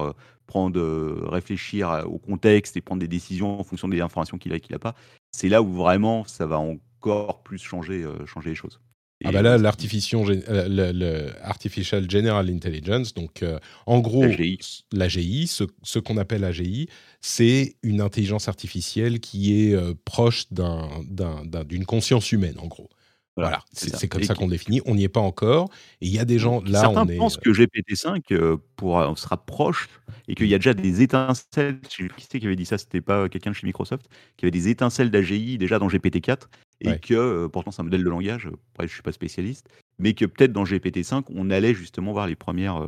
prendre, 0.48 0.82
réfléchir 1.30 2.04
au 2.06 2.18
contexte 2.18 2.76
et 2.76 2.82
prendre 2.82 3.00
des 3.00 3.08
décisions 3.08 3.60
en 3.60 3.64
fonction 3.64 3.88
des 3.88 4.02
informations 4.02 4.38
qu'il 4.38 4.52
a 4.52 4.58
et 4.58 4.60
qu'il 4.60 4.74
n'a 4.74 4.80
pas. 4.80 4.96
C'est 5.32 5.48
là 5.48 5.62
où 5.62 5.72
vraiment 5.74 6.26
ça 6.26 6.46
va 6.46 6.58
encore 7.02 7.44
plus 7.44 7.58
changer, 7.58 8.04
euh, 8.04 8.26
changer 8.26 8.50
les 8.52 8.56
choses. 8.56 8.80
Ah 9.24 9.32
bah 9.32 9.44
là, 9.44 9.54
euh, 9.54 9.58
l'artificial 9.58 10.32
euh, 10.32 12.10
General 12.10 12.50
Intelligence, 12.50 13.14
donc 13.14 13.44
euh, 13.44 13.60
en 13.86 14.00
gros, 14.00 14.24
AGI. 14.24 14.58
l'AGI, 14.92 15.46
ce, 15.48 15.64
ce 15.84 16.00
qu'on 16.00 16.18
appelle 16.18 16.44
AGI, 16.44 16.88
c'est 17.22 17.76
une 17.84 18.02
intelligence 18.02 18.48
artificielle 18.48 19.20
qui 19.20 19.62
est 19.70 19.76
euh, 19.76 19.94
proche 20.06 20.52
d'un- 20.52 20.90
d'un- 21.06 21.46
d'un- 21.46 21.64
d'une 21.64 21.86
conscience 21.86 22.32
humaine, 22.32 22.56
en 22.58 22.68
gros. 22.68 22.90
Voilà, 23.38 23.64
c'est 23.74 24.08
comme 24.08 24.22
Et 24.22 24.26
ça 24.26 24.36
qu'on 24.36 24.48
définit. 24.48 24.82
On 24.86 24.96
n'y 24.96 25.04
est 25.04 25.10
pas 25.10 25.22
encore. 25.22 25.70
Et 26.02 26.08
il 26.08 26.12
y 26.12 26.20
a 26.20 26.26
des 26.26 26.38
gens, 26.38 26.62
là, 26.64 26.82
Certains 26.82 27.06
on 27.06 27.08
est... 27.08 27.16
pensent 27.18 27.38
que 27.38 27.50
GPT-5 27.52 28.34
euh, 28.34 28.58
pourra- 28.76 29.16
se 29.16 29.28
rapproche 29.28 29.88
et 30.28 30.36
qu'il 30.36 30.48
y 30.48 30.54
a 30.54 30.58
déjà 30.58 30.74
des 30.74 31.02
étincelles. 31.02 31.80
Je 31.90 32.08
sais 32.20 32.40
qui 32.40 32.46
avait 32.46 32.56
dit 32.58 32.66
ça, 32.66 32.78
c'était 32.78 33.02
pas 33.02 33.30
quelqu'un 33.30 33.52
de 33.52 33.56
chez 33.56 33.66
Microsoft, 33.68 34.08
qui 34.36 34.46
avait 34.46 34.52
des 34.52 34.68
étincelles 34.68 35.12
d'AGI 35.12 35.58
déjà 35.58 35.80
dans 35.80 35.88
GPT-4 35.88 36.50
et 36.82 36.90
Ouais. 36.90 37.00
que, 37.00 37.14
euh, 37.14 37.48
pourtant 37.48 37.72
c'est 37.72 37.82
un 37.82 37.86
modèle 37.86 38.04
de 38.04 38.10
langage, 38.10 38.48
euh, 38.48 38.58
après 38.74 38.88
je 38.88 38.94
suis 38.94 39.02
pas 39.04 39.12
spécialiste, 39.12 39.68
mais 40.00 40.14
que 40.14 40.26
peut-être 40.26 40.52
dans 40.52 40.64
GPT-5 40.66 41.24
on 41.30 41.50
allait 41.50 41.74
justement 41.74 42.12
voir 42.12 42.28
les 42.28 42.36
premières. 42.36 42.78
euh, 42.84 42.88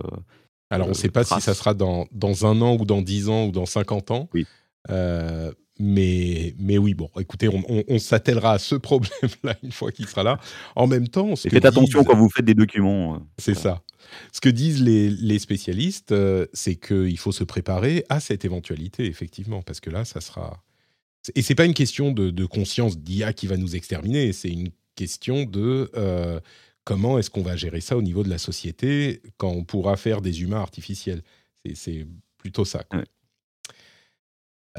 Alors, 0.70 0.88
on 0.88 0.92
ne 0.92 0.96
sait 0.96 1.10
pas 1.10 1.24
si 1.24 1.40
ça 1.42 1.54
sera 1.54 1.74
dans, 1.74 2.08
dans 2.12 2.46
un 2.46 2.60
an 2.62 2.76
ou 2.80 2.86
dans 2.86 3.02
dix 3.02 3.30
ans 3.30 3.46
ou 3.46 3.52
dans 3.52 3.66
50 3.68 4.12
ans. 4.12 4.30
Oui. 4.34 4.46
Mais, 5.80 6.54
mais 6.60 6.78
oui, 6.78 6.94
bon, 6.94 7.10
écoutez, 7.20 7.50
on, 7.50 7.64
on- 7.68 7.84
on 7.88 7.98
s'attellera 7.98 8.54
à 8.54 8.60
ce 8.60 8.76
problème-là 8.76 9.56
une 9.64 9.72
fois 9.72 9.92
qu'il 9.92 10.08
sera 10.08 10.22
là. 10.24 10.40
En 10.76 10.86
même 10.86 11.08
temps, 11.08 11.36
ce 11.36 11.48
Et 11.48 11.50
que 11.50 11.56
faites 11.56 11.66
attention 11.66 12.04
quand 12.04 12.16
vous 12.16 12.30
faites 12.30 12.46
des 12.46 12.54
documents. 12.54 13.20
C'est 13.40 13.56
ça. 13.56 13.82
Ce 14.32 14.40
que 14.40 14.50
disent 14.50 14.84
les, 14.84 15.10
les 15.10 15.40
spécialistes, 15.40 16.12
euh, 16.12 16.46
c'est 16.54 16.76
qu'il 16.76 17.18
faut 17.18 17.32
se 17.32 17.44
préparer 17.44 18.04
à 18.10 18.20
cette 18.20 18.46
éventualité, 18.46 19.06
effectivement, 19.08 19.64
parce 19.64 19.80
que 19.80 19.90
là, 19.90 20.06
ça 20.06 20.22
sera. 20.22 20.62
Et 21.36 21.42
c'est 21.42 21.56
pas 21.56 21.66
une 21.66 21.74
question 21.74 22.12
de, 22.12 22.30
de 22.32 22.46
conscience 22.46 22.98
d'IA 22.98 23.34
qui 23.34 23.48
va 23.48 23.58
nous 23.58 23.76
exterminer, 23.76 24.34
c'est 24.34 24.50
une 24.50 24.70
question 24.96 25.44
de 25.46 25.90
euh, 25.96 26.40
comment 26.84 27.18
est-ce 27.18 27.30
qu'on 27.30 27.42
va 27.44 27.56
gérer 27.56 27.80
ça 27.82 27.96
au 27.98 28.02
niveau 28.02 28.24
de 28.24 28.30
la 28.30 28.38
société 28.38 29.22
quand 29.38 29.50
on 29.52 29.64
pourra 29.64 29.96
faire 29.98 30.22
des 30.22 30.42
humains 30.42 30.60
artificiels. 30.62 31.22
C'est- 31.76 32.06
plutôt 32.38 32.66
ça. 32.66 32.84
quoi. 32.84 33.00
Ouais. 33.00 33.06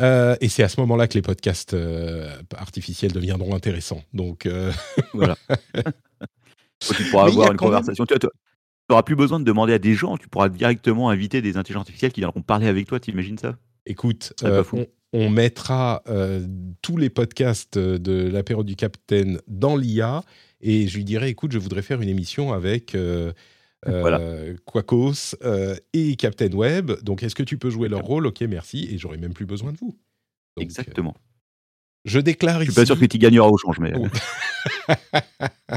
Euh, 0.00 0.36
et 0.42 0.48
c'est 0.50 0.62
à 0.62 0.68
ce 0.68 0.78
moment-là 0.80 1.06
que 1.08 1.14
les 1.14 1.22
podcasts 1.22 1.72
euh, 1.72 2.36
artificiels 2.56 3.12
deviendront 3.12 3.54
intéressants. 3.54 4.02
Donc, 4.12 4.44
euh, 4.44 4.70
Voilà. 5.14 5.36
tu 6.80 7.04
pourras 7.10 7.24
Mais 7.24 7.30
avoir 7.30 7.46
une 7.46 7.52
même- 7.52 7.56
conversation. 7.56 8.04
Tu 8.04 8.14
n'auras 8.90 9.02
plus 9.02 9.16
besoin 9.16 9.38
de 9.40 9.44
demander 9.44 9.72
à 9.72 9.78
des 9.78 9.94
gens, 9.94 10.18
tu 10.18 10.28
pourras 10.28 10.48
directement 10.50 11.08
inviter 11.08 11.40
des 11.40 11.56
intelligences 11.56 11.82
artificielles 11.82 12.12
qui 12.12 12.20
viendront 12.20 12.42
parler 12.42 12.66
avec 12.66 12.86
toi, 12.86 13.00
t'imagines 13.00 13.38
ça? 13.38 13.56
Écoute, 13.86 14.32
euh, 14.42 14.62
on, 14.72 14.86
on 15.14 15.30
mettra 15.30 16.02
euh, 16.08 16.44
tous 16.82 16.96
les 16.96 17.08
podcasts 17.08 17.78
de 17.78 18.28
l'apéro 18.28 18.64
du 18.64 18.74
Capitaine 18.74 19.40
dans 19.46 19.76
l'IA 19.76 20.24
et 20.60 20.88
je 20.88 20.96
lui 20.96 21.04
dirai, 21.04 21.28
écoute, 21.28 21.52
je 21.52 21.58
voudrais 21.58 21.82
faire 21.82 22.02
une 22.02 22.08
émission 22.08 22.52
avec 22.52 22.96
euh, 22.96 23.32
euh, 23.86 24.56
Quacos 24.66 25.36
et 25.92 26.16
Captain 26.16 26.50
Web. 26.52 26.90
Donc, 27.02 27.22
est-ce 27.22 27.36
que 27.36 27.44
tu 27.44 27.58
peux 27.58 27.70
jouer 27.70 27.88
leur 27.88 28.02
rôle? 28.02 28.26
Ok, 28.26 28.40
merci. 28.40 28.88
Et 28.90 28.98
j'aurai 28.98 29.16
même 29.16 29.34
plus 29.34 29.46
besoin 29.46 29.72
de 29.72 29.78
vous. 29.78 29.96
Donc, 30.56 30.64
Exactement. 30.64 31.14
Je 32.04 32.18
déclare 32.18 32.58
Je 32.58 32.64
ici. 32.64 32.72
suis 32.72 32.80
pas 32.82 32.86
sûr 32.86 32.98
que 32.98 33.04
tu 33.06 33.18
gagneras 33.18 33.48
au 33.48 33.56
change, 33.56 33.78
mais 33.78 33.92
Oh. 33.96 34.08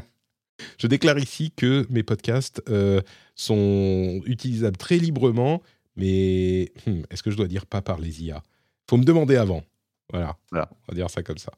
Je 0.80 0.88
déclare 0.88 1.20
ici 1.20 1.52
que 1.56 1.86
mes 1.90 2.04
podcasts 2.04 2.62
euh, 2.70 3.02
sont 3.36 4.22
utilisables 4.26 4.78
très 4.78 4.98
librement, 4.98 5.62
mais 5.96 6.72
hmm, 6.86 7.02
est-ce 7.12 7.24
que 7.24 7.32
je 7.32 7.38
dois 7.38 7.48
dire 7.48 7.66
pas 7.66 7.82
par 7.82 8.00
les 8.00 8.24
IA 8.24 8.42
Faut 8.90 8.98
me 8.98 9.04
demander 9.04 9.36
avant. 9.36 9.64
Voilà. 10.12 10.38
Voilà. 10.52 10.70
On 10.72 10.92
va 10.92 10.96
dire 10.96 11.10
ça 11.10 11.24
comme 11.24 11.38
ça. 11.38 11.52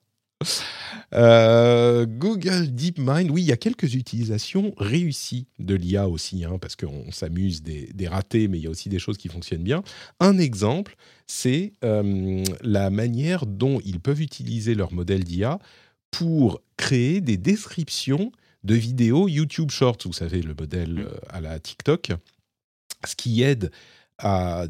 Euh, 1.14 2.06
Google 2.06 2.74
DeepMind, 2.74 3.30
oui, 3.32 3.42
il 3.42 3.48
y 3.48 3.52
a 3.52 3.58
quelques 3.58 3.96
utilisations 3.96 4.74
réussies 4.78 5.48
de 5.60 5.76
l'IA 5.76 6.08
aussi, 6.08 6.46
hein, 6.46 6.58
parce 6.60 6.76
qu'on 6.76 7.12
s'amuse 7.12 7.62
des, 7.62 7.88
des 7.94 8.08
ratés, 8.08 8.48
mais 8.48 8.58
il 8.58 8.64
y 8.64 8.68
a 8.68 8.70
aussi 8.70 8.90
des 8.90 9.00
choses 9.00 9.18
qui 9.18 9.28
fonctionnent 9.28 9.64
bien. 9.64 9.84
Un 10.20 10.38
exemple, 10.38 10.96
c'est 11.28 11.74
euh, 11.84 12.44
la 12.62 12.90
manière 12.90 13.46
dont 13.46 13.80
ils 13.84 14.00
peuvent 14.00 14.22
utiliser 14.22 14.76
leur 14.76 14.94
modèle 14.94 15.24
d'IA 15.24 15.60
pour 16.12 16.62
créer 16.78 17.22
des 17.22 17.38
descriptions 17.38 18.32
de 18.64 18.76
vidéos 18.76 19.28
YouTube 19.28 19.72
Shorts, 19.72 19.98
vous 20.06 20.14
savez, 20.14 20.42
le 20.42 20.54
modèle 20.54 21.00
euh, 21.00 21.18
à 21.30 21.42
la 21.42 21.60
TikTok, 21.60 22.12
ce 23.06 23.16
qui 23.16 23.42
aide 23.42 23.72
à, 24.18 24.66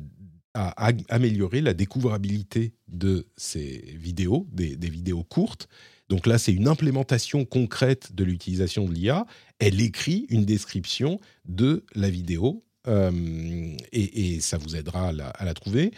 à 0.53 0.91
améliorer 1.09 1.61
la 1.61 1.73
découvrabilité 1.73 2.73
de 2.87 3.27
ces 3.37 3.95
vidéos, 3.95 4.47
des, 4.51 4.75
vidéos 4.75 5.23
courtes. 5.23 5.67
Donc 6.09 6.25
là, 6.25 6.37
c'est 6.39 6.53
une 6.53 6.67
implémentation 6.67 7.45
concrète 7.45 8.15
de 8.15 8.23
l'utilisation 8.23 8.87
de 8.87 8.93
l'IA. 8.93 9.25
Elle 9.59 9.79
écrit 9.79 10.25
une 10.29 10.45
description 10.45 11.19
de 11.45 11.85
la 11.93 12.09
vidéo 12.09 12.63
euh, 12.87 13.75
et, 13.91 14.39
ça 14.39 14.57
vous 14.57 14.75
aidera 14.75 15.09
à 15.09 15.45
la, 15.45 15.53
trouver. 15.53 15.91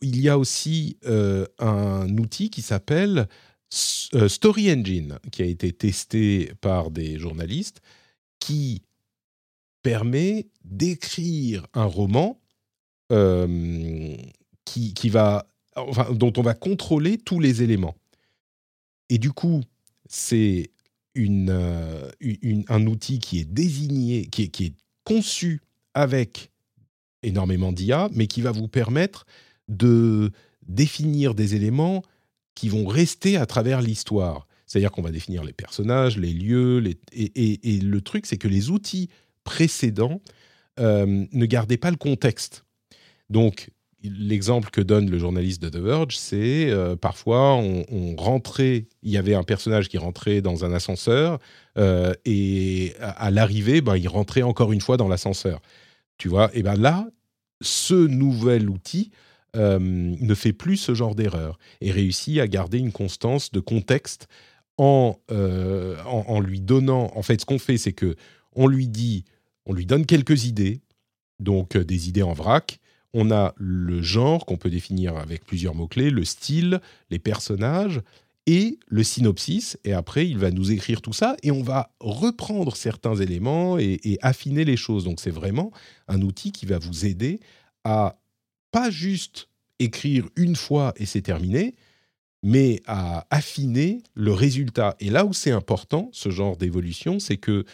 Il 0.00 0.20
y 0.20 0.28
a 0.28 0.38
aussi 0.38 0.98
euh, 1.06 1.46
un 1.58 2.16
outil 2.18 2.50
qui 2.50 2.62
s'appelle 2.62 3.26
euh, 4.14 4.28
Story 4.28 4.72
Engine, 4.72 5.18
qui 5.32 5.42
a 5.42 5.46
été 5.46 5.72
testé 5.72 6.52
par 6.60 6.90
des 6.90 7.18
journalistes, 7.18 7.80
qui 8.38 8.82
permet 9.82 10.46
d'écrire 10.64 11.66
un 11.74 11.84
roman 11.84 12.40
qui, 14.64 14.94
qui 14.94 15.08
va, 15.08 15.46
dont 16.12 16.32
on 16.36 16.42
va 16.42 16.54
contrôler 16.54 17.18
tous 17.18 17.40
les 17.40 17.62
éléments. 17.62 17.96
Et 19.08 19.18
du 19.18 19.30
coup, 19.32 19.62
c'est 20.08 20.70
euh, 21.18 22.10
une- 22.20 22.64
un 22.68 22.86
outil 22.86 23.18
qui 23.20 23.38
est 23.38 23.44
désigné, 23.50 24.26
qui 24.26 24.42
est, 24.44 24.48
qui 24.48 24.66
est 24.66 24.74
conçu 25.04 25.62
avec 25.94 26.50
énormément 27.22 27.72
d'IA, 27.72 28.08
mais 28.12 28.26
qui 28.26 28.42
va 28.42 28.50
vous 28.52 28.68
permettre 28.68 29.24
de 29.68 30.30
définir 30.66 31.34
des 31.34 31.54
éléments 31.54 32.02
qui 32.54 32.68
vont 32.68 32.86
rester 32.86 33.36
à 33.36 33.46
travers 33.46 33.80
l'histoire. 33.80 34.46
C'est-à-dire 34.66 34.90
qu'on 34.90 35.02
va 35.02 35.10
définir 35.12 35.42
les 35.44 35.52
personnages, 35.54 36.18
les 36.18 36.32
lieux, 36.32 36.78
les- 36.80 36.98
et, 37.12 37.24
et- 37.52 37.76
et 37.76 37.80
le 37.80 38.00
truc, 38.02 38.26
c'est 38.26 38.36
que 38.36 38.48
les 38.48 38.68
outils 38.70 39.08
précédents 39.44 40.20
euh, 40.78 41.24
ne 41.32 41.46
gardaient 41.46 41.78
pas 41.78 41.90
le 41.90 41.96
contexte. 41.96 42.65
Donc, 43.30 43.70
l'exemple 44.02 44.70
que 44.70 44.80
donne 44.80 45.10
le 45.10 45.18
journaliste 45.18 45.62
de 45.62 45.68
The 45.68 45.82
Verge, 45.82 46.16
c'est 46.16 46.70
euh, 46.70 46.96
parfois 46.96 47.54
on, 47.56 48.14
rentrait, 48.16 48.86
il 49.02 49.10
y 49.10 49.16
avait 49.16 49.34
un 49.34 49.42
personnage 49.42 49.88
qui 49.88 49.98
rentrait 49.98 50.40
dans 50.40 50.64
un 50.64 50.72
ascenseur 50.72 51.38
euh, 51.78 52.12
et 52.24 52.94
à, 53.00 53.30
l'arrivée, 53.30 53.80
ben, 53.80 53.96
il 53.96 54.08
rentrait 54.08 54.42
encore 54.42 54.72
une 54.72 54.80
fois 54.80 54.96
dans 54.96 55.08
l'ascenseur. 55.08 55.60
Tu 56.18 56.28
vois, 56.28 56.50
et 56.54 56.62
ben 56.62 56.76
là, 56.76 57.08
ce 57.60 57.94
nouvel 57.94 58.70
outil 58.70 59.10
euh, 59.54 59.78
ne 59.80 60.34
fait 60.34 60.52
plus 60.52 60.76
ce 60.76 60.94
genre 60.94 61.14
d'erreur 61.14 61.58
et 61.80 61.90
réussit 61.90 62.38
à 62.38 62.48
garder 62.48 62.78
une 62.78 62.92
constance 62.92 63.50
de 63.50 63.60
contexte 63.60 64.28
en, 64.78 65.18
en, 65.30 66.24
en 66.28 66.40
lui 66.40 66.60
donnant. 66.60 67.10
En 67.14 67.22
fait, 67.22 67.40
ce 67.40 67.46
qu'on 67.46 67.58
fait, 67.58 67.78
c'est 67.78 67.94
que 67.94 68.14
on 68.54 68.66
lui 68.66 68.88
dit, 68.88 69.24
on 69.66 69.72
lui 69.72 69.86
donne 69.86 70.06
quelques 70.06 70.44
idées, 70.44 70.80
donc 71.40 71.76
des 71.76 72.08
idées 72.08 72.22
en 72.22 72.32
vrac. 72.32 72.78
On 73.18 73.30
a 73.30 73.54
le 73.56 74.02
genre 74.02 74.44
qu'on 74.44 74.58
peut 74.58 74.68
définir 74.68 75.16
avec 75.16 75.42
plusieurs 75.46 75.74
mots-clés, 75.74 76.10
le 76.10 76.26
style, 76.26 76.82
les 77.08 77.18
personnages 77.18 78.02
et 78.44 78.78
le 78.88 79.02
synopsis. 79.02 79.78
Et 79.84 79.94
après, 79.94 80.28
il 80.28 80.36
va 80.36 80.50
nous 80.50 80.70
écrire 80.70 81.00
tout 81.00 81.14
ça 81.14 81.34
et 81.42 81.50
on 81.50 81.62
va 81.62 81.90
reprendre 81.98 82.76
certains 82.76 83.14
éléments 83.14 83.78
et, 83.78 84.18
affiner 84.20 84.66
les 84.66 84.76
choses. 84.76 85.04
Donc, 85.04 85.18
c'est 85.18 85.30
vraiment 85.30 85.70
un 86.08 86.20
outil 86.20 86.52
qui 86.52 86.66
va 86.66 86.78
vous 86.78 87.06
aider 87.06 87.40
à 87.84 88.18
pas 88.70 88.90
juste 88.90 89.48
écrire 89.78 90.28
une 90.36 90.54
fois 90.54 90.92
et 90.96 91.06
c'est 91.06 91.22
terminé, 91.22 91.74
mais 92.42 92.82
à 92.84 93.26
affiner 93.30 94.02
le 94.12 94.34
résultat. 94.34 94.94
Et 95.00 95.08
là 95.08 95.24
où 95.24 95.32
c'est 95.32 95.52
important, 95.52 96.10
ce 96.12 96.28
genre 96.28 96.58
d'évolution, 96.58 97.18
c'est 97.18 97.38
que, 97.38 97.64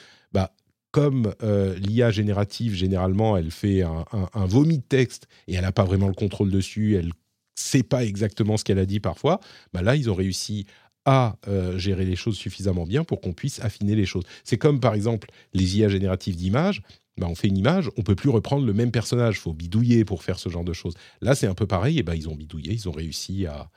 comme 0.93 1.35
euh, 1.43 1.75
l'IA 1.79 2.11
générative, 2.11 2.75
généralement, 2.75 3.37
elle 3.37 3.51
fait 3.51 3.83
un, 3.83 4.05
un- 4.13 4.29
un 4.35 4.47
vomi 4.47 4.79
de 4.79 4.85
texte 4.85 5.27
et 5.49 5.55
elle 5.55 5.63
n'a 5.63 5.73
pas 5.73 5.85
vraiment 5.85 6.07
le 6.09 6.15
contrôle 6.15 6.51
dessus, 6.51 6.95
elle 6.97 7.13
sait 7.55 7.83
pas 7.83 8.05
exactement 8.05 8.57
ce 8.57 8.65
qu'elle 8.65 8.79
a 8.79 8.87
dit 8.87 9.01
parfois, 9.01 9.41
bah 9.73 9.83
là, 9.83 9.97
ils 9.97 10.09
ont 10.11 10.15
réussi 10.15 10.67
à 11.05 11.37
euh, 11.49 11.77
gérer 11.79 12.05
les 12.05 12.15
choses 12.15 12.37
suffisamment 12.37 12.87
bien 12.87 13.03
pour 13.05 13.21
qu'on 13.21 13.33
puisse 13.33 13.59
affiner 13.61 13.97
les 13.97 14.07
choses. 14.07 14.23
C'est 14.45 14.57
comme, 14.59 14.79
par 14.81 14.95
exemple, 14.95 15.29
les 15.53 15.79
IA 15.79 15.89
génératives 15.89 16.37
d'images. 16.37 16.83
Bah, 17.19 17.27
on 17.29 17.35
fait 17.35 17.49
une 17.49 17.59
image, 17.59 17.91
on 17.99 18.03
peut 18.03 18.15
plus 18.15 18.31
reprendre 18.31 18.65
le 18.65 18.73
même 18.73 18.91
personnage, 18.91 19.39
faut 19.41 19.53
bidouiller 19.53 20.05
pour 20.05 20.23
faire 20.23 20.39
ce 20.39 20.49
genre 20.49 20.65
de 20.65 20.73
choses. 20.73 20.95
Là, 21.21 21.35
c'est 21.35 21.47
un 21.47 21.55
peu 21.55 21.67
pareil, 21.67 21.99
et 21.99 22.03
ben 22.03 22.15
ils 22.15 22.29
ont 22.29 22.35
bidouillé, 22.35 22.73
ils 22.73 22.89
ont 22.89 22.93
réussi 22.93 23.47
à, 23.47 23.69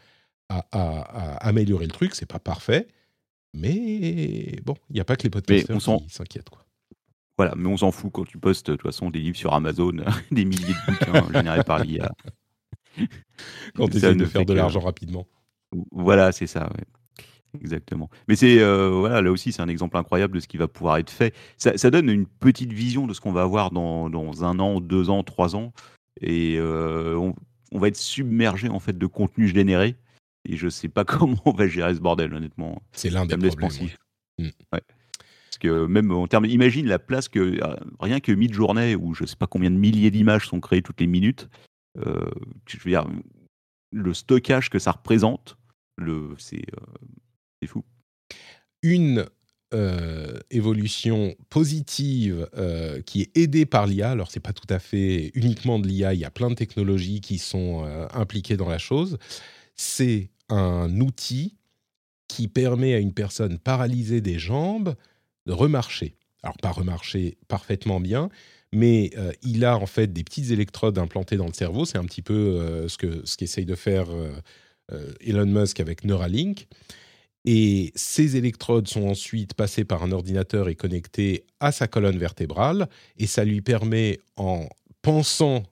à, 0.49 0.65
à- 0.71 1.01
à 1.35 1.47
améliorer 1.47 1.85
le 1.85 1.91
truc. 1.91 2.13
C'est 2.15 2.25
pas 2.27 2.39
parfait, 2.39 2.87
mais 3.53 4.55
bon, 4.63 4.75
il 4.89 4.93
n'y 4.95 4.99
a 4.99 5.05
pas 5.05 5.15
que 5.15 5.23
les 5.23 5.29
podcasters 5.29 5.75
qui 5.99 6.09
s'inquiètent. 6.13 6.49
Quoi. 6.49 6.64
Voilà. 7.37 7.53
Mais 7.57 7.67
on 7.67 7.77
s'en 7.77 7.91
fout 7.91 8.11
quand 8.13 8.25
tu 8.25 8.37
postes 8.37 8.67
de 8.67 8.75
toute 8.75 8.83
façon 8.83 9.09
des 9.09 9.19
livres 9.19 9.37
sur 9.37 9.53
Amazon, 9.53 9.91
des 10.31 10.45
milliers 10.45 10.73
de 10.73 10.91
bouquins 10.91 11.33
générés 11.33 11.63
par 11.63 11.79
l'IA. 11.83 12.11
Quand 13.75 13.89
tu 13.89 13.97
essaies 13.97 14.15
ne 14.15 14.19
de 14.19 14.25
faire 14.25 14.45
de 14.45 14.53
l'argent 14.53 14.79
rapidement. 14.79 15.27
Voilà, 15.91 16.31
c'est 16.31 16.47
ça. 16.47 16.69
ouais. 16.69 16.85
Exactement. 17.61 18.09
Mais 18.27 18.35
c'est 18.35 18.59
euh, 18.59 18.89
voilà, 18.89 19.21
là 19.21 19.31
aussi, 19.31 19.51
c'est 19.51 19.61
un 19.61 19.67
exemple 19.67 19.97
incroyable 19.97 20.35
de 20.35 20.39
ce 20.39 20.47
qui 20.47 20.57
va 20.57 20.67
pouvoir 20.67 20.97
être 20.97 21.09
fait. 21.09 21.33
Ça, 21.57 21.77
ça 21.77 21.91
donne 21.91 22.09
une 22.09 22.25
petite 22.25 22.71
vision 22.71 23.07
de 23.07 23.13
ce 23.13 23.21
qu'on 23.21 23.31
va 23.31 23.41
avoir 23.43 23.71
dans, 23.71 24.09
dans 24.09 24.43
un 24.43 24.59
an, 24.59 24.79
deux 24.79 25.09
ans, 25.09 25.23
trois 25.23 25.55
ans, 25.55 25.73
et 26.21 26.57
euh, 26.57 27.15
on, 27.15 27.33
on 27.71 27.79
va 27.79 27.87
être 27.87 27.97
submergé 27.97 28.69
en 28.69 28.79
fait 28.79 28.97
de 28.97 29.05
contenu 29.05 29.47
généré. 29.47 29.95
Et 30.47 30.57
je 30.57 30.69
sais 30.69 30.89
pas 30.89 31.05
comment 31.05 31.41
on 31.45 31.51
va 31.51 31.67
gérer 31.67 31.93
ce 31.95 31.99
bordel, 31.99 32.33
honnêtement. 32.33 32.81
C'est 32.91 33.09
l'un 33.09 33.25
des 33.25 33.37
problèmes. 33.37 33.69
ouais. 33.69 33.89
Mm. 34.37 34.49
Ouais. 34.73 34.81
Parce 35.55 35.73
que 35.73 35.85
même 35.85 36.11
en 36.11 36.27
termes, 36.27 36.45
imagine 36.45 36.85
la 36.85 36.99
place 36.99 37.29
que 37.29 37.39
euh, 37.39 37.75
rien 38.01 38.19
que 38.19 38.33
mid-journée 38.33 38.93
où 38.93 39.13
je 39.13 39.23
sais 39.23 39.37
pas 39.37 39.47
combien 39.47 39.71
de 39.71 39.77
milliers 39.77 40.11
d'images 40.11 40.49
sont 40.49 40.59
créées 40.59 40.81
toutes 40.81 40.99
les 40.99 41.07
minutes. 41.07 41.47
euh, 42.05 42.29
je 42.67 42.77
veux 42.77 42.91
dire, 42.91 43.07
le 43.93 44.13
stockage 44.13 44.69
que 44.69 44.79
ça 44.79 44.91
représente, 44.91 45.57
c'est, 46.37 46.57
euh, 46.57 47.67
fou. 47.67 47.85
une 48.83 49.25
euh, 49.73 50.37
évolution 50.51 51.35
positive 51.49 52.49
qui 53.05 53.21
est 53.21 53.37
aidée 53.37 53.65
par 53.65 53.87
l'IA. 53.87 54.11
Alors, 54.11 54.29
c'est 54.31 54.41
pas 54.41 54.51
tout 54.51 54.67
à 54.69 54.79
fait 54.79 55.31
uniquement 55.35 55.79
de 55.79 55.87
l'IA, 55.87 56.13
il 56.13 56.19
y 56.19 56.25
a 56.25 56.31
plein 56.31 56.49
de 56.49 56.55
technologies 56.55 57.21
qui 57.21 57.37
sont 57.37 57.85
impliquées 58.13 58.57
dans 58.57 58.67
la 58.67 58.77
chose. 58.77 59.17
C'est 59.75 60.31
un 60.49 60.99
outil 60.99 61.55
qui 62.27 62.49
permet 62.49 62.93
à 62.93 62.99
une 62.99 63.13
personne 63.13 63.57
paralysée 63.57 64.19
des 64.19 64.37
jambes 64.37 64.95
remarcher. 65.53 66.15
Alors, 66.43 66.57
pas 66.57 66.71
remarcher 66.71 67.37
parfaitement 67.47 67.99
bien, 67.99 68.29
mais 68.71 69.11
euh, 69.17 69.31
il 69.41 69.65
a 69.65 69.77
en 69.77 69.85
fait 69.85 70.13
des 70.13 70.23
petites 70.23 70.51
électrodes 70.51 70.97
implantées 70.97 71.37
dans 71.37 71.47
le 71.47 71.53
cerveau. 71.53 71.85
C'est 71.85 71.97
un 71.97 72.05
petit 72.05 72.21
peu 72.21 72.33
euh, 72.33 72.87
ce 72.87 72.97
que 72.97 73.25
ce 73.25 73.37
qu'essaye 73.37 73.65
de 73.65 73.75
faire 73.75 74.07
euh, 74.11 75.13
Elon 75.21 75.45
Musk 75.45 75.79
avec 75.79 76.03
Neuralink. 76.03 76.67
Et 77.45 77.91
ces 77.95 78.37
électrodes 78.37 78.87
sont 78.87 79.07
ensuite 79.07 79.53
passées 79.53 79.85
par 79.85 80.03
un 80.03 80.11
ordinateur 80.11 80.67
et 80.67 80.75
connectées 80.75 81.45
à 81.59 81.71
sa 81.71 81.87
colonne 81.87 82.17
vertébrale. 82.17 82.89
Et 83.17 83.27
ça 83.27 83.45
lui 83.45 83.61
permet, 83.61 84.19
en 84.35 84.67
pensant 85.03 85.63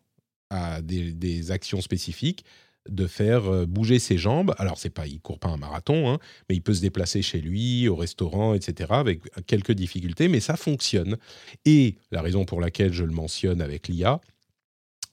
à 0.51 0.81
des 0.83 1.49
actions 1.49 1.81
spécifiques, 1.81 2.45
de 2.89 3.07
faire 3.07 3.47
euh, 3.47 3.65
bouger 3.65 3.99
ses 3.99 4.17
jambes. 4.17 4.53
Alors, 4.57 4.77
c'est 4.77 4.89
pas, 4.89 5.07
il 5.07 5.19
court 5.21 5.39
pas 5.39 5.49
un 5.49 5.57
marathon, 5.57 6.09
hein, 6.09 6.19
mais 6.49 6.55
il 6.55 6.61
peut 6.61 6.73
se 6.73 6.81
déplacer 6.81 7.21
chez 7.21 7.39
lui, 7.39 7.87
au 7.87 7.95
restaurant, 7.95 8.53
etc., 8.53 8.91
avec 8.91 9.21
quelques 9.45 9.71
difficultés, 9.71 10.27
mais 10.27 10.39
ça 10.39 10.57
fonctionne. 10.57 11.17
Et 11.65 11.95
la 12.11 12.21
raison 12.21 12.45
pour 12.45 12.59
laquelle 12.59 12.93
je 12.93 13.03
le 13.03 13.13
mentionne 13.13 13.61
avec 13.61 13.87
l'IA, 13.87 14.19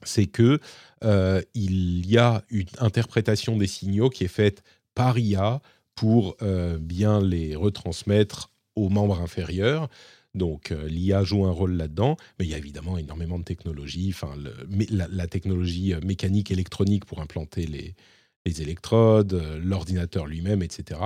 c'est 0.03 0.27
que 0.27 0.59
euh, 1.05 1.43
il 1.55 2.07
y 2.07 2.19
a 2.19 2.43
une 2.51 2.67
interprétation 2.79 3.57
des 3.57 3.67
signaux 3.67 4.11
qui 4.11 4.25
est 4.25 4.29
faite 4.29 4.63
par 4.95 5.19
IA 5.19 5.61
pour 5.95 6.37
euh, 6.43 6.79
bien 6.79 7.21
les 7.21 7.55
retransmettre 7.55 8.51
aux 8.77 8.89
membres 8.89 9.21
inférieurs. 9.21 9.89
Donc 10.35 10.71
l'IA 10.87 11.25
joue 11.25 11.45
un 11.47 11.51
rôle 11.51 11.73
là-dedans, 11.73 12.17
mais 12.39 12.45
il 12.45 12.51
y 12.51 12.55
a 12.55 12.59
évidemment 12.59 12.97
énormément 12.99 13.39
de 13.39 13.45
technologies, 13.45 14.11
enfin 14.15 14.35
la, 14.91 15.27
technologie 15.27 15.93
mécanique 16.05 16.51
électronique 16.51 17.05
pour 17.05 17.21
implanter 17.21 17.67
les, 17.67 17.95
électrodes, 18.63 19.43
l'ordinateur 19.63 20.27
lui-même, 20.27 20.63
etc. 20.63 21.01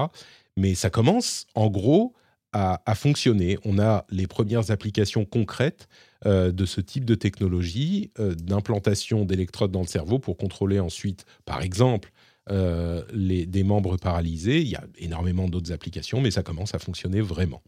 Mais 0.56 0.74
ça 0.74 0.90
commence 0.90 1.46
en 1.54 1.68
gros 1.68 2.14
à, 2.54 2.94
fonctionner. 2.94 3.58
On 3.64 3.78
a 3.78 4.06
les 4.10 4.26
premières 4.26 4.70
applications 4.70 5.24
concrètes 5.24 5.88
euh, 6.24 6.52
de 6.52 6.64
ce 6.64 6.80
type 6.80 7.04
de 7.04 7.16
technologie, 7.16 8.12
euh, 8.20 8.34
d'implantation 8.34 9.24
d'électrodes 9.24 9.72
dans 9.72 9.80
le 9.80 9.88
cerveau 9.88 10.18
pour 10.18 10.36
contrôler 10.36 10.78
ensuite, 10.78 11.26
par 11.44 11.62
exemple, 11.62 12.12
euh, 12.50 13.02
les, 13.12 13.44
des 13.46 13.64
membres 13.64 13.96
paralysés. 13.96 14.60
Il 14.60 14.68
y 14.68 14.76
a 14.76 14.84
énormément 14.98 15.48
d'autres 15.48 15.72
applications, 15.72 16.20
mais 16.20 16.30
ça 16.30 16.42
commence 16.42 16.74
à 16.74 16.78
fonctionner 16.78 17.20
vraiment. 17.20 17.62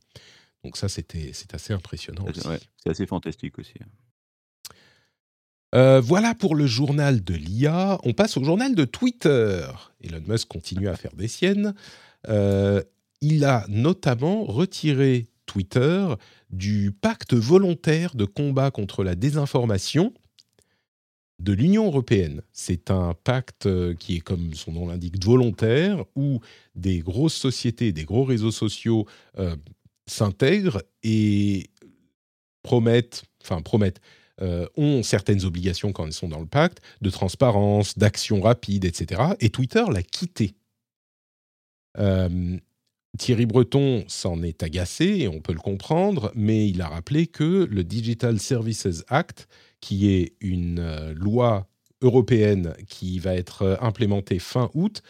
Donc 0.66 0.76
ça, 0.76 0.88
c'était, 0.88 1.30
c'est 1.32 1.54
assez 1.54 1.72
impressionnant. 1.72 2.26
c'est 2.34 2.90
assez 2.90 3.06
fantastique 3.06 3.58
aussi. 3.58 3.74
voilà 5.72 6.34
pour 6.34 6.54
le 6.54 6.66
journal 6.66 7.24
de 7.24 7.34
l'IA. 7.34 7.98
On 8.04 8.12
passe 8.12 8.36
au 8.36 8.44
journal 8.44 8.74
de 8.74 8.84
Twitter. 8.84 9.66
Elon 10.02 10.22
Musk 10.26 10.48
continue 10.48 10.88
à 10.88 10.96
faire 10.96 11.14
des 11.14 11.28
siennes 11.28 11.74
il 13.20 13.44
a 13.44 13.64
notamment 13.68 14.44
retiré 14.44 15.26
Twitter 15.46 16.06
du 16.50 16.92
pacte 16.92 17.34
volontaire 17.34 18.14
de 18.14 18.24
combat 18.24 18.70
contre 18.70 19.04
la 19.04 19.14
désinformation 19.14 20.12
de 21.38 21.52
l'Union 21.52 21.86
européenne. 21.86 22.42
C'est 22.52 22.90
un 22.90 23.14
pacte 23.14 23.66
euh, 23.66 23.94
qui 23.94 24.16
est, 24.16 24.20
comme 24.20 24.54
son 24.54 24.72
nom 24.72 24.88
l'indique, 24.88 25.22
volontaire, 25.22 26.04
où 26.14 26.40
des 26.74 27.00
grosses 27.00 27.34
sociétés, 27.34 27.92
des 27.92 28.04
gros 28.04 28.24
réseaux 28.24 28.50
sociaux 28.50 29.06
euh, 29.38 29.54
s'intègrent 30.06 30.82
et 31.02 31.70
promettent, 32.62 33.24
enfin 33.42 33.62
promettent, 33.62 34.00
euh, 34.42 34.66
ont 34.76 35.02
certaines 35.02 35.44
obligations 35.44 35.92
quand 35.92 36.06
elles 36.06 36.12
sont 36.12 36.28
dans 36.28 36.40
le 36.40 36.46
pacte, 36.46 36.82
de 37.00 37.10
transparence, 37.10 37.96
d'action 37.96 38.40
rapide, 38.40 38.84
etc. 38.84 39.22
Et 39.40 39.50
Twitter 39.50 39.84
l'a 39.90 40.02
quitté. 40.02 40.54
Thierry 43.16 43.46
Breton 43.46 44.04
s'en 44.08 44.42
est 44.42 44.62
agacé, 44.62 45.04
et 45.20 45.28
on 45.28 45.40
peut 45.40 45.52
le 45.52 45.58
comprendre, 45.58 46.32
mais 46.34 46.68
il 46.68 46.80
a 46.82 46.88
rappelé 46.88 47.26
que 47.26 47.66
le 47.70 47.84
Digital 47.84 48.38
Services 48.38 49.04
Act, 49.08 49.48
qui 49.80 50.10
est 50.10 50.34
une 50.40 50.78
euh, 50.78 51.14
loi 51.14 51.66
européenne 52.02 52.74
qui 52.88 53.18
va 53.18 53.34
être 53.34 53.62
euh, 53.62 53.76
implémentée 53.80 54.38
fin 54.38 54.70
août, 54.74 55.02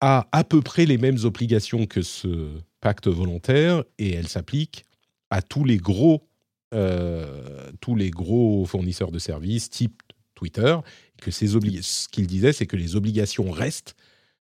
a 0.00 0.28
à 0.32 0.44
peu 0.44 0.60
près 0.60 0.86
les 0.86 0.98
mêmes 0.98 1.18
obligations 1.24 1.86
que 1.86 2.02
ce 2.02 2.50
pacte 2.80 3.08
volontaire, 3.08 3.84
et 3.98 4.12
elle 4.14 4.28
s'applique 4.28 4.84
à 5.30 5.42
tous 5.42 5.64
les 5.64 5.78
gros, 5.78 6.28
euh, 6.74 7.70
tous 7.80 7.94
les 7.94 8.10
gros 8.10 8.64
fournisseurs 8.66 9.10
de 9.10 9.18
services, 9.18 9.70
type 9.70 10.02
Twitter, 10.34 10.76
que 11.20 11.30
ce 11.30 12.08
qu'il 12.08 12.26
disait, 12.26 12.52
c'est 12.52 12.66
que 12.66 12.76
les 12.76 12.96
obligations 12.96 13.50
restent. 13.50 13.96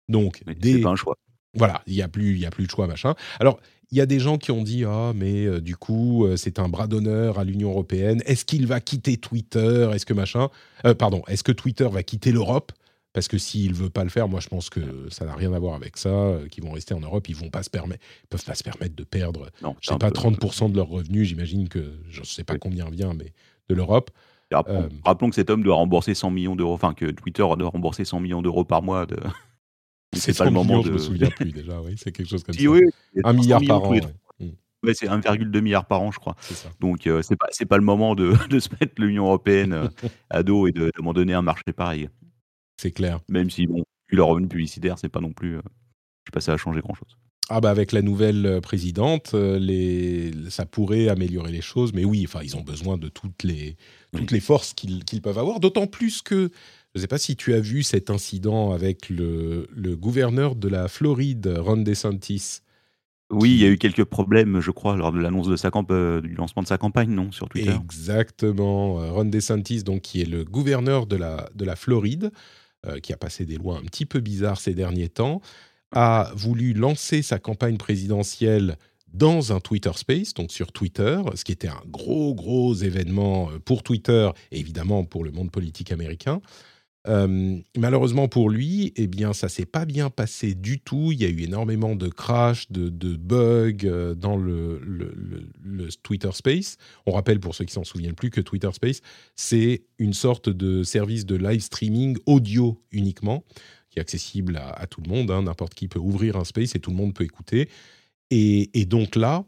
Donc, 0.10 0.44
des... 0.46 0.82
pas 0.82 0.90
un 0.90 0.96
choix 0.96 1.16
voilà, 1.54 1.82
il 1.86 1.94
n'y 1.94 2.02
a, 2.02 2.08
plus, 2.08 2.38
y 2.38 2.46
a 2.46 2.50
plus 2.50 2.66
de 2.66 2.72
choix, 2.72 2.88
machin. 2.88 3.14
Alors, 3.40 3.60
il 3.92 3.98
y 3.98 4.02
a 4.02 4.06
des 4.06 4.20
gens 4.20 4.38
qui 4.38 4.52
ont 4.52 4.64
dit 4.64 4.86
Ah, 4.86 5.12
mais 5.14 5.46
euh, 5.46 5.60
du 5.60 5.76
coup, 5.76 6.26
euh, 6.26 6.38
c'est 6.38 6.60
un 6.60 6.70
bras 6.70 6.88
d'honneur 6.88 7.40
à 7.40 7.44
l'Union 7.44 7.70
européenne. 7.72 8.22
Est-ce 8.26 8.46
qu'il 8.46 8.68
va 8.68 8.80
quitter 8.80 9.18
Twitter? 9.18 9.90
Est-ce 9.94 10.06
que 10.06 10.14
machin 10.14 10.50
euh, 10.86 10.94
Pardon, 10.94 11.24
est-ce 11.28 11.44
que 11.44 11.52
Twitter 11.52 11.88
va 11.92 12.04
quitter 12.04 12.32
l'Europe? 12.32 12.72
Parce 13.14 13.28
que 13.28 13.38
s'il 13.38 13.72
ne 13.72 13.76
veut 13.76 13.90
pas 13.90 14.04
le 14.04 14.10
faire, 14.10 14.30
moi, 14.30 14.40
je 14.40 14.48
pense 14.48 14.70
que 14.70 15.10
ça 15.10 15.26
n'a 15.26 15.36
rien 15.36 15.52
à 15.54 15.60
voir 15.60 15.76
avec 15.76 15.98
ça. 15.98 16.38
Qu'ils 16.50 16.64
vont 16.64 16.72
rester 16.72 16.94
en 16.94 17.02
Europe, 17.02 17.28
ils 17.28 17.38
ne 17.44 17.50
pas 17.50 17.64
se 17.64 17.70
permettre, 17.70 18.04
peuvent 18.30 18.44
pas 18.44 18.56
se 18.56 18.64
permettre 18.64 18.96
de 18.96 19.04
perdre, 19.04 19.50
non, 19.62 19.76
je 19.82 19.90
sais 19.90 19.98
pas, 19.98 20.12
30% 20.12 20.72
de 20.72 20.78
leurs 20.78 20.88
revenus. 20.88 21.28
J'imagine 21.28 21.68
que 21.68 21.94
je 22.10 22.22
ne 22.22 22.26
sais 22.26 22.44
pas 22.44 22.58
combien 22.58 22.90
vient, 22.90 23.14
mais 23.14 23.34
de 23.70 23.76
l'Europe. 23.76 24.12
Rappelons, 24.52 25.30
que 25.30 25.36
cet 25.36 25.50
homme 25.50 25.64
doit 25.64 25.76
rembourser 25.76 26.14
100 26.14 26.32
millions 26.32 26.56
d'euros, 26.56 26.74
enfin 26.74 26.94
que 26.94 27.06
Twitter 27.06 27.46
doit 27.58 27.70
rembourser 27.70 28.06
100 28.06 28.20
millions 28.20 28.42
d'euros 28.42 28.66
par 28.66 28.82
mois 28.82 29.06
de, 29.06 29.18
c'est 30.14 30.38
pas 30.38 30.46
le 30.46 30.52
moment 30.52 30.82
de... 30.82 30.88
Je 30.88 30.92
me 30.92 30.98
souviens 30.98 31.30
plus 31.30 31.52
déjà, 31.52 31.82
oui, 31.82 31.96
c'est 31.98 32.12
quelque 32.12 32.30
chose 32.30 32.44
comme 32.46 32.56
ça. 32.56 32.62
un 33.24 33.34
milliard 33.34 33.62
par 33.66 33.84
an. 33.84 33.92
Ouais. 34.84 34.94
c'est 34.94 35.08
1,2 35.08 35.62
milliard 35.62 35.86
par 35.86 36.02
an, 36.02 36.12
je 36.12 36.20
crois. 36.20 36.36
Donc, 36.80 37.08
euh, 37.08 37.22
c'est 37.22 37.36
pas, 37.36 37.48
pas 37.70 37.78
le 37.78 37.84
moment 37.84 38.16
de, 38.16 38.34
de 38.50 38.60
se 38.60 38.70
mettre 38.80 38.94
l'Union 38.98 39.26
européenne 39.26 39.74
euh, 39.74 39.88
à 40.30 40.44
dos 40.44 40.68
et 40.68 40.72
de, 40.72 40.92
m'en 41.00 41.14
donner 41.14 41.34
un 41.34 41.42
marché 41.42 41.72
pareil. 41.72 42.10
C'est 42.82 42.92
clair. 42.92 43.20
Même 43.30 43.50
si, 43.50 43.68
bon, 43.68 43.84
vu 44.10 44.18
leur 44.18 44.28
revenu 44.28 44.48
publicitaire, 44.48 44.98
c'est 44.98 45.10
pas 45.10 45.22
non 45.22 45.34
plus. 45.34 45.58
Euh, 45.58 45.62
je 46.24 46.30
sais 46.30 46.34
pas, 46.34 46.42
ça 46.42 46.54
a 46.54 46.58
changé 46.58 46.82
grand 46.82 46.96
chose. 46.96 47.18
Ah 47.50 47.60
bah 47.60 47.70
avec 47.70 47.92
la 47.92 48.02
nouvelle 48.02 48.62
présidente, 48.62 49.34
les... 49.34 50.32
ça 50.50 50.66
pourrait 50.66 51.10
améliorer 51.10 51.52
les 51.52 51.62
choses, 51.62 51.92
mais 51.92 52.06
oui, 52.06 52.24
enfin 52.26 52.40
ils 52.44 52.56
ont 52.56 52.62
besoin 52.62 52.98
de 52.98 53.10
toutes 53.10 53.44
les 53.44 53.76
toutes 54.16 54.32
les 54.32 54.40
forces 54.40 54.74
qu'ils 54.74 55.22
peuvent 55.22 55.38
avoir, 55.38 55.60
d'autant 55.60 55.86
plus 55.86 56.22
que 56.22 56.50
je 56.94 57.00
ne 57.00 57.02
sais 57.02 57.08
pas 57.08 57.18
si 57.18 57.38
tu 57.38 57.54
as 57.54 57.62
vu 57.62 57.84
cet 57.84 58.10
incident 58.10 58.74
avec 58.74 59.10
le, 59.10 59.66
gouverneur 59.96 60.56
de 60.56 60.68
la 60.68 60.90
Floride, 60.90 61.48
Ron 61.58 61.78
DeSantis. 61.78 62.60
Oui, 63.30 63.52
il 63.52 63.60
y 63.60 63.66
a 63.66 63.70
eu 63.70 63.78
quelques 63.78 64.04
problèmes, 64.04 64.60
je 64.60 64.72
crois, 64.72 64.98
lors 64.98 65.14
de 65.14 65.20
l'annonce 65.20 65.48
de 65.48 65.56
sa 65.56 65.72
euh, 65.92 66.20
du 66.20 66.34
lancement 66.34 66.64
de 66.64 66.68
sa 66.68 66.78
campagne, 66.78 67.12
non, 67.12 67.32
sur 67.32 67.48
Twitter. 67.48 67.74
Exactement. 67.82 69.02
Euh, 69.02 69.12
Ron 69.12 69.24
DeSantis, 69.24 69.84
donc, 69.84 70.02
qui 70.02 70.22
est 70.22 70.26
le 70.26 70.44
gouverneur 70.44 71.06
de 71.06 71.16
la, 71.16 71.50
de 71.56 71.64
la 71.64 71.78
Floride, 71.78 72.26
euh, 72.26 72.30
qui 73.04 73.14
a 73.14 73.18
passé 73.18 73.46
des 73.46 73.58
lois 73.58 73.78
un 73.78 73.84
petit 73.84 74.06
peu 74.06 74.20
bizarres 74.20 74.60
ces 74.60 74.74
derniers 74.74 75.10
temps, 75.10 75.42
a 75.92 76.32
voulu 76.36 76.74
lancer 76.74 77.22
sa 77.22 77.38
campagne 77.38 77.78
présidentielle 77.78 78.78
dans 79.14 79.52
un 79.52 79.60
Twitter 79.60 79.92
Space, 79.94 80.34
donc 80.34 80.52
sur 80.52 80.72
Twitter, 80.72 81.22
ce 81.36 81.44
qui 81.44 81.52
était 81.52 81.68
un 81.68 81.82
gros, 81.88 82.34
gros 82.34 82.74
événement 82.74 83.50
pour 83.66 83.84
Twitter 83.84 84.30
et 84.52 84.60
évidemment 84.60 85.04
pour 85.04 85.24
le 85.24 85.32
monde 85.32 85.52
politique 85.52 85.92
américain 85.92 86.42
malheureusement 87.06 88.28
pour 88.28 88.50
lui, 88.50 88.94
eh 88.96 89.08
bien, 89.08 89.34
ça 89.34 89.50
s'est 89.50 89.66
pas 89.66 89.86
bien 89.86 90.10
passé 90.10 90.54
du 90.54 90.80
tout. 90.80 91.12
Il 91.12 91.22
y 91.22 91.26
a 91.26 91.30
eu 91.30 91.42
énormément 91.42 91.96
de 91.96 92.08
crash, 92.08 92.72
de, 92.72 92.90
bugs 93.16 94.16
dans 94.16 94.38
le, 94.38 94.80
le, 94.80 95.90
Twitter 96.04 96.30
Space. 96.34 96.78
On 97.06 97.12
rappelle 97.12 97.40
pour 97.40 97.56
ceux 97.56 97.66
qui 97.66 97.74
s'en 97.74 97.84
souviennent 97.84 98.16
plus 98.16 98.30
que 98.30 98.42
Twitter 98.42 98.70
Space, 98.74 99.02
c'est 99.36 99.84
une 99.98 100.14
sorte 100.14 100.50
de 100.50 100.84
service 100.84 101.26
de 101.26 101.36
live 101.36 101.62
streaming 101.62 102.18
audio 102.26 102.82
uniquement, 102.92 103.44
qui 103.90 104.00
est 104.00 104.02
accessible 104.02 104.58
à, 104.58 104.86
tout 104.88 105.02
le 105.02 105.10
monde. 105.10 105.32
Hein. 105.32 105.44
N'importe 105.44 105.74
qui 105.74 105.88
peut 105.88 106.00
ouvrir 106.00 106.36
un 106.36 106.46
space 106.46 106.76
et 106.76 106.80
tout 106.80 106.92
le 106.92 106.98
monde 106.98 107.14
peut 107.14 107.24
écouter. 107.24 107.70
et 108.30 108.86
donc 108.86 109.16
là, 109.16 109.46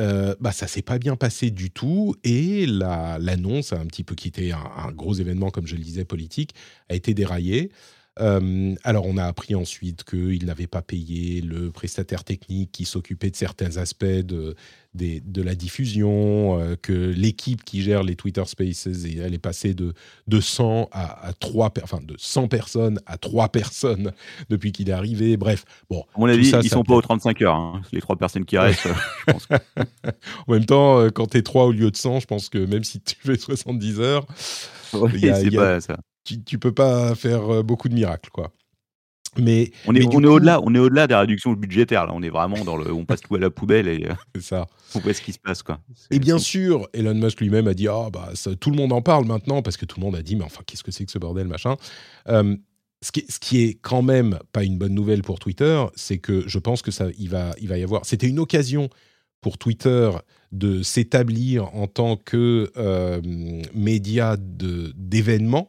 euh, 0.00 0.34
bah, 0.40 0.52
ça 0.52 0.66
s'est 0.66 0.82
pas 0.82 0.98
bien 0.98 1.16
passé 1.16 1.50
du 1.50 1.70
tout 1.70 2.16
et 2.24 2.66
l'annonce, 2.66 3.72
un 3.72 3.86
petit 3.86 4.04
peu 4.04 4.14
qui 4.14 4.28
était 4.28 4.52
un, 4.52 4.90
gros 4.92 5.14
événement, 5.14 5.50
comme 5.50 5.66
je 5.66 5.76
le 5.76 5.82
disais, 5.82 6.04
politique, 6.04 6.54
a 6.88 6.94
été 6.94 7.14
déraillée. 7.14 7.70
Euh, 8.20 8.74
alors, 8.84 9.06
on 9.06 9.16
a 9.16 9.24
appris 9.24 9.54
ensuite 9.54 10.04
qu'il 10.04 10.46
n'avait 10.46 10.66
pas 10.66 10.82
payé 10.82 11.40
le 11.40 11.70
prestataire 11.70 12.22
technique 12.22 12.70
qui 12.70 12.84
s'occupait 12.84 13.30
de 13.30 13.36
certains 13.36 13.76
aspects 13.76 14.04
de, 14.04 14.54
de 14.94 15.42
la 15.42 15.54
diffusion, 15.56 16.60
euh, 16.60 16.76
que 16.80 16.92
l'équipe 16.92 17.64
qui 17.64 17.82
gère 17.82 18.04
les 18.04 18.14
Twitter 18.14 18.44
Spaces, 18.46 18.86
elle 18.86 19.34
est 19.34 19.38
passée 19.38 19.74
de, 19.74 19.94
de 20.28 20.40
100 20.40 20.88
à, 20.92 21.26
à 21.26 21.32
3, 21.32 21.72
enfin 21.82 22.00
de 22.00 22.14
100 22.16 22.46
personnes 22.48 23.00
à 23.06 23.18
3 23.18 23.48
personnes 23.48 24.12
depuis 24.48 24.70
qu'il 24.70 24.88
est 24.88 24.92
arrivé. 24.92 25.36
Bref, 25.36 25.64
bon. 25.90 26.04
À 26.14 26.20
mon 26.20 26.26
avis, 26.26 26.46
ça, 26.46 26.60
ils 26.60 26.66
ne 26.66 26.70
sont 26.70 26.84
pas 26.84 26.94
aux 26.94 27.02
35 27.02 27.42
heures, 27.42 27.56
hein, 27.56 27.82
les 27.92 28.00
3 28.00 28.16
personnes 28.16 28.44
qui 28.44 28.56
restent. 28.56 28.86
je 28.86 29.32
pense 29.32 29.48
en 30.46 30.52
même 30.52 30.66
temps, 30.66 31.00
euh, 31.00 31.10
quand 31.10 31.26
tu 31.26 31.38
es 31.38 31.42
3 31.42 31.64
au 31.64 31.72
lieu 31.72 31.90
de 31.90 31.96
100, 31.96 32.20
je 32.20 32.26
pense 32.26 32.48
que 32.48 32.58
même 32.58 32.84
si 32.84 33.00
tu 33.00 33.16
fais 33.18 33.36
70 33.36 33.98
heures, 33.98 34.26
Tu, 36.24 36.42
tu 36.42 36.58
peux 36.58 36.72
pas 36.72 37.14
faire 37.14 37.52
euh, 37.52 37.62
beaucoup 37.62 37.88
de 37.88 37.94
miracles, 37.94 38.30
quoi. 38.30 38.52
Mais 39.36 39.72
on 39.86 39.94
est, 39.94 40.06
on 40.06 40.22
est 40.22 40.26
au-delà, 40.26 40.60
on 40.62 40.74
est 40.74 40.78
au-delà 40.78 41.06
des 41.06 41.14
réductions 41.14 41.52
budgétaires. 41.52 42.06
Là, 42.06 42.12
on 42.14 42.22
est 42.22 42.30
vraiment 42.30 42.64
dans 42.64 42.76
le, 42.76 42.92
on 42.92 43.04
passe 43.04 43.20
tout 43.20 43.34
à 43.34 43.38
la 43.38 43.50
poubelle 43.50 43.88
et 43.88 44.06
euh, 44.06 44.14
c'est 44.34 44.42
ça. 44.42 44.66
On 44.94 45.00
voit 45.00 45.12
ce 45.12 45.20
qui 45.20 45.32
se 45.32 45.38
passe, 45.38 45.62
quoi. 45.62 45.80
Et 46.10 46.18
bien 46.18 46.38
sûr, 46.38 46.88
Elon 46.92 47.14
Musk 47.14 47.40
lui-même 47.40 47.66
a 47.66 47.74
dit, 47.74 47.88
ah 47.88 48.10
bah 48.12 48.30
tout 48.60 48.70
le 48.70 48.76
monde 48.76 48.92
en 48.92 49.02
parle 49.02 49.26
maintenant 49.26 49.62
parce 49.62 49.76
que 49.76 49.86
tout 49.86 49.98
le 49.98 50.04
monde 50.04 50.14
a 50.14 50.22
dit, 50.22 50.36
mais 50.36 50.44
enfin 50.44 50.62
qu'est-ce 50.64 50.84
que 50.84 50.92
c'est 50.92 51.04
que 51.04 51.10
ce 51.10 51.18
bordel, 51.18 51.48
machin. 51.48 51.76
Euh, 52.28 52.56
ce, 53.02 53.10
qui, 53.12 53.24
ce 53.28 53.40
qui 53.40 53.64
est 53.64 53.74
quand 53.74 54.02
même 54.02 54.38
pas 54.52 54.62
une 54.62 54.78
bonne 54.78 54.94
nouvelle 54.94 55.22
pour 55.22 55.38
Twitter, 55.40 55.84
c'est 55.96 56.18
que 56.18 56.44
je 56.46 56.58
pense 56.58 56.82
que 56.82 56.90
ça, 56.90 57.08
il 57.18 57.28
va, 57.28 57.54
il 57.60 57.68
va 57.68 57.76
y 57.76 57.82
avoir. 57.82 58.06
C'était 58.06 58.28
une 58.28 58.38
occasion 58.38 58.88
pour 59.40 59.58
Twitter 59.58 60.10
de 60.52 60.82
s'établir 60.82 61.74
en 61.74 61.88
tant 61.88 62.16
que 62.16 62.70
euh, 62.76 63.20
média 63.74 64.36
d'événements 64.38 65.68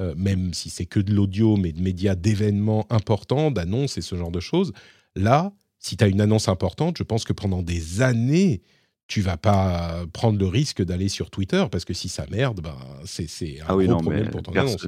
euh, 0.00 0.14
même 0.16 0.54
si 0.54 0.70
c'est 0.70 0.86
que 0.86 0.98
de 0.98 1.12
l'audio, 1.12 1.56
mais 1.56 1.72
de 1.72 1.82
médias 1.82 2.14
d'événements 2.14 2.86
importants, 2.90 3.50
d'annonces 3.50 3.98
et 3.98 4.00
ce 4.00 4.16
genre 4.16 4.30
de 4.30 4.40
choses. 4.40 4.72
Là, 5.14 5.52
si 5.78 5.96
tu 5.98 6.04
as 6.04 6.08
une 6.08 6.22
annonce 6.22 6.48
importante, 6.48 6.96
je 6.96 7.02
pense 7.02 7.24
que 7.24 7.34
pendant 7.34 7.62
des 7.62 8.00
années, 8.00 8.62
tu 9.08 9.20
vas 9.20 9.36
pas 9.36 10.06
prendre 10.12 10.38
le 10.38 10.46
risque 10.46 10.82
d'aller 10.82 11.08
sur 11.08 11.30
Twitter 11.30 11.64
parce 11.70 11.84
que 11.84 11.92
si 11.92 12.08
ça 12.08 12.24
merde, 12.30 12.62
ben, 12.62 12.76
c'est 13.04 13.60
un 13.60 13.64
ah 13.68 13.76
gros 13.76 13.98
problème 13.98 14.30
pour 14.30 14.42
ton 14.42 14.52
annonce. 14.52 14.86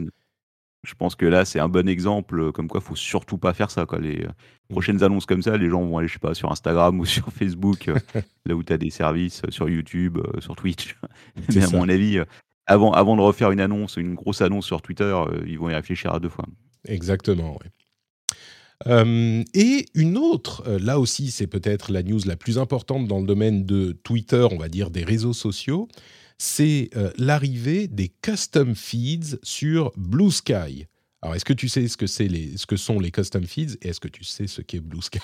Je 0.85 0.95
pense 0.95 1.15
que 1.15 1.27
là, 1.27 1.45
c'est 1.45 1.61
un 1.61 1.69
bon 1.69 1.89
exemple, 1.89 2.51
comme 2.51 2.69
quoi, 2.69 2.81
faut 2.81 2.97
surtout 2.97 3.39
pas 3.39 3.53
faire 3.53 3.71
ça, 3.71 3.87
quoi. 3.87 4.01
Les 4.01 4.25
mmh. 4.25 4.73
prochaines 4.73 5.03
annonces 5.05 5.27
comme 5.27 5.43
ça, 5.43 5.57
les 5.57 5.69
gens 5.69 5.85
vont 5.85 5.99
aller, 5.99 6.09
je 6.09 6.15
sais 6.15 6.19
pas, 6.19 6.35
sur 6.35 6.51
Instagram 6.51 6.99
ou 7.01 7.05
sur 7.05 7.31
Facebook, 7.33 7.91
là 8.47 8.55
où 8.55 8.63
tu 8.63 8.73
as 8.73 8.79
des 8.79 8.91
services, 8.91 9.43
sur 9.51 9.69
YouTube, 9.69 10.19
sur 10.41 10.57
Twitch. 10.57 10.97
Mais 11.55 11.63
à 11.63 11.71
mon 11.71 11.89
avis, 11.89 12.19
avant, 12.67 13.17
de 13.17 13.21
refaire 13.21 13.51
une 13.51 13.61
annonce, 13.61 13.97
une 13.97 14.15
grosse 14.15 14.41
annonce 14.41 14.67
sur 14.67 14.83
Twitter, 14.83 15.17
ils 15.47 15.59
vont 15.59 15.71
y 15.71 15.75
réfléchir 15.75 16.13
à 16.13 16.21
deux 16.21 16.29
fois. 16.29 16.47
Exactement, 16.87 17.59
oui. 17.63 17.69
et 19.55 19.87
une 19.95 20.17
autre, 20.17 20.69
là 20.79 20.99
aussi 20.99 21.31
c'est 21.31 21.47
peut-être 21.47 21.93
la 21.93 22.03
news 22.03 22.21
la 22.27 22.37
plus 22.37 22.59
importante 22.59 23.07
dans 23.07 23.21
le 23.21 23.27
domaine 23.27 23.65
de 23.65 23.93
Twitter, 23.93 24.47
on 24.51 24.57
va 24.57 24.69
dire 24.69 24.91
des 24.91 25.05
réseaux 25.05 25.33
sociaux, 25.33 25.89
c'est 26.39 26.91
l'arrivée 27.19 27.87
des 27.87 28.09
custom 28.09 28.75
feeds 28.75 29.39
sur 29.43 29.93
Blue 29.97 30.31
Sky. 30.33 30.87
Alors 31.21 31.37
est-ce 31.37 31.45
que 31.45 31.53
tu 31.53 31.69
sais 31.69 31.87
ce 31.87 31.97
que, 31.97 32.09
ce 32.09 32.67
que 32.67 32.77
sont 32.77 32.99
les 32.99 33.13
custom 33.13 33.45
feeds 33.45 33.79
et 33.83 33.89
est-ce 33.89 34.01
que 34.01 34.09
tu 34.09 34.25
sais 34.25 34.49
ce 34.49 34.61
qu'est 34.61 34.81
Blue 34.81 35.03
Sky? 35.03 35.21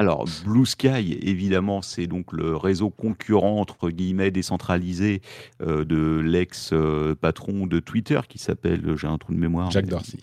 Alors, 0.00 0.24
Blue 0.46 0.64
Sky, 0.64 1.18
évidemment, 1.20 1.82
c'est 1.82 2.06
donc 2.06 2.32
le 2.32 2.56
réseau 2.56 2.88
concurrent, 2.88 3.60
entre 3.60 3.90
guillemets, 3.90 4.30
décentralisé 4.30 5.20
de 5.60 6.20
l'ex-patron 6.20 7.66
de 7.66 7.80
Twitter 7.80 8.20
qui 8.26 8.38
s'appelle, 8.38 8.96
j'ai 8.96 9.06
un 9.06 9.18
trou 9.18 9.34
de 9.34 9.38
mémoire. 9.38 9.70
Jack 9.70 9.84
Dorsey. 9.84 10.16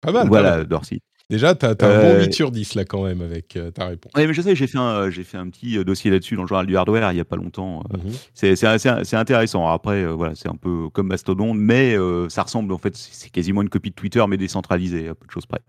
Pas 0.00 0.12
mal. 0.12 0.28
Voilà, 0.28 0.62
Dorsey. 0.62 1.00
Déjà, 1.30 1.54
tu 1.54 1.66
as, 1.66 1.70
un 1.70 1.74
bon 1.74 2.20
8 2.20 2.28
euh, 2.28 2.32
sur 2.32 2.50
10 2.50 2.74
là 2.74 2.86
quand 2.86 3.04
même 3.04 3.20
avec 3.20 3.54
euh, 3.56 3.70
ta 3.70 3.88
réponse. 3.88 4.12
Oui, 4.16 4.26
mais 4.26 4.32
je 4.32 4.40
sais, 4.40 4.56
j'ai 4.56 4.66
fait, 4.66 4.78
un, 4.78 5.10
fait 5.10 5.36
un 5.36 5.50
petit 5.50 5.76
euh, 5.76 5.84
dossier 5.84 6.10
là-dessus 6.10 6.36
dans 6.36 6.42
le 6.42 6.48
journal 6.48 6.64
du 6.64 6.74
hardware 6.74 7.12
il 7.12 7.16
n'y 7.16 7.20
a 7.20 7.26
pas 7.26 7.36
longtemps. 7.36 7.82
Mhm. 7.92 8.12
C'est 8.32 9.14
intéressant. 9.14 9.68
Après, 9.68 10.06
voilà, 10.06 10.34
c'est 10.34 10.48
un 10.48 10.56
peu 10.56 10.88
comme 10.88 11.08
Mastodon, 11.08 11.52
mais 11.52 11.96
ça 12.30 12.42
ressemble 12.42 12.72
en 12.72 12.78
fait, 12.78 12.96
c'est 12.96 13.30
quasiment 13.30 13.60
une 13.60 13.68
copie 13.68 13.90
de 13.90 13.94
Twitter, 13.94 14.24
mais 14.26 14.38
décentralisée, 14.38 15.08
à 15.08 15.14
peu 15.14 15.26
de 15.26 15.30
choses 15.30 15.46
près. 15.46 15.60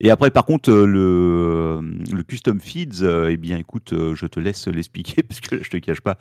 Et 0.00 0.10
après, 0.10 0.30
par 0.30 0.44
contre, 0.44 0.70
le, 0.70 1.80
le 2.12 2.22
custom 2.22 2.60
feeds, 2.60 3.02
eh 3.28 3.36
bien, 3.36 3.58
écoute, 3.58 3.92
je 3.92 4.26
te 4.26 4.38
laisse 4.38 4.68
l'expliquer 4.68 5.22
parce 5.28 5.40
que 5.40 5.62
je 5.62 5.70
te 5.70 5.76
cache 5.78 6.00
pas 6.00 6.18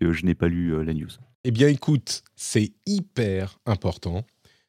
que 0.00 0.12
je 0.12 0.24
n'ai 0.24 0.34
pas 0.34 0.48
lu 0.48 0.84
la 0.84 0.94
news. 0.94 1.10
Eh 1.44 1.50
bien, 1.50 1.68
écoute, 1.68 2.22
c'est 2.36 2.72
hyper 2.86 3.60
important. 3.66 4.26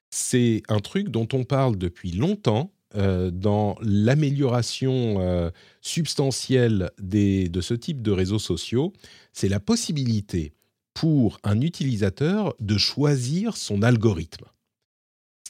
C'est 0.09 0.62
un 0.68 0.80
truc 0.80 1.09
dont 1.09 1.28
on 1.34 1.43
parle 1.43 1.78
depuis 1.78 2.12
longtemps 2.12 2.72
euh, 2.95 3.32
dans 3.32 3.78
l'amélioration 3.82 5.22
euh, 5.22 5.49
substantielle 5.80 6.91
de 6.99 7.62
ce 7.62 7.74
type 7.74 8.01
de 8.01 8.12
réseaux 8.12 8.39
sociaux, 8.39 8.91
c'est 9.32 9.47
la 9.47 9.62
possibilité 9.62 10.53
pour 10.93 11.39
un 11.43 11.62
utilisateur 11.62 12.53
de 12.59 12.78
choisir 12.78 13.55
son 13.55 13.82
algorithme. 13.82 14.45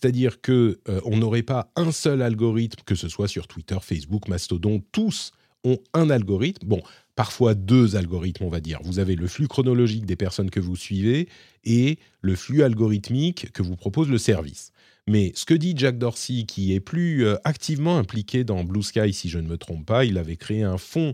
C'est-à-dire 0.02 0.42
que 0.42 0.80
euh, 0.90 1.00
on 1.06 1.18
n'aurait 1.18 1.44
pas 1.44 1.72
un 1.76 1.92
seul 1.92 2.22
algorithme, 2.24 2.82
que 2.86 2.96
ce 2.96 3.08
soit 3.08 3.28
sur 3.28 3.48
Twitter, 3.48 3.78
Facebook, 3.82 4.28
Mastodon, 4.28 4.82
tous 4.92 5.32
ont 5.64 5.78
un 5.94 6.10
algorithme. 6.10 6.68
Bon, 6.68 6.82
parfois 7.16 7.54
deux 7.54 7.96
algorithmes, 7.96 8.46
on 8.46 8.50
va 8.50 8.62
dire. 8.62 8.80
Vous 8.84 8.98
avez 8.98 9.16
le 9.16 9.28
flux 9.28 9.48
chronologique 9.48 10.08
des 10.08 10.16
personnes 10.16 10.50
que 10.50 10.60
vous 10.60 10.76
suivez 10.76 11.30
et 11.66 12.00
le 12.22 12.36
flux 12.36 12.64
algorithmique 12.64 13.52
que 13.52 13.62
vous 13.62 13.76
propose 13.76 14.10
le 14.10 14.18
service. 14.18 14.72
Mais 15.08 15.34
ce 15.36 15.46
que 15.46 15.54
dit 15.54 15.74
Jack 15.76 16.00
Dorsey, 16.00 16.46
qui 16.48 16.74
est 16.74 16.80
plus 16.80 17.26
euh, 17.26 17.36
activement 17.44 17.98
impliqué 17.98 18.44
dans 18.44 18.64
Blue 18.64 18.84
Sky, 18.84 19.14
si 19.14 19.30
je 19.30 19.38
ne 19.38 19.48
me 19.48 19.58
trompe 19.58 19.86
pas, 19.86 20.06
il 20.06 20.18
avait 20.18 20.36
créé 20.36 20.64
un 20.64 20.80
fonds 20.80 21.14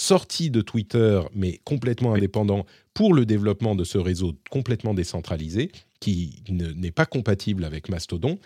sorti 0.00 0.50
de 0.50 0.62
Twitter, 0.62 1.20
mais 1.34 1.60
complètement 1.64 2.14
indépendant, 2.14 2.64
pour 2.94 3.12
le 3.12 3.26
développement 3.26 3.74
de 3.74 3.84
ce 3.84 3.98
réseau 3.98 4.32
complètement 4.50 4.94
décentralisé, 4.94 5.70
qui 6.00 6.42
n'est 6.48 6.90
pas 6.90 7.04
compatible 7.04 7.64
avec 7.64 7.90
Mastodon. 7.90 8.38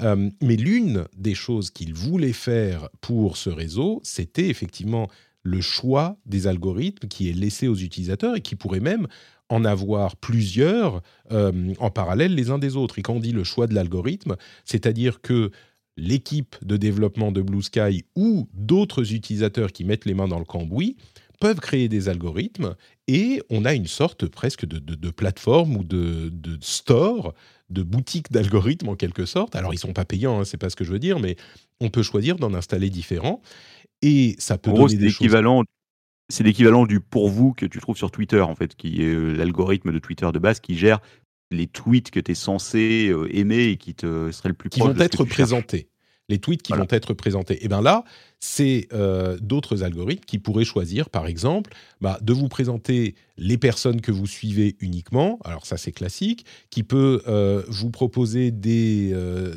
Euh, 0.00 0.30
mais 0.40 0.54
l'une 0.54 1.04
des 1.16 1.34
choses 1.34 1.70
qu'il 1.70 1.92
voulait 1.92 2.32
faire 2.32 2.88
pour 3.00 3.36
ce 3.36 3.50
réseau, 3.50 4.00
c'était 4.04 4.48
effectivement 4.48 5.08
le 5.42 5.60
choix 5.60 6.16
des 6.24 6.46
algorithmes 6.46 7.08
qui 7.08 7.28
est 7.28 7.32
laissé 7.32 7.66
aux 7.66 7.74
utilisateurs 7.74 8.36
et 8.36 8.40
qui 8.40 8.54
pourrait 8.54 8.78
même 8.78 9.08
en 9.48 9.64
avoir 9.64 10.14
plusieurs 10.14 11.02
euh, 11.32 11.74
en 11.80 11.90
parallèle 11.90 12.36
les 12.36 12.50
uns 12.50 12.58
des 12.58 12.76
autres. 12.76 13.00
Et 13.00 13.02
quand 13.02 13.14
on 13.14 13.20
dit 13.20 13.32
le 13.32 13.42
choix 13.42 13.66
de 13.66 13.74
l'algorithme, 13.74 14.36
c'est-à-dire 14.64 15.20
que 15.20 15.50
l'équipe 15.96 16.56
de 16.62 16.76
développement 16.76 17.32
de 17.32 17.42
Blue 17.42 17.62
Sky 17.62 18.04
ou 18.16 18.48
d'autres 18.54 19.14
utilisateurs 19.14 19.72
qui 19.72 19.84
mettent 19.84 20.04
les 20.04 20.14
mains 20.14 20.28
dans 20.28 20.38
le 20.38 20.44
cambouis 20.44 20.96
peuvent 21.40 21.60
créer 21.60 21.88
des 21.88 22.08
algorithmes 22.08 22.76
et 23.08 23.42
on 23.50 23.64
a 23.64 23.74
une 23.74 23.88
sorte 23.88 24.26
presque 24.26 24.64
de, 24.64 25.10
plateforme 25.10 25.76
ou 25.76 25.82
de, 25.82 26.30
store, 26.60 27.34
de 27.68 27.82
boutique 27.82 28.30
d'algorithmes 28.30 28.90
en 28.90 28.96
quelque 28.96 29.26
sorte. 29.26 29.56
Alors 29.56 29.74
ils 29.74 29.78
sont 29.78 29.92
pas 29.92 30.04
payants, 30.04 30.40
hein, 30.40 30.44
c'est 30.44 30.56
pas 30.56 30.70
ce 30.70 30.76
que 30.76 30.84
je 30.84 30.92
veux 30.92 31.00
dire, 31.00 31.18
mais 31.18 31.36
on 31.80 31.90
peut 31.90 32.04
choisir 32.04 32.36
d'en 32.36 32.54
installer 32.54 32.90
différents 32.90 33.42
et 34.02 34.36
ça 34.38 34.56
peut 34.56 34.72
donner 34.72 34.96
des 34.96 35.06
l'équivalent 35.06 35.64
c'est 36.28 36.44
l'équivalent 36.44 36.86
du 36.86 37.00
pour 37.00 37.28
vous 37.28 37.52
que 37.52 37.66
tu 37.66 37.78
trouves 37.78 37.96
sur 37.96 38.10
Twitter, 38.10 38.40
en 38.40 38.54
fait, 38.54 38.74
qui 38.74 39.02
est 39.02 39.14
euh, 39.14 39.34
l'algorithme 39.34 39.92
de 39.92 39.98
Twitter 39.98 40.26
de 40.32 40.38
base 40.38 40.60
qui 40.60 40.78
gère 40.78 41.00
les 41.52 41.66
tweets 41.66 42.10
que 42.10 42.20
tu 42.20 42.32
es 42.32 42.34
censé 42.34 43.08
euh, 43.08 43.28
aimer 43.36 43.64
et 43.64 43.76
qui 43.76 43.94
te 43.94 44.30
seraient 44.32 44.48
le 44.48 44.54
plus 44.54 44.70
qui 44.70 44.80
vont 44.80 44.96
être 44.96 45.24
présentés. 45.24 45.88
Les 46.28 46.38
tweets 46.38 46.62
qui 46.62 46.72
vont 46.72 46.86
être 46.88 47.14
présentés. 47.14 47.64
Et 47.64 47.68
bien 47.68 47.82
là, 47.82 48.04
c'est 48.38 48.88
euh, 48.92 49.36
d'autres 49.40 49.82
algorithmes 49.82 50.24
qui 50.24 50.38
pourraient 50.38 50.64
choisir, 50.64 51.10
par 51.10 51.26
exemple, 51.26 51.74
bah, 52.00 52.18
de 52.22 52.32
vous 52.32 52.48
présenter 52.48 53.16
les 53.36 53.58
personnes 53.58 54.00
que 54.00 54.12
vous 54.12 54.26
suivez 54.26 54.76
uniquement. 54.80 55.38
Alors 55.44 55.66
ça, 55.66 55.76
c'est 55.76 55.92
classique. 55.92 56.46
Qui 56.70 56.84
peut 56.84 57.22
vous 57.68 57.90
proposer 57.90 58.50
des, 58.50 59.14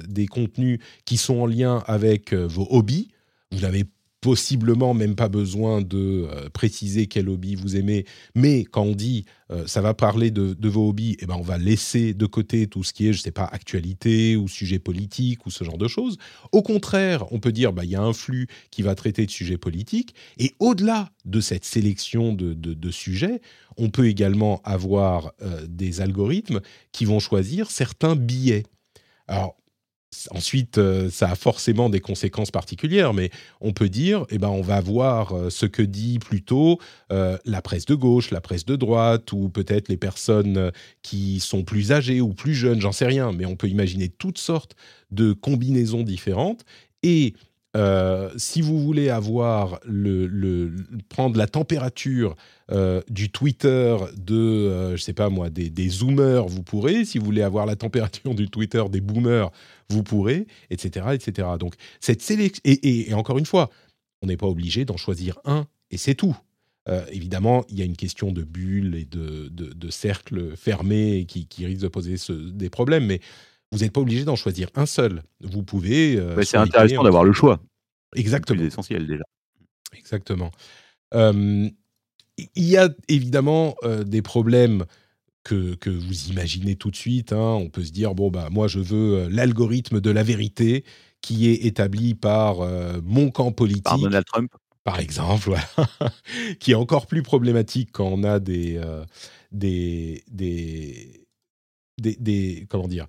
des 0.09 0.25
contenus 0.25 0.79
qui 1.05 1.17
sont 1.17 1.37
en 1.37 1.45
lien 1.45 1.83
avec 1.87 2.33
vos 2.33 2.67
hobbies. 2.71 3.09
Vous 3.51 3.61
n'avez 3.61 3.85
possiblement 4.25 4.95
même 4.95 5.13
pas 5.13 5.29
besoin 5.29 5.83
de 5.83 6.27
euh, 6.27 6.49
préciser 6.49 7.05
quel 7.05 7.29
hobby 7.29 7.53
vous 7.53 7.75
aimez, 7.75 8.05
mais 8.33 8.63
quand 8.63 8.81
on 8.81 8.95
dit 8.95 9.25
euh, 9.51 9.67
ça 9.67 9.81
va 9.81 9.93
parler 9.93 10.31
de, 10.31 10.67
vos 10.67 10.89
hobbies, 10.89 11.15
eh 11.19 11.27
ben 11.27 11.35
on 11.35 11.43
va 11.43 11.59
laisser 11.59 12.15
de 12.15 12.25
côté 12.25 12.65
tout 12.65 12.83
ce 12.83 12.91
qui 12.91 13.07
est, 13.07 13.13
je 13.13 13.21
sais 13.21 13.29
pas, 13.29 13.45
actualité 13.45 14.35
ou 14.35 14.47
sujet 14.47 14.79
politique 14.79 15.45
ou 15.45 15.51
ce 15.51 15.63
genre 15.63 15.77
de 15.77 15.87
choses. 15.87 16.17
Au 16.51 16.63
contraire, 16.63 17.31
on 17.31 17.39
peut 17.39 17.51
dire 17.51 17.71
bah 17.71 17.83
il 17.83 17.91
y 17.91 17.95
a 17.95 18.01
un 18.01 18.13
flux 18.13 18.47
qui 18.71 18.81
va 18.81 18.95
traiter 18.95 19.27
de 19.27 19.31
sujets 19.31 19.59
politiques, 19.59 20.15
et 20.39 20.55
au-delà 20.57 21.11
de 21.25 21.39
cette 21.39 21.63
sélection 21.63 22.33
de, 22.33 22.55
de, 22.55 22.89
sujets, 22.89 23.41
on 23.77 23.91
peut 23.91 24.07
également 24.07 24.59
avoir 24.63 25.33
euh, 25.43 25.67
des 25.69 26.01
algorithmes 26.01 26.61
qui 26.91 27.05
vont 27.05 27.19
choisir 27.19 27.69
certains 27.69 28.15
billets. 28.15 28.63
Alors, 29.27 29.55
Ensuite, 30.31 30.77
euh, 30.77 31.09
ça 31.09 31.29
a 31.31 31.35
forcément 31.35 31.89
des 31.89 31.99
conséquences 31.99 32.51
particulières, 32.51 33.13
mais 33.13 33.29
on 33.61 33.73
peut 33.73 33.89
dire, 33.89 34.25
eh 34.29 34.37
ben, 34.37 34.49
on 34.49 34.61
va 34.61 34.81
voir 34.81 35.33
euh, 35.33 35.49
ce 35.49 35.65
que 35.65 35.81
dit 35.81 36.19
plutôt 36.19 36.79
euh, 37.11 37.37
la 37.45 37.61
presse 37.61 37.85
de 37.85 37.95
gauche, 37.95 38.31
la 38.31 38.41
presse 38.41 38.65
de 38.65 38.75
droite, 38.75 39.31
ou 39.31 39.49
peut-être 39.49 39.89
les 39.89 39.97
personnes 39.97 40.71
qui 41.01 41.39
sont 41.39 41.63
plus 41.63 41.91
âgées 41.91 42.21
ou 42.21 42.33
plus 42.33 42.53
jeunes, 42.53 42.81
j'en 42.81 42.91
sais 42.91 43.05
rien, 43.05 43.31
mais 43.31 43.45
on 43.45 43.55
peut 43.55 43.67
imaginer 43.67 44.09
toutes 44.09 44.37
sortes 44.39 44.75
de 45.11 45.33
combinaisons 45.33 46.03
différentes. 46.03 46.65
Et 47.03 47.33
euh, 47.75 48.29
si 48.37 48.61
vous 48.61 48.79
voulez 48.79 49.09
avoir 49.09 49.79
le, 49.85 50.73
prendre 51.09 51.37
la 51.37 51.47
température 51.47 52.35
euh, 52.71 53.01
du 53.09 53.29
Twitter 53.29 53.97
de, 54.15 54.35
euh, 54.35 54.95
je 54.95 55.01
sais 55.01 55.13
pas 55.13 55.29
moi, 55.29 55.49
des, 55.49 55.89
zoomers, 55.89 56.47
vous 56.47 56.63
pourrez. 56.63 57.03
Si 57.03 57.17
vous 57.17 57.25
voulez 57.25 57.41
avoir 57.41 57.65
la 57.65 57.75
température 57.75 58.33
du 58.33 58.49
Twitter 58.49 58.83
des 58.89 59.01
boomers, 59.01 59.51
vous 59.89 60.03
pourrez, 60.03 60.47
etc., 60.69 61.07
etc. 61.13 61.49
Donc 61.59 61.75
cette 61.99 62.21
sélection 62.21 62.61
et, 62.63 63.13
encore 63.13 63.37
une 63.37 63.45
fois, 63.45 63.69
on 64.21 64.27
n'est 64.27 64.37
pas 64.37 64.47
obligé 64.47 64.85
d'en 64.85 64.97
choisir 64.97 65.37
un 65.43 65.67
et 65.91 65.97
c'est 65.97 66.15
tout. 66.15 66.35
évidemment, 67.11 67.65
il 67.69 67.77
y 67.77 67.81
a 67.81 67.85
une 67.85 67.97
question 67.97 68.31
de 68.31 68.43
bulles 68.43 68.95
et 68.95 69.05
de, 69.05 69.49
de, 69.49 69.89
cercles 69.89 70.55
fermés 70.55 71.25
qui, 71.27 71.47
qui 71.47 71.65
risquent 71.65 71.81
de 71.81 71.87
poser 71.87 72.15
des 72.29 72.69
problèmes, 72.69 73.05
mais 73.05 73.19
vous 73.71 73.79
n'êtes 73.79 73.91
pas 73.91 74.01
obligé 74.01 74.23
d'en 74.23 74.35
choisir 74.35 74.69
un 74.75 74.85
seul. 74.85 75.23
Vous 75.41 75.63
pouvez. 75.63 76.17
Euh, 76.17 76.41
c'est 76.43 76.57
intéressant 76.57 77.03
d'avoir 77.03 77.23
le 77.23 77.33
choix. 77.33 77.59
Exactement. 78.15 78.59
C'est 78.59 78.67
essentiel 78.67 79.07
déjà. 79.07 79.23
Exactement. 79.93 80.51
il 81.13 81.73
y 82.55 82.77
a 82.77 82.89
évidemment 83.07 83.75
euh, 83.83 84.03
des 84.03 84.21
problèmes 84.21 84.85
que, 85.43 85.75
que, 85.75 85.89
vous 85.89 86.27
imaginez 86.29 86.75
tout 86.75 86.91
de 86.91 86.95
suite. 86.95 87.33
Hein. 87.33 87.57
On 87.59 87.69
peut 87.69 87.83
se 87.83 87.91
dire 87.91 88.15
bon 88.15 88.29
bah 88.29 88.49
moi 88.51 88.67
je 88.67 88.79
veux 88.79 89.15
euh, 89.15 89.29
l'algorithme 89.29 90.01
de 90.01 90.09
la 90.09 90.23
vérité 90.23 90.83
qui 91.21 91.49
est 91.49 91.65
établi 91.65 92.13
par 92.13 92.57
mon 93.03 93.31
camp 93.31 93.51
politique. 93.51 93.83
Par 93.83 93.97
Donald 93.97 94.25
Trump. 94.25 94.51
Par 94.83 94.99
exemple, 94.99 95.55
qui 96.59 96.73
est 96.73 96.75
encore 96.75 97.07
plus 97.07 97.23
problématique 97.23 97.89
quand 97.91 98.05
on 98.05 98.23
a 98.23 98.39
des, 98.39 98.79
des, 99.51 100.23
des, 100.27 101.25
des, 101.97 102.67
comment 102.69 102.87
dire 102.87 103.07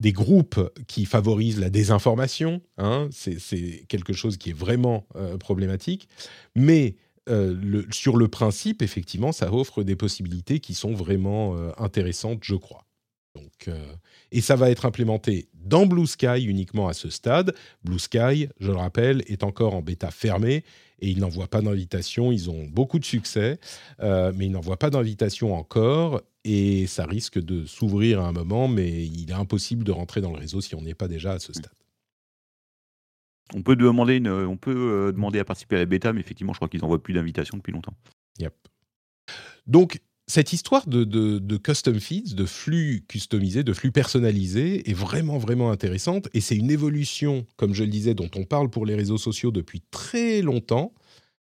des 0.00 0.12
groupes 0.12 0.60
qui 0.88 1.04
favorisent 1.04 1.60
la 1.60 1.70
désinformation. 1.70 2.62
Hein, 2.78 3.08
c'est 3.12 3.84
quelque 3.88 4.14
chose 4.14 4.38
qui 4.38 4.50
est 4.50 4.58
vraiment 4.58 5.06
euh, 5.14 5.36
problématique. 5.36 6.08
Mais 6.56 6.96
euh, 7.28 7.84
sur 7.92 8.16
le 8.16 8.28
principe, 8.28 8.82
effectivement, 8.82 9.30
ça 9.30 9.52
offre 9.52 9.82
des 9.82 9.96
possibilités 9.96 10.58
qui 10.58 10.74
sont 10.74 10.94
vraiment 10.94 11.54
euh, 11.54 11.70
intéressantes, 11.76 12.40
je 12.42 12.54
crois. 12.54 12.86
Donc, 13.36 13.70
et 14.32 14.40
ça 14.40 14.56
va 14.56 14.70
être 14.70 14.86
implémenté 14.86 15.50
dans 15.54 15.86
Blue 15.86 16.08
Sky 16.08 16.42
uniquement 16.42 16.88
à 16.88 16.94
ce 16.94 17.10
stade. 17.10 17.54
Blue 17.84 18.00
Sky, 18.00 18.48
je 18.58 18.72
le 18.72 18.76
rappelle, 18.76 19.22
est 19.28 19.44
encore 19.44 19.76
en 19.76 19.82
bêta 19.82 20.10
fermée 20.10 20.64
et 20.98 21.08
ils 21.08 21.20
n'envoient 21.20 21.46
pas 21.46 21.62
d'invitation. 21.62 22.32
Ils 22.32 22.50
ont 22.50 22.66
beaucoup 22.66 22.98
de 22.98 23.04
succès, 23.04 23.60
mais 24.00 24.46
ils 24.46 24.50
n'envoient 24.50 24.78
pas 24.78 24.90
d'invitation 24.90 25.54
encore 25.54 26.22
et 26.44 26.86
ça 26.86 27.04
risque 27.04 27.38
de 27.38 27.64
s'ouvrir 27.66 28.20
à 28.20 28.28
un 28.28 28.32
moment, 28.32 28.68
mais 28.68 29.04
il 29.04 29.30
est 29.30 29.34
impossible 29.34 29.84
de 29.84 29.92
rentrer 29.92 30.20
dans 30.20 30.32
le 30.32 30.38
réseau 30.38 30.60
si 30.60 30.74
on 30.74 30.82
n'est 30.82 30.94
pas 30.94 31.08
déjà 31.08 31.32
à 31.32 31.38
ce 31.38 31.52
stade. 31.52 31.72
On 33.54 33.62
peut 33.62 33.76
demander, 33.76 34.16
une, 34.16 34.28
on 34.28 34.56
peut 34.56 34.70
euh, 34.70 35.12
demander 35.12 35.40
à 35.40 35.44
participer 35.44 35.76
à 35.76 35.80
la 35.80 35.86
bêta, 35.86 36.12
mais 36.12 36.20
effectivement, 36.20 36.52
je 36.52 36.58
crois 36.58 36.68
qu'ils 36.68 36.80
n'envoient 36.80 37.02
plus 37.02 37.14
d'invitation 37.14 37.56
depuis 37.56 37.72
longtemps. 37.72 37.94
Yep. 38.38 38.54
Donc, 39.66 40.00
cette 40.30 40.52
histoire 40.52 40.86
de, 40.86 41.56
custom 41.56 41.98
feeds, 41.98 42.36
de 42.36 42.46
flux 42.46 43.04
customisés, 43.08 43.64
de 43.64 43.72
flux 43.72 43.90
personnalisés, 43.90 44.88
est 44.88 44.94
vraiment, 44.94 45.38
vraiment 45.38 45.72
intéressante. 45.72 46.28
Et 46.34 46.40
c'est 46.40 46.56
une 46.56 46.70
évolution, 46.70 47.44
comme 47.56 47.74
je 47.74 47.82
le 47.82 47.90
disais, 47.90 48.14
dont 48.14 48.30
on 48.36 48.44
parle 48.44 48.70
pour 48.70 48.86
les 48.86 48.94
réseaux 48.94 49.18
sociaux 49.18 49.50
depuis 49.50 49.82
très 49.90 50.40
longtemps, 50.40 50.94
euh, 50.94 50.99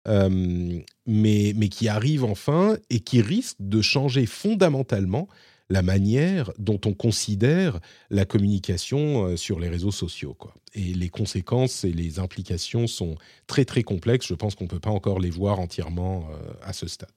mais, 0.07 1.53
mais 1.57 1.69
qui 1.69 1.89
arrive 1.89 2.25
enfin 2.25 2.77
et 2.91 3.01
qui 3.01 3.21
risque 3.21 3.57
de 3.59 3.83
changer 3.83 4.27
fondamentalement 4.27 5.29
la 5.69 5.83
manière 5.83 6.53
dont 6.59 6.81
on 6.85 6.95
considère 6.95 7.81
la 8.11 8.25
communication 8.25 9.27
euh, 9.27 9.37
sur 9.37 9.59
les 9.59 9.69
réseaux 9.69 9.91
sociaux. 9.91 10.37
Et 10.75 10.95
les 10.95 11.09
conséquences 11.09 11.85
et 11.85 11.93
les 11.93 12.19
implications 12.19 12.87
sont 12.87 13.17
très 13.47 13.65
très 13.65 13.83
complexes. 13.83 14.27
Je 14.27 14.35
pense 14.35 14.55
qu'on 14.55 14.65
ne 14.65 14.69
peut 14.69 14.81
pas 14.81 14.91
encore 14.91 15.19
les 15.19 15.31
voir 15.31 15.59
entièrement 15.59 16.29
euh, 16.31 16.53
à 16.63 16.73
ce 16.73 16.87
stade. 16.87 17.11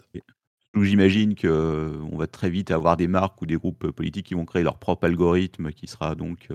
J'imagine 0.82 1.36
qu'on 1.36 1.48
euh, 1.48 2.18
va 2.18 2.28
très 2.28 2.50
vite 2.50 2.72
avoir 2.72 2.96
des 2.96 3.08
marques 3.08 3.42
ou 3.42 3.46
des 3.46 3.56
groupes 3.56 3.92
politiques 3.92 4.28
qui 4.28 4.34
vont 4.34 4.46
créer 4.46 4.64
leur 4.64 4.78
propre 4.78 5.06
algorithme 5.06 5.72
qui 5.72 5.88
sera 5.88 6.16
donc 6.16 6.50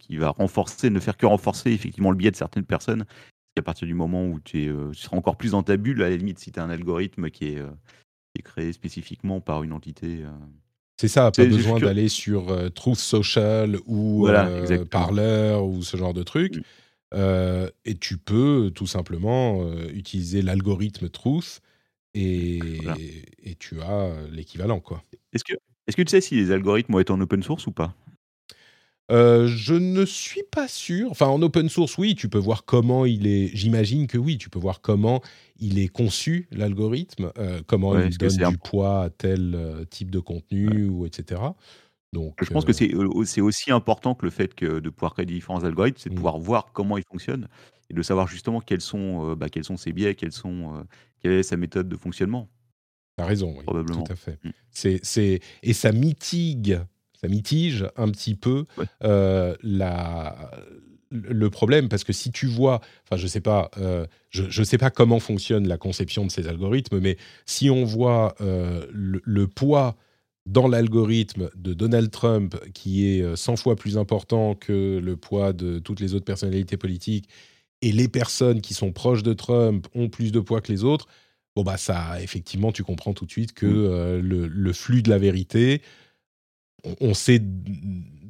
qui 0.00 0.16
va 0.16 0.30
renforcer, 0.30 0.90
ne 0.90 1.00
faire 1.00 1.16
que 1.16 1.26
renforcer 1.26 1.70
effectivement 1.70 2.10
le 2.10 2.16
biais 2.16 2.32
de 2.32 2.36
certaines 2.36 2.64
personnes. 2.64 3.04
À 3.60 3.62
partir 3.62 3.86
du 3.86 3.94
moment 3.94 4.26
où 4.26 4.40
tu, 4.40 4.72
seras 4.92 5.16
encore 5.16 5.36
plus 5.36 5.52
dans 5.52 5.62
ta 5.62 5.76
bulle, 5.76 6.02
à 6.02 6.10
la 6.10 6.16
limite, 6.16 6.38
si 6.38 6.50
tu 6.50 6.58
as 6.58 6.64
un 6.64 6.70
algorithme 6.70 7.30
qui 7.30 7.46
est, 7.46 7.62
qui 7.62 8.40
est 8.40 8.42
créé 8.42 8.72
spécifiquement 8.72 9.40
par 9.40 9.62
une 9.62 9.72
entité 9.72 10.24
c'est 11.00 11.08
ça, 11.08 11.30
pas 11.30 11.46
besoin 11.46 11.78
d'aller 11.80 12.10
sur 12.10 12.50
euh, 12.50 12.68
Truth 12.68 12.98
Social 12.98 13.78
ou 13.86 14.28
euh, 14.28 14.84
Parler 14.84 15.58
ou 15.58 15.82
ce 15.82 15.96
genre 15.96 16.12
de 16.12 16.22
truc. 16.22 16.56
Mm. 16.56 16.60
Euh, 17.14 17.70
et 17.86 17.94
tu 17.94 18.18
peux 18.18 18.70
tout 18.74 18.86
simplement 18.86 19.66
utiliser 19.94 20.42
l'algorithme 20.42 21.08
Truth 21.08 21.62
et, 22.12 22.60
et 23.42 23.54
tu 23.54 23.80
as 23.80 24.12
l'équivalent. 24.30 24.80
quoi. 24.80 25.02
Est-ce 25.32 25.42
que, 25.42 25.54
est 25.86 25.96
que 25.96 26.02
tu 26.02 26.10
sais 26.10 26.20
si 26.20 26.34
les 26.34 26.50
algorithmes 26.50 26.92
vont 26.92 27.00
être 27.00 27.10
en 27.10 27.20
open 27.22 27.42
source 27.42 27.66
ou 27.66 27.72
pas? 27.72 27.94
Euh, 29.10 29.46
je 29.48 29.74
ne 29.74 30.04
suis 30.04 30.44
pas 30.50 30.68
sûr. 30.68 31.10
Enfin, 31.10 31.26
en 31.26 31.42
open 31.42 31.68
source, 31.68 31.98
oui, 31.98 32.14
tu 32.14 32.28
peux 32.28 32.38
voir 32.38 32.64
comment 32.64 33.04
il 33.04 33.26
est. 33.26 33.50
J'imagine 33.54 34.06
que 34.06 34.18
oui, 34.18 34.38
tu 34.38 34.50
peux 34.50 34.58
voir 34.58 34.80
comment 34.80 35.20
il 35.58 35.78
est 35.78 35.88
conçu 35.88 36.48
l'algorithme, 36.52 37.32
euh, 37.38 37.60
comment 37.66 37.98
il 37.98 38.16
donne 38.16 38.36
du 38.36 38.58
poids 38.58 39.02
à 39.02 39.10
tel 39.10 39.54
euh, 39.54 39.84
type 39.84 40.10
de 40.10 40.20
contenu 40.20 40.86
ou 40.88 41.06
etc. 41.06 41.40
Donc, 42.12 42.34
je 42.42 42.50
pense 42.50 42.64
que 42.64 42.72
c'est 42.72 43.40
aussi 43.40 43.70
important 43.70 44.14
que 44.14 44.24
le 44.24 44.30
fait 44.30 44.54
que 44.54 44.80
de 44.80 44.90
pouvoir 44.90 45.14
créer 45.14 45.26
différents 45.26 45.64
algorithmes, 45.64 45.98
c'est 45.98 46.10
de 46.10 46.14
mmh. 46.14 46.16
pouvoir 46.16 46.38
voir 46.38 46.72
comment 46.72 46.98
ils 46.98 47.04
fonctionnent 47.04 47.48
et 47.88 47.94
de 47.94 48.02
savoir 48.02 48.26
justement 48.26 48.60
quels 48.60 48.80
sont, 48.80 49.34
bah, 49.34 49.48
quels 49.48 49.64
sont 49.64 49.76
ses 49.76 49.92
biais, 49.92 50.16
quels 50.16 50.32
sont, 50.32 50.84
quelle 51.20 51.32
est 51.32 51.42
sa 51.44 51.56
méthode 51.56 51.88
de 51.88 51.96
fonctionnement. 51.96 52.48
Tu 53.16 53.22
as 53.22 53.26
raison, 53.26 53.54
oui, 53.56 53.62
Probablement. 53.62 54.02
tout 54.02 54.12
à 54.12 54.16
fait. 54.16 54.38
Mmh. 54.42 54.50
C'est 55.02 55.40
et 55.62 55.72
ça 55.72 55.92
mitigue 55.92 56.80
ça 57.20 57.28
mitige 57.28 57.86
un 57.96 58.08
petit 58.10 58.34
peu 58.34 58.64
euh, 59.04 59.54
la, 59.62 60.50
le 61.10 61.50
problème 61.50 61.88
parce 61.88 62.04
que 62.04 62.12
si 62.12 62.30
tu 62.30 62.46
vois, 62.46 62.80
enfin 63.04 63.16
je 63.16 63.26
sais 63.26 63.40
pas, 63.40 63.70
euh, 63.78 64.06
je, 64.30 64.62
sais 64.62 64.78
pas 64.78 64.90
comment 64.90 65.20
fonctionne 65.20 65.68
la 65.68 65.76
conception 65.76 66.24
de 66.24 66.30
ces 66.30 66.48
algorithmes, 66.48 66.98
mais 67.00 67.16
si 67.44 67.68
on 67.68 67.84
voit 67.84 68.34
euh, 68.40 68.86
le, 68.90 69.46
poids 69.46 69.96
dans 70.46 70.66
l'algorithme 70.66 71.50
de 71.56 71.74
Donald 71.74 72.10
Trump 72.10 72.56
qui 72.72 73.06
est 73.06 73.36
100 73.36 73.56
fois 73.56 73.76
plus 73.76 73.98
important 73.98 74.54
que 74.54 74.98
le 75.02 75.16
poids 75.16 75.52
de 75.52 75.78
toutes 75.78 76.00
les 76.00 76.14
autres 76.14 76.24
personnalités 76.24 76.78
politiques 76.78 77.28
et 77.82 77.92
les 77.92 78.08
personnes 78.08 78.62
qui 78.62 78.72
sont 78.72 78.92
proches 78.92 79.22
de 79.22 79.34
Trump 79.34 79.86
ont 79.94 80.08
plus 80.08 80.32
de 80.32 80.40
poids 80.40 80.62
que 80.62 80.72
les 80.72 80.84
autres, 80.84 81.06
bon 81.54 81.62
bah 81.62 81.76
ça 81.76 82.22
effectivement 82.22 82.72
tu 82.72 82.82
comprends 82.82 83.12
tout 83.12 83.26
de 83.26 83.30
suite 83.30 83.52
que 83.52 83.66
mmh. 83.66 84.20
le, 84.20 84.46
le, 84.46 84.72
flux 84.72 85.02
de 85.02 85.10
la 85.10 85.18
vérité 85.18 85.82
on 87.00 87.14
sait 87.14 87.40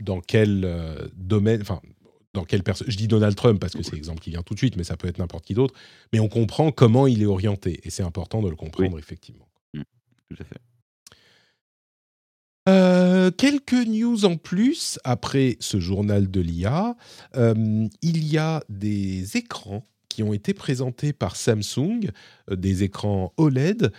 dans 0.00 0.20
quel 0.20 0.64
euh, 0.64 1.08
domaine, 1.14 1.60
enfin, 1.62 1.80
dans 2.32 2.44
quelle 2.44 2.62
personne. 2.62 2.90
Je 2.90 2.96
dis 2.96 3.08
Donald 3.08 3.36
Trump 3.36 3.60
parce 3.60 3.74
que 3.74 3.82
c'est 3.82 3.94
l'exemple 3.94 4.20
qui 4.20 4.30
vient 4.30 4.42
tout 4.42 4.54
de 4.54 4.58
suite, 4.58 4.76
mais 4.76 4.84
ça 4.84 4.96
peut 4.96 5.08
être 5.08 5.18
n'importe 5.18 5.44
qui 5.44 5.54
d'autre. 5.54 5.74
Mais 6.12 6.20
on 6.20 6.28
comprend 6.28 6.72
comment 6.72 7.06
il 7.06 7.22
est 7.22 7.26
orienté, 7.26 7.80
et 7.84 7.90
c'est 7.90 8.02
important 8.02 8.42
de 8.42 8.48
le 8.48 8.56
comprendre 8.56 8.98
effectivement. 8.98 9.48
Mmh, 9.74 9.82
tout 10.28 10.36
à 10.40 10.44
fait. 10.44 10.60
Euh, 12.68 13.30
quelques 13.30 13.72
news 13.72 14.24
en 14.24 14.36
plus 14.36 14.98
après 15.02 15.56
ce 15.60 15.80
journal 15.80 16.30
de 16.30 16.40
l'IA. 16.40 16.94
Euh, 17.36 17.88
il 18.02 18.24
y 18.24 18.38
a 18.38 18.62
des 18.68 19.36
écrans 19.36 19.86
qui 20.08 20.22
ont 20.22 20.32
été 20.32 20.54
présentés 20.54 21.12
par 21.12 21.36
Samsung, 21.36 22.10
des 22.50 22.82
écrans 22.82 23.32
OLED 23.38 23.92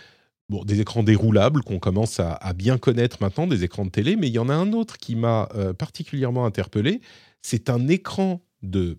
des 0.48 0.80
écrans 0.80 1.02
déroulables 1.02 1.62
qu'on 1.62 1.78
commence 1.78 2.20
à, 2.20 2.52
bien 2.54 2.78
connaître 2.78 3.18
maintenant, 3.20 3.46
des 3.46 3.64
écrans 3.64 3.84
de 3.84 3.90
télé, 3.90 4.16
mais 4.16 4.28
il 4.28 4.34
y 4.34 4.38
en 4.38 4.48
a 4.48 4.54
un 4.54 4.72
autre 4.72 4.98
qui 4.98 5.16
m'a 5.16 5.48
euh, 5.54 5.72
particulièrement 5.72 6.44
interpellé. 6.44 7.00
C'est 7.40 7.70
un 7.70 7.88
écran 7.88 8.42
de 8.62 8.98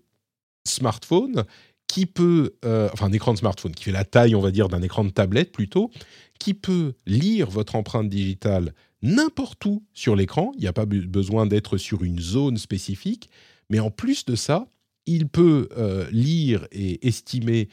smartphone 0.66 1.44
qui 1.86 2.06
peut, 2.06 2.56
euh, 2.64 2.88
enfin 2.92 3.06
un 3.06 3.12
écran 3.12 3.32
de 3.32 3.38
smartphone 3.38 3.72
qui 3.72 3.84
fait 3.84 3.92
la 3.92 4.04
taille, 4.04 4.34
on 4.34 4.40
va 4.40 4.50
dire, 4.50 4.68
d'un 4.68 4.82
écran 4.82 5.04
de 5.04 5.10
tablette 5.10 5.52
plutôt, 5.52 5.90
qui 6.38 6.54
peut 6.54 6.94
lire 7.06 7.50
votre 7.50 7.76
empreinte 7.76 8.08
digitale 8.08 8.74
n'importe 9.02 9.64
où 9.66 9.84
sur 9.92 10.16
l'écran. 10.16 10.52
Il 10.56 10.62
n'y 10.62 10.66
a 10.66 10.72
pas 10.72 10.86
besoin 10.86 11.46
d'être 11.46 11.76
sur 11.76 12.02
une 12.02 12.18
zone 12.18 12.56
spécifique, 12.56 13.30
mais 13.70 13.78
en 13.78 13.90
plus 13.90 14.24
de 14.24 14.34
ça, 14.34 14.66
il 15.06 15.28
peut 15.28 15.68
euh, 15.76 16.08
lire 16.10 16.66
et 16.72 17.06
estimer 17.06 17.68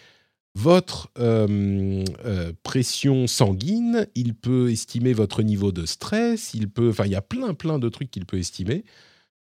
votre 0.55 1.09
euh, 1.17 2.03
euh, 2.25 2.51
pression 2.63 3.27
sanguine, 3.27 4.07
il 4.15 4.33
peut 4.33 4.69
estimer 4.71 5.13
votre 5.13 5.43
niveau 5.43 5.71
de 5.71 5.85
stress, 5.85 6.53
il 6.53 6.69
peut, 6.69 6.89
enfin, 6.89 7.05
il 7.05 7.11
y 7.11 7.15
a 7.15 7.21
plein, 7.21 7.53
plein 7.53 7.79
de 7.79 7.89
trucs 7.89 8.11
qu'il 8.11 8.25
peut 8.25 8.37
estimer. 8.37 8.83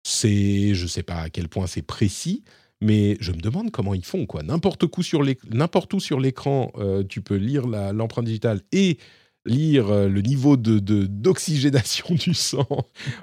C'est, 0.03 0.75
je 0.75 0.83
ne 0.83 0.89
sais 0.89 1.03
pas 1.03 1.23
à 1.23 1.31
quel 1.31 1.49
point 1.49 1.67
c'est 1.67 1.83
précis, 1.83 2.43
mais 2.81 3.17
je 3.21 3.33
me 3.33 3.41
demande 3.41 3.71
comment 3.71 3.95
ils 3.95 4.05
font 4.05 4.27
quoi. 4.27 4.43
N'importe 4.43 4.85
où 4.85 5.03
sur 5.03 5.23
n'importe 5.51 5.95
où 5.95 6.01
sur 6.01 6.19
l'écran, 6.19 6.73
euh, 6.79 7.05
tu 7.05 7.21
peux 7.23 7.37
lire 7.37 7.67
l'empreinte 7.67 8.25
digitale 8.25 8.63
et 8.73 8.99
lire 9.45 10.09
le 10.09 10.21
niveau 10.21 10.57
de 10.57 10.79
d'oxygénation 10.79 12.15
du 12.15 12.35
sang. 12.35 12.67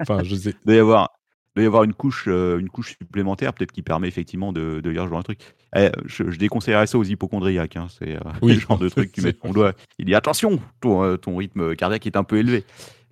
enfin, 0.00 0.22
je 0.24 0.34
sais. 0.34 0.54
Il 0.64 0.66
doit 0.66 0.74
y 0.76 0.78
avoir 0.78 1.15
doit 1.56 1.64
y 1.64 1.66
avoir 1.66 1.84
une 1.84 1.94
couche, 1.94 2.26
euh, 2.28 2.58
une 2.58 2.68
couche 2.68 2.96
supplémentaire, 2.98 3.54
peut-être 3.54 3.72
qui 3.72 3.82
permet 3.82 4.08
effectivement 4.08 4.52
de, 4.52 4.80
de 4.80 4.90
lire 4.90 5.04
ce 5.04 5.08
genre 5.08 5.18
de 5.18 5.24
truc. 5.24 5.40
Eh, 5.74 5.88
je, 6.04 6.24
déconseillerais 6.36 6.86
ça 6.86 6.98
aux 6.98 7.04
hypochondriaques. 7.04 7.76
Hein, 7.76 7.86
c'est 7.98 8.16
euh, 8.16 8.20
le 8.42 8.54
genre 8.54 8.78
de 8.78 8.88
truc 8.88 9.10
qui 9.10 9.20
met 9.22 9.34
on 9.42 9.52
doit. 9.52 9.72
Il 9.98 10.04
dit 10.04 10.14
attention, 10.14 10.60
ton, 10.80 11.02
euh, 11.02 11.16
ton 11.16 11.36
rythme 11.36 11.74
cardiaque 11.74 12.06
est 12.06 12.16
un 12.16 12.24
peu 12.24 12.36
élevé. 12.36 12.64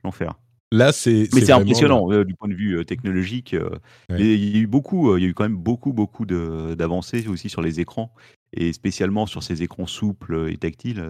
L'enfer. 0.05 0.34
Là, 0.70 0.92
c'est. 0.92 1.28
Mais 1.32 1.40
c'est 1.40 1.53
impressionnant 1.53 2.09
du 2.24 2.34
point 2.34 2.49
de 2.49 2.55
vue 2.55 2.84
technologique. 2.84 3.57
Il 4.11 4.26
y 4.26 4.57
a 4.57 4.61
eu 4.61 4.66
beaucoup, 4.66 5.16
il 5.16 5.22
y 5.22 5.26
a 5.26 5.28
eu 5.28 5.34
quand 5.34 5.45
même 5.45 5.57
beaucoup, 5.57 5.92
beaucoup 5.92 6.26
d'avancées 6.26 7.28
aussi 7.28 7.49
sur 7.49 7.62
les 7.62 7.80
écrans 7.80 8.12
et 8.53 8.72
spécialement 8.72 9.26
sur 9.26 9.42
ces 9.42 9.62
écrans 9.62 9.86
souples 9.86 10.49
et 10.51 10.57
tactiles. 10.57 11.03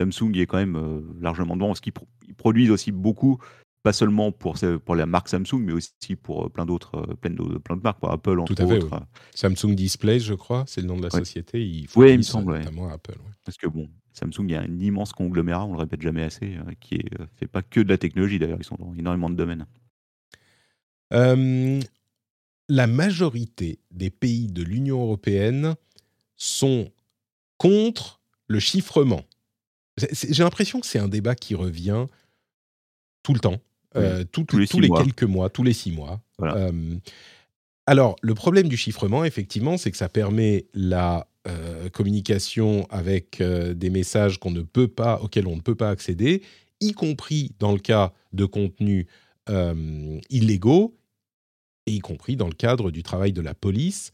Samsung 0.00 0.36
est 0.36 0.46
quand 0.46 0.58
même 0.58 1.02
largement 1.20 1.56
devant, 1.56 1.68
parce 1.68 1.80
qu'ils 1.80 1.92
produisent 2.36 2.72
aussi 2.72 2.90
beaucoup 2.90 3.38
pas 3.82 3.92
seulement 3.92 4.32
pour, 4.32 4.56
pour 4.84 4.94
la 4.96 5.06
marque 5.06 5.28
Samsung, 5.28 5.60
mais 5.60 5.72
aussi 5.72 6.16
pour 6.20 6.46
euh, 6.46 6.48
plein 6.48 6.66
d'autres, 6.66 6.96
euh, 6.96 7.14
plein 7.14 7.30
de, 7.30 7.58
plein 7.58 7.76
de 7.76 7.82
marques, 7.82 8.00
pour 8.00 8.10
Apple 8.10 8.40
entre 8.40 8.54
Tout 8.54 8.62
à 8.62 8.66
fait, 8.66 8.82
autres. 8.82 9.00
Samsung 9.34 9.74
Display, 9.74 10.20
je 10.20 10.34
crois, 10.34 10.64
c'est 10.66 10.80
le 10.80 10.86
nom 10.86 10.96
de 10.96 11.02
la 11.02 11.10
société. 11.10 11.64
Il 11.64 11.86
faut 11.86 12.04
il 12.04 12.18
me 12.18 12.22
semble. 12.22 12.58
Notamment 12.58 12.88
Apple. 12.88 13.18
Parce 13.44 13.56
que 13.56 13.66
bon, 13.66 13.88
Samsung, 14.12 14.44
il 14.44 14.50
y 14.50 14.56
a 14.56 14.60
un 14.60 14.80
immense 14.80 15.12
conglomérat, 15.12 15.64
on 15.64 15.72
le 15.72 15.78
répète 15.78 16.02
jamais 16.02 16.24
assez, 16.24 16.56
euh, 16.56 16.72
qui 16.80 16.96
est, 16.96 17.08
fait 17.36 17.46
pas 17.46 17.62
que 17.62 17.80
de 17.80 17.88
la 17.88 17.98
technologie 17.98 18.38
d'ailleurs, 18.38 18.58
ils 18.60 18.64
sont 18.64 18.76
dans 18.78 18.94
énormément 18.94 19.30
de 19.30 19.36
domaines. 19.36 19.66
la 22.70 22.86
majorité 22.86 23.78
des 23.90 24.10
pays 24.10 24.48
de 24.48 24.62
l'Union 24.62 25.02
européenne 25.02 25.74
sont 26.36 26.90
contre 27.56 28.20
le 28.48 28.60
chiffrement. 28.60 29.24
J'ai 29.96 30.42
l'impression 30.42 30.80
que 30.80 30.86
c'est 30.86 30.98
un 30.98 31.08
débat 31.08 31.34
qui 31.34 31.54
revient 31.54 32.06
tout 33.22 33.34
le 33.34 33.40
temps. 33.40 33.58
Euh, 33.96 34.24
tous, 34.30 34.44
les, 34.56 34.66
quelques 34.66 35.22
mois, 35.22 35.48
tous 35.48 35.62
les 35.62 35.72
six 35.72 35.90
mois. 35.90 36.20
Euh, 36.42 36.96
alors, 37.86 38.16
le 38.20 38.34
problème 38.34 38.68
du 38.68 38.76
chiffrement, 38.76 39.24
effectivement, 39.24 39.78
c'est 39.78 39.90
que 39.90 39.96
ça 39.96 40.10
permet 40.10 40.66
la 40.74 41.26
euh, 41.46 41.88
communication 41.88 42.86
avec 42.90 43.42
des 43.42 43.90
messages 43.90 44.38
qu'on 44.38 44.50
ne 44.50 44.60
peut 44.60 44.88
pas, 44.88 45.20
auxquels 45.22 45.46
on 45.46 45.56
ne 45.56 45.62
peut 45.62 45.74
pas 45.74 45.88
accéder, 45.88 46.42
y 46.80 46.92
compris 46.92 47.52
dans 47.58 47.72
le 47.72 47.78
cas 47.78 48.12
de 48.32 48.44
contenu 48.44 49.06
illégaux, 50.28 50.98
et 51.86 51.92
y 51.92 51.98
compris 52.00 52.36
dans 52.36 52.48
le 52.48 52.54
cadre 52.54 52.90
du 52.90 53.02
travail 53.02 53.32
de 53.32 53.40
la 53.40 53.54
police 53.54 54.12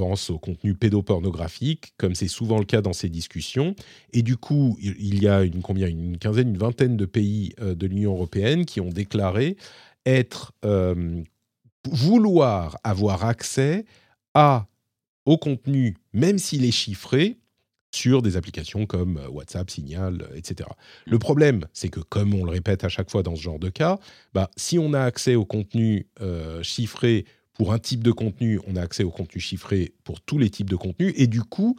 pense 0.00 0.30
au 0.30 0.38
contenu 0.38 0.74
pédopornographique, 0.74 1.92
comme 1.98 2.14
c'est 2.14 2.28
souvent 2.28 2.58
le 2.58 2.64
cas 2.64 2.80
dans 2.80 2.92
ces 2.92 3.08
discussions. 3.08 3.74
Et 4.12 4.22
du 4.22 4.36
coup, 4.36 4.78
il 4.80 5.22
y 5.22 5.28
a 5.28 5.42
une, 5.42 5.60
combien, 5.60 5.88
une 5.88 6.16
quinzaine, 6.16 6.48
une 6.48 6.58
vingtaine 6.58 6.96
de 6.96 7.04
pays 7.04 7.54
de 7.58 7.86
l'Union 7.86 8.12
européenne 8.12 8.64
qui 8.64 8.80
ont 8.80 8.88
déclaré 8.88 9.56
être 10.06 10.54
vouloir 11.88 12.78
avoir 12.84 13.24
accès 13.24 13.84
à, 14.34 14.66
au 15.26 15.36
contenu, 15.38 15.96
même 16.12 16.38
s'il 16.38 16.64
est 16.64 16.70
chiffré, 16.70 17.36
sur 17.92 18.22
des 18.22 18.36
applications 18.36 18.86
comme 18.86 19.16
euh, 19.16 19.28
WhatsApp, 19.28 19.68
Signal, 19.68 20.22
euh, 20.22 20.36
etc. 20.36 20.68
Le 21.06 21.18
problème, 21.18 21.66
c'est 21.72 21.88
que 21.88 22.00
comme 22.00 22.34
on 22.34 22.44
le 22.44 22.50
répète 22.50 22.84
à 22.84 22.88
chaque 22.88 23.10
fois 23.10 23.22
dans 23.22 23.34
ce 23.34 23.42
genre 23.42 23.58
de 23.58 23.68
cas, 23.68 23.98
bah, 24.32 24.48
si 24.56 24.78
on 24.78 24.92
a 24.92 25.00
accès 25.00 25.34
au 25.34 25.44
contenu 25.44 26.06
euh, 26.20 26.62
chiffré 26.62 27.24
pour 27.60 27.74
un 27.74 27.78
type 27.78 28.02
de 28.02 28.10
contenu, 28.10 28.58
on 28.66 28.76
a 28.76 28.80
accès 28.80 29.04
au 29.04 29.10
contenu 29.10 29.38
chiffré 29.38 29.92
pour 30.02 30.22
tous 30.22 30.38
les 30.38 30.48
types 30.48 30.70
de 30.70 30.76
contenus, 30.76 31.12
et 31.18 31.26
du 31.26 31.42
coup, 31.42 31.76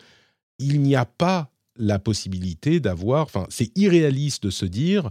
il 0.59 0.79
n'y 0.79 0.95
a 0.95 1.05
pas 1.05 1.49
la 1.75 1.97
possibilité 1.97 2.79
d'avoir, 2.79 3.23
enfin, 3.23 3.47
c'est 3.49 3.75
irréaliste 3.75 4.43
de 4.43 4.51
se 4.51 4.67
dire, 4.67 5.09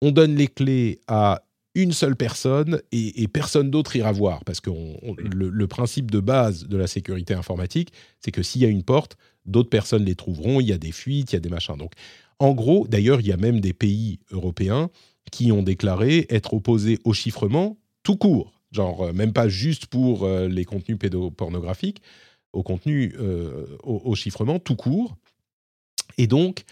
on 0.00 0.12
donne 0.12 0.36
les 0.36 0.46
clés 0.46 1.00
à 1.08 1.42
une 1.74 1.90
seule 1.90 2.14
personne 2.14 2.80
et, 2.92 3.26
personne 3.26 3.72
d'autre 3.72 3.96
ira 3.96 4.12
voir. 4.12 4.44
Parce 4.44 4.60
que 4.60 4.70
le, 4.70 5.66
principe 5.66 6.12
de 6.12 6.20
base 6.20 6.68
de 6.68 6.76
la 6.76 6.86
sécurité 6.86 7.34
informatique, 7.34 7.92
c'est 8.20 8.30
que 8.30 8.44
s'il 8.44 8.62
y 8.62 8.66
a 8.66 8.68
une 8.68 8.84
porte, 8.84 9.16
d'autres 9.46 9.68
personnes 9.68 10.04
les 10.04 10.14
trouveront, 10.14 10.60
il 10.60 10.68
y 10.68 10.72
a 10.72 10.78
des 10.78 10.92
fuites, 10.92 11.32
il 11.32 11.34
y 11.34 11.38
a 11.38 11.40
des 11.40 11.50
machins. 11.50 11.76
Donc, 11.76 11.94
en 12.38 12.52
gros, 12.52 12.86
d'ailleurs, 12.86 13.20
il 13.20 13.26
y 13.26 13.32
a 13.32 13.36
même 13.36 13.58
des 13.58 13.72
pays 13.72 14.20
européens 14.30 14.90
qui 15.32 15.50
ont 15.50 15.64
déclaré 15.64 16.28
être 16.30 16.54
opposés 16.54 17.00
au 17.02 17.12
chiffrement 17.12 17.78
tout 18.04 18.16
court. 18.16 18.61
Genre, 18.72 19.02
euh, 19.02 19.12
même 19.12 19.32
pas 19.32 19.48
juste 19.48 19.86
pour 19.86 20.24
euh, 20.24 20.48
les 20.48 20.64
contenus 20.64 20.98
pédopornographiques, 20.98 22.02
au 22.52 22.62
contenu, 22.62 23.14
euh, 23.18 23.78
au, 23.82 24.14
chiffrement 24.14 24.58
tout 24.58 24.76
court. 24.76 25.16
Et 26.18 26.26
donc, 26.26 26.64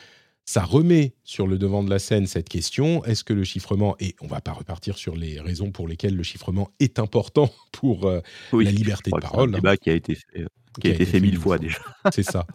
ça 0.50 0.64
remet 0.64 1.14
sur 1.22 1.46
le 1.46 1.58
devant 1.58 1.84
de 1.84 1.90
la 1.90 2.00
scène 2.00 2.26
cette 2.26 2.48
question 2.48 3.04
est-ce 3.04 3.22
que 3.22 3.32
le 3.32 3.44
chiffrement 3.44 3.94
et 4.00 4.16
on 4.20 4.26
va 4.26 4.40
pas 4.40 4.50
repartir 4.50 4.98
sur 4.98 5.14
les 5.14 5.38
raisons 5.38 5.70
pour 5.70 5.86
lesquelles 5.86 6.16
le 6.16 6.24
chiffrement 6.24 6.72
est 6.80 6.98
important 6.98 7.52
pour 7.72 8.06
euh, 8.06 8.20
la 8.52 8.70
liberté 8.72 9.12
de 9.12 9.20
parole. 9.20 9.50
C'est 9.50 9.56
un 9.56 9.58
débat 9.58 9.76
qui 9.76 9.90
a 9.90 9.94
été 9.94 10.16
fait, 10.16 10.46
qui, 10.80 10.88
a, 10.88 10.90
été, 10.90 11.06
fait 11.06 11.20
mille 11.20 11.38
fois, 11.38 11.58
déjà. 11.58 11.78
C'est 12.12 12.24
ça. 12.24 12.48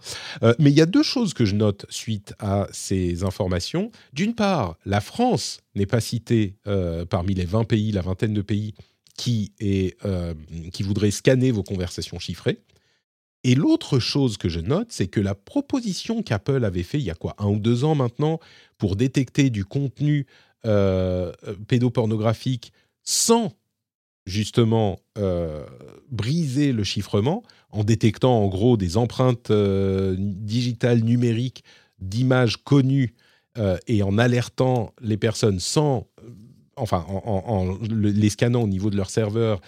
Euh, 0.43 0.54
mais 0.60 0.72
il 0.72 0.76
y 0.76 0.82
a 0.82 0.86
deux 0.86 1.04
choses 1.04 1.34
que 1.34 1.46
je 1.46 1.56
note 1.56 1.86
suite 1.88 2.34
à 2.39 2.68
ces 2.74 3.24
informations. 3.24 3.91
D'une 4.12 4.36
part, 4.36 4.76
la 4.86 5.00
France 5.00 5.62
n'est 5.76 5.86
pas 5.86 6.02
citée 6.02 6.58
euh, 6.68 7.06
parmi 7.06 7.34
les 7.34 7.46
20 7.46 7.64
pays, 7.64 7.93
la 7.93 8.02
vingtaine 8.02 8.34
de 8.34 8.41
pays 8.41 8.74
qui, 9.18 9.53
est, 9.59 9.97
qui 10.72 10.84
voudraient 10.84 11.11
scanner 11.11 11.51
vos 11.51 11.63
conversations 11.63 12.20
chiffrées. 12.20 12.59
Et 13.45 13.53
l'autre 13.53 13.99
chose 13.99 14.38
que 14.38 14.49
je 14.49 14.59
note, 14.59 14.88
c'est 14.89 15.05
que 15.05 15.20
la 15.20 15.36
proposition 15.36 16.24
qu'Apple 16.24 16.66
avait 16.66 16.82
fait 16.82 16.97
il 16.97 17.03
y 17.03 17.11
a 17.11 17.13
quoi, 17.16 17.36
un 17.38 17.45
ou 17.45 17.59
deux 17.59 17.84
ans 17.84 17.93
maintenant, 17.93 18.39
pour 18.80 18.95
détecter 18.95 19.51
du 19.51 19.66
contenu 19.66 20.26
euh, 20.66 21.32
euh, 21.47 21.53
pédopornographique 21.68 22.74
sans 23.03 23.51
justement 24.26 24.99
euh, 25.20 25.63
briser 26.09 26.72
le 26.72 26.84
chiffrement, 26.84 27.43
en 27.70 27.84
détectant 27.84 28.36
en 28.36 28.47
gros 28.47 28.78
des 28.78 28.97
empreintes 28.97 29.51
digitales 29.51 31.01
numériques 31.01 31.63
d'images 31.99 32.57
connues 32.63 33.13
et 33.86 34.01
en 34.01 34.18
alertant 34.18 34.91
les 35.01 35.18
personnes 35.18 35.59
sans, 35.59 36.07
enfin, 36.76 37.06
en, 37.08 37.78
les 37.90 38.30
scannant 38.30 38.64
au 38.64 38.68
niveau 38.68 38.90
de 38.90 38.98
leur 38.98 39.10
serveur 39.10 39.62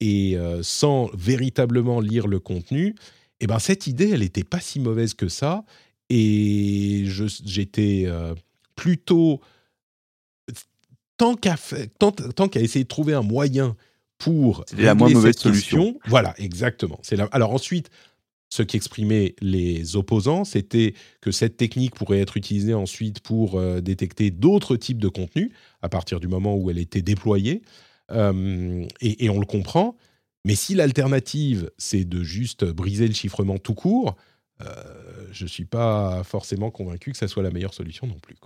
et 0.00 0.36
sans 0.62 1.10
véritablement 1.14 2.00
lire 2.00 2.26
le 2.26 2.40
contenu, 2.40 2.94
eh 3.42 3.48
ben 3.48 3.58
cette 3.58 3.88
idée, 3.88 4.10
elle 4.10 4.20
n'était 4.20 4.44
pas 4.44 4.60
si 4.60 4.78
mauvaise 4.78 5.14
que 5.14 5.28
ça. 5.28 5.64
Et 6.08 7.04
j'étais 7.06 8.04
euh, 8.06 8.34
plutôt 8.76 9.40
tant 11.16 11.34
qu'à 11.34 11.56
tant, 11.98 12.12
tant 12.12 12.48
qu'à 12.48 12.60
essayer 12.60 12.84
de 12.84 12.88
trouver 12.88 13.14
un 13.14 13.22
moyen 13.22 13.76
pour 14.18 14.64
la 14.76 14.94
moins 14.94 15.10
mauvaise 15.10 15.36
solution. 15.36 15.98
Voilà, 16.06 16.34
exactement. 16.38 17.00
C'est 17.02 17.18
Alors 17.32 17.52
ensuite, 17.52 17.90
ce 18.52 18.62
qu'exprimaient 18.62 19.34
les 19.40 19.96
opposants, 19.96 20.44
c'était 20.44 20.92
que 21.22 21.30
cette 21.30 21.56
technique 21.56 21.94
pourrait 21.94 22.20
être 22.20 22.36
utilisée 22.36 22.74
ensuite 22.74 23.20
pour 23.20 23.58
euh, 23.58 23.80
détecter 23.80 24.30
d'autres 24.30 24.76
types 24.76 24.98
de 24.98 25.08
contenus 25.08 25.50
à 25.80 25.88
partir 25.88 26.20
du 26.20 26.28
moment 26.28 26.54
où 26.54 26.70
elle 26.70 26.76
était 26.76 27.00
déployée. 27.00 27.62
Euh, 28.10 28.86
et, 29.00 29.30
on 29.30 29.40
le 29.40 29.46
comprend. 29.46 29.96
Mais 30.44 30.54
si 30.54 30.74
l'alternative, 30.74 31.70
c'est 31.78 32.04
de 32.04 32.22
juste 32.22 32.66
briser 32.66 33.08
le 33.08 33.14
chiffrement 33.14 33.56
tout 33.56 33.72
court, 33.72 34.16
euh, 34.60 34.66
je 35.30 35.44
ne 35.44 35.48
suis 35.48 35.64
pas 35.64 36.22
forcément 36.22 36.70
convaincu 36.70 37.12
que 37.12 37.16
ça 37.16 37.28
soit 37.28 37.42
la 37.42 37.50
meilleure 37.50 37.72
solution 37.72 38.06
non 38.06 38.18
plus. 38.18 38.36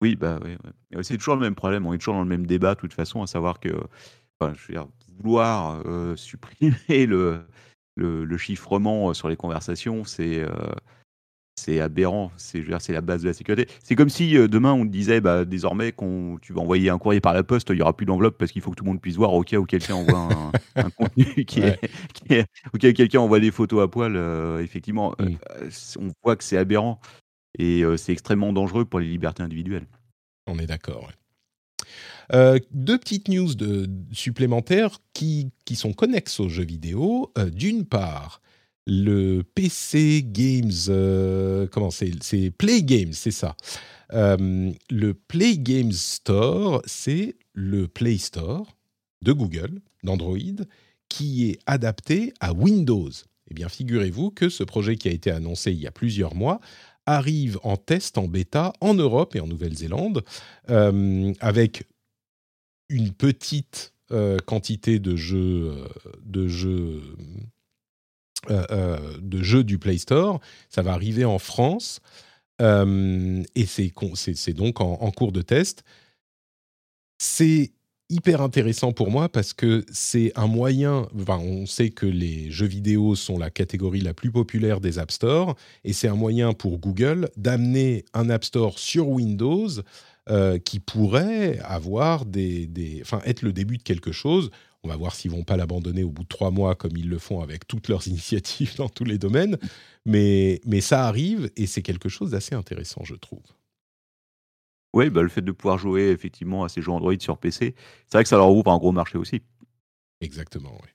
Oui, 0.00 0.16
bah 0.16 0.40
c'est 1.02 1.18
toujours 1.18 1.34
le 1.34 1.42
même 1.42 1.54
problème. 1.54 1.84
On 1.84 1.92
est 1.92 1.98
toujours 1.98 2.14
dans 2.14 2.22
le 2.22 2.26
même 2.26 2.46
débat, 2.46 2.74
de 2.74 2.80
toute 2.80 2.94
façon, 2.94 3.20
à 3.20 3.26
savoir 3.26 3.60
que 3.60 3.68
vouloir 5.18 5.84
supprimer 6.16 7.04
le, 7.04 7.42
le, 7.96 8.24
le, 8.24 8.38
chiffrement 8.38 9.12
sur 9.14 9.28
les 9.28 9.36
conversations, 9.36 10.04
c'est 10.04 10.40
euh, 10.40 10.48
c'est 11.60 11.80
aberrant. 11.80 12.32
C'est 12.36 12.62
la 12.88 13.00
base 13.00 13.22
de 13.22 13.28
la 13.28 13.34
sécurité. 13.34 13.70
C'est 13.82 13.94
comme 13.94 14.08
si 14.08 14.36
euh, 14.36 14.48
demain 14.48 14.72
on 14.72 14.84
te 14.84 14.90
disait 14.90 15.20
bah, 15.20 15.44
désormais 15.44 15.92
qu'on 15.92 16.38
tu 16.40 16.52
vas 16.52 16.62
envoyer 16.62 16.90
un 16.90 16.98
courrier 16.98 17.20
par 17.20 17.34
la 17.34 17.42
poste, 17.42 17.68
il 17.70 17.76
y 17.76 17.82
aura 17.82 17.96
plus 17.96 18.06
d'enveloppe 18.06 18.38
parce 18.38 18.50
qu'il 18.50 18.62
faut 18.62 18.70
que 18.70 18.76
tout 18.76 18.84
le 18.84 18.90
monde 18.90 19.00
puisse 19.00 19.16
voir 19.16 19.32
au 19.34 19.42
cas 19.42 19.58
où 19.58 19.64
quelqu'un 19.64 19.94
envoie 19.94 20.28
un, 20.76 20.90
contenu 20.96 21.44
qui, 21.44 21.60
est, 21.60 21.78
qui 22.78 22.94
quelqu'un 22.94 23.20
envoie 23.20 23.40
des 23.40 23.50
photos 23.50 23.82
à 23.82 23.88
poil. 23.88 24.16
Euh, 24.16 24.62
effectivement, 24.62 25.14
euh, 25.20 25.68
on 25.98 26.10
voit 26.24 26.36
que 26.36 26.44
c'est 26.44 26.56
aberrant 26.56 27.00
et 27.58 27.82
c'est 27.96 28.12
extrêmement 28.12 28.52
dangereux 28.52 28.84
pour 28.84 29.00
les 29.00 29.06
libertés 29.06 29.42
individuelles. 29.42 29.86
On 30.46 30.58
est 30.58 30.66
d'accord. 30.66 31.10
Deux 32.32 32.98
petites 32.98 33.28
news 33.28 33.50
supplémentaires 34.12 34.98
qui, 35.12 35.52
sont 35.74 35.92
connexes 35.92 36.40
aux 36.40 36.48
jeux 36.48 36.64
vidéo. 36.64 37.32
D'une 37.52 37.84
part, 37.84 38.40
le 38.86 39.42
PC 39.42 40.24
Games, 40.26 40.72
euh, 40.88 41.66
comment 41.70 41.90
c'est 41.90 42.50
Play 42.50 42.82
Games, 42.82 43.12
c'est 43.12 43.30
ça. 43.30 43.56
Euh, 44.12 44.72
le 44.90 45.14
Play 45.14 45.58
Games 45.58 45.92
Store, 45.92 46.82
c'est 46.86 47.36
le 47.54 47.86
Play 47.86 48.18
Store 48.18 48.76
de 49.22 49.32
Google, 49.32 49.80
d'Android, 50.02 50.64
qui 51.08 51.50
est 51.50 51.58
adapté 51.66 52.32
à 52.40 52.52
Windows. 52.52 53.10
Eh 53.50 53.54
bien, 53.54 53.68
figurez-vous 53.68 54.30
que 54.30 54.48
ce 54.48 54.64
projet 54.64 54.96
qui 54.96 55.08
a 55.08 55.12
été 55.12 55.30
annoncé 55.30 55.72
il 55.72 55.78
y 55.78 55.86
a 55.86 55.92
plusieurs 55.92 56.34
mois 56.34 56.60
arrive 57.06 57.58
en 57.62 57.76
test, 57.76 58.18
en 58.18 58.28
bêta, 58.28 58.72
en 58.80 58.94
Europe 58.94 59.34
et 59.34 59.40
en 59.40 59.46
Nouvelle-Zélande, 59.46 60.22
euh, 60.70 61.32
avec 61.40 61.84
une 62.90 63.12
petite 63.12 63.94
quantité 64.44 64.98
de 64.98 65.14
jeux, 65.14 65.84
de 66.24 66.48
jeux 66.48 67.00
euh, 68.48 68.64
euh, 68.70 69.18
de 69.20 69.42
jeux 69.42 69.64
du 69.64 69.78
Play 69.78 69.98
Store. 69.98 70.40
Ça 70.70 70.80
va 70.80 70.94
arriver 70.94 71.26
en 71.26 71.38
France 71.38 72.00
euh, 72.62 73.42
et 73.54 73.66
c'est 73.66 74.54
donc 74.54 74.80
en, 74.80 75.10
cours 75.10 75.30
de 75.30 75.42
test. 75.42 75.84
C'est 77.18 77.72
hyper 78.08 78.40
intéressant 78.40 78.92
pour 78.92 79.10
moi 79.10 79.28
parce 79.28 79.52
que 79.52 79.84
c'est 79.92 80.32
un 80.36 80.46
moyen, 80.46 81.06
on 81.28 81.66
sait 81.66 81.90
que 81.90 82.06
les 82.06 82.50
jeux 82.50 82.66
vidéo 82.66 83.14
sont 83.14 83.36
la 83.36 83.50
catégorie 83.50 84.00
la 84.00 84.14
plus 84.14 84.32
populaire 84.32 84.80
des 84.80 84.98
App 84.98 85.10
Store, 85.10 85.54
et 85.84 85.92
c'est 85.92 86.08
un 86.08 86.16
moyen 86.16 86.54
pour 86.54 86.78
Google 86.78 87.28
d'amener 87.36 88.06
un 88.14 88.30
App 88.30 88.44
Store 88.44 88.78
sur 88.78 89.06
Windows 89.08 89.68
qui 90.64 90.78
pourrait 90.78 91.58
avoir 91.64 92.24
des, 92.24 92.68
des, 92.68 93.00
enfin, 93.02 93.20
être 93.24 93.42
le 93.42 93.52
début 93.52 93.78
de 93.78 93.82
quelque 93.82 94.12
chose. 94.12 94.50
On 94.82 94.88
va 94.88 94.96
voir 94.96 95.14
s'ils 95.14 95.30
vont 95.30 95.44
pas 95.44 95.56
l'abandonner 95.56 96.04
au 96.04 96.10
bout 96.10 96.22
de 96.22 96.28
trois 96.28 96.50
mois 96.50 96.74
comme 96.74 96.96
ils 96.96 97.08
le 97.08 97.18
font 97.18 97.40
avec 97.40 97.66
toutes 97.66 97.88
leurs 97.88 98.06
initiatives 98.08 98.76
dans 98.76 98.88
tous 98.88 99.04
les 99.04 99.18
domaines. 99.18 99.58
Mais, 100.06 100.60
mais 100.64 100.80
ça 100.80 101.06
arrive 101.06 101.50
et 101.56 101.66
c'est 101.66 101.82
quelque 101.82 102.08
chose 102.08 102.30
d'assez 102.30 102.54
intéressant, 102.54 103.04
je 103.04 103.14
trouve. 103.14 103.42
Oui, 104.92 105.10
bah, 105.10 105.22
le 105.22 105.28
fait 105.28 105.42
de 105.42 105.52
pouvoir 105.52 105.78
jouer 105.78 106.08
effectivement 106.08 106.64
à 106.64 106.68
ces 106.68 106.82
jeux 106.82 106.90
Android 106.90 107.14
sur 107.18 107.38
PC, 107.38 107.74
c'est 108.06 108.12
vrai 108.12 108.24
que 108.24 108.28
ça 108.28 108.36
leur 108.36 108.50
ouvre 108.50 108.72
un 108.72 108.78
gros 108.78 108.92
marché 108.92 109.18
aussi. 109.18 109.42
Exactement, 110.20 110.76
oui. 110.82 110.88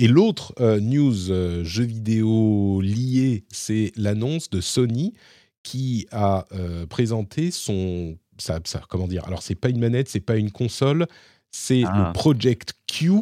Et 0.00 0.06
l'autre 0.06 0.54
euh, 0.60 0.78
news 0.78 1.30
euh, 1.30 1.64
jeu 1.64 1.82
vidéo 1.82 2.80
lié, 2.80 3.44
c'est 3.50 3.90
l'annonce 3.96 4.48
de 4.48 4.60
Sony 4.60 5.12
qui 5.62 6.06
a 6.12 6.46
euh, 6.52 6.86
présenté 6.86 7.50
son, 7.50 8.16
ça, 8.38 8.60
ça, 8.64 8.82
comment 8.88 9.08
dire 9.08 9.24
Alors 9.26 9.42
c'est 9.42 9.54
pas 9.54 9.68
une 9.68 9.78
manette, 9.78 10.08
c'est 10.08 10.20
pas 10.20 10.36
une 10.36 10.50
console, 10.50 11.06
c'est 11.50 11.80
le 11.80 11.88
ah. 11.88 12.12
Project 12.14 12.74
Q, 12.86 13.20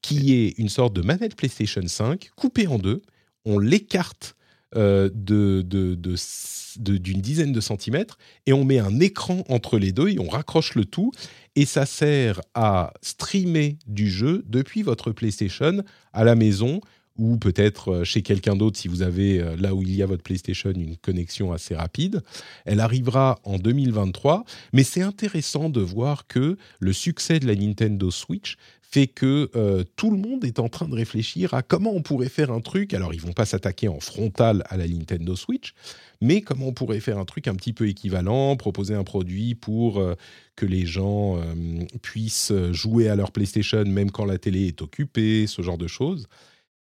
qui 0.00 0.34
est 0.34 0.58
une 0.58 0.68
sorte 0.68 0.94
de 0.94 1.02
manette 1.02 1.36
PlayStation 1.36 1.82
5 1.86 2.30
coupée 2.36 2.66
en 2.66 2.78
deux. 2.78 3.02
On 3.44 3.58
l'écarte 3.58 4.36
euh, 4.76 5.10
de, 5.12 5.62
de, 5.62 5.96
d'une 6.76 7.20
dizaine 7.20 7.52
de 7.52 7.60
centimètres 7.60 8.16
et 8.46 8.52
on 8.52 8.64
met 8.64 8.78
un 8.78 9.00
écran 9.00 9.44
entre 9.48 9.78
les 9.78 9.92
deux 9.92 10.08
et 10.08 10.18
on 10.18 10.28
raccroche 10.28 10.74
le 10.74 10.86
tout 10.86 11.12
et 11.56 11.66
ça 11.66 11.84
sert 11.84 12.40
à 12.54 12.94
streamer 13.02 13.76
du 13.86 14.08
jeu 14.08 14.42
depuis 14.46 14.82
votre 14.82 15.12
PlayStation 15.12 15.82
à 16.14 16.24
la 16.24 16.34
maison 16.34 16.80
ou 17.18 17.36
peut-être 17.36 17.92
euh, 17.92 18.04
chez 18.04 18.22
quelqu'un 18.22 18.56
d'autre 18.56 18.78
si 18.78 18.88
vous 18.88 19.02
avez 19.02 19.40
euh, 19.40 19.56
là 19.56 19.74
où 19.74 19.82
il 19.82 19.94
y 19.94 20.02
a 20.02 20.06
votre 20.06 20.22
PlayStation 20.22 20.70
une 20.70 20.96
connexion 20.96 21.52
assez 21.52 21.74
rapide. 21.74 22.22
Elle 22.64 22.80
arrivera 22.80 23.38
en 23.44 23.58
2023, 23.58 24.44
mais 24.72 24.84
c'est 24.84 25.02
intéressant 25.02 25.68
de 25.68 25.80
voir 25.80 26.26
que 26.26 26.56
le 26.80 26.92
succès 26.92 27.38
de 27.38 27.46
la 27.46 27.54
Nintendo 27.54 28.10
Switch 28.10 28.56
fait 28.82 29.06
que 29.06 29.50
euh, 29.56 29.84
tout 29.96 30.10
le 30.10 30.18
monde 30.18 30.44
est 30.44 30.58
en 30.58 30.68
train 30.68 30.86
de 30.86 30.94
réfléchir 30.94 31.54
à 31.54 31.62
comment 31.62 31.92
on 31.92 32.02
pourrait 32.02 32.28
faire 32.28 32.50
un 32.50 32.60
truc. 32.60 32.92
Alors, 32.92 33.14
ils 33.14 33.20
vont 33.22 33.32
pas 33.32 33.46
s'attaquer 33.46 33.88
en 33.88 34.00
frontal 34.00 34.64
à 34.68 34.76
la 34.76 34.86
Nintendo 34.86 35.34
Switch, 35.34 35.72
mais 36.20 36.42
comment 36.42 36.68
on 36.68 36.72
pourrait 36.74 37.00
faire 37.00 37.18
un 37.18 37.24
truc 37.24 37.48
un 37.48 37.54
petit 37.54 37.72
peu 37.72 37.88
équivalent, 37.88 38.54
proposer 38.56 38.94
un 38.94 39.04
produit 39.04 39.54
pour 39.54 40.02
que 40.56 40.66
les 40.66 40.84
gens 40.84 41.40
puissent 42.02 42.52
jouer 42.70 43.08
à 43.08 43.16
leur 43.16 43.32
PlayStation 43.32 43.82
même 43.86 44.10
quand 44.10 44.26
la 44.26 44.36
télé 44.36 44.66
est 44.66 44.82
occupée, 44.82 45.46
ce 45.46 45.62
genre 45.62 45.78
de 45.78 45.86
choses. 45.86 46.28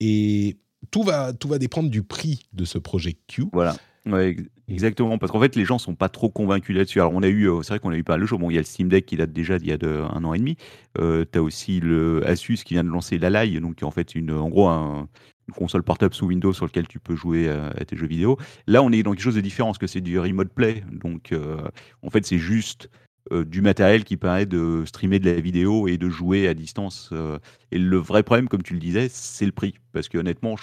Et 0.06 0.58
tout 0.92 1.04
va, 1.04 1.32
tout 1.32 1.48
va 1.48 1.60
dépendre 1.60 1.90
du 1.90 2.04
prix 2.04 2.48
de 2.52 2.66
ce 2.66 2.78
projet 2.78 3.16
Q. 3.28 3.46
Voilà. 3.54 3.76
Ouais, 4.06 4.36
exactement, 4.68 5.18
parce 5.18 5.32
qu'en 5.32 5.40
fait, 5.40 5.56
les 5.56 5.64
gens 5.64 5.78
sont 5.78 5.96
pas 5.96 6.10
trop 6.10 6.30
convaincus 6.30 6.76
là-dessus. 6.76 7.00
Alors, 7.00 7.14
on 7.16 7.24
a 7.24 7.30
eu, 7.30 7.50
euh, 7.50 7.62
c'est 7.62 7.70
vrai 7.70 7.80
qu'on 7.80 7.92
a 7.92 7.98
eu 7.98 8.04
pas 8.04 8.18
le 8.18 8.26
jour. 8.26 8.38
Bon, 8.38 8.50
il 8.50 8.56
y 8.56 8.58
a 8.58 8.60
le 8.60 8.66
Steam 8.66 8.90
Deck 8.90 9.06
qui 9.06 9.16
date 9.16 9.32
déjà 9.32 9.58
d'il 9.60 9.70
y 9.70 9.72
a 9.72 9.78
un 9.88 10.24
an 10.26 10.34
et 10.34 10.40
demi. 10.40 10.58
Euh, 11.00 11.24
tu 11.32 11.40
as 11.40 11.42
aussi 11.42 11.80
le 11.80 12.28
Asus 12.28 12.58
qui 12.66 12.74
vient 12.74 12.84
de 12.84 12.90
lancer 12.90 13.18
l'Alai, 13.18 13.62
donc 13.62 13.76
qui 13.76 13.86
est 13.86 13.88
en 13.88 13.92
fait 13.92 14.14
une, 14.14 14.32
en 14.32 14.50
gros 14.50 14.68
une 14.68 15.54
console 15.54 15.84
portable 15.84 16.14
sous 16.14 16.26
Windows 16.26 16.52
sur 16.52 16.66
laquelle 16.66 16.88
tu 16.88 17.00
peux 17.00 17.16
jouer 17.16 17.50
à, 17.50 17.72
tes 17.86 17.96
jeux 17.96 18.08
vidéo. 18.08 18.38
Là, 18.68 18.84
on 18.84 18.92
est 18.92 19.04
dans 19.04 19.12
quelque 19.12 19.24
chose 19.24 19.36
de 19.36 19.42
différent, 19.42 19.70
parce 19.70 19.78
que 19.78 19.88
c'est 19.88 20.02
du 20.02 20.20
remote 20.20 20.50
play. 20.50 20.84
Donc, 20.92 21.32
euh, 21.32 21.58
en 22.02 22.10
fait, 22.10 22.26
c'est 22.26 22.40
juste 22.40 22.90
euh, 23.32 23.46
du 23.46 23.62
matériel 23.62 24.04
qui 24.04 24.18
permet 24.18 24.46
de 24.46 24.84
streamer 24.86 25.20
de 25.20 25.32
la 25.32 25.40
vidéo 25.40 25.88
et 25.88 25.98
de 25.98 26.10
jouer 26.10 26.48
à 26.48 26.54
distance. 26.54 27.10
Euh. 27.14 27.40
et 27.72 27.80
le 27.80 27.98
vrai 27.98 28.22
problème, 28.22 28.50
comme 28.50 28.64
tu 28.64 28.74
le 28.74 28.80
disais, 28.80 29.08
c'est 29.10 29.46
le 29.46 29.54
prix. 29.54 29.76
Parce 29.94 30.10
que 30.10 30.18
honnêtement, 30.18 30.56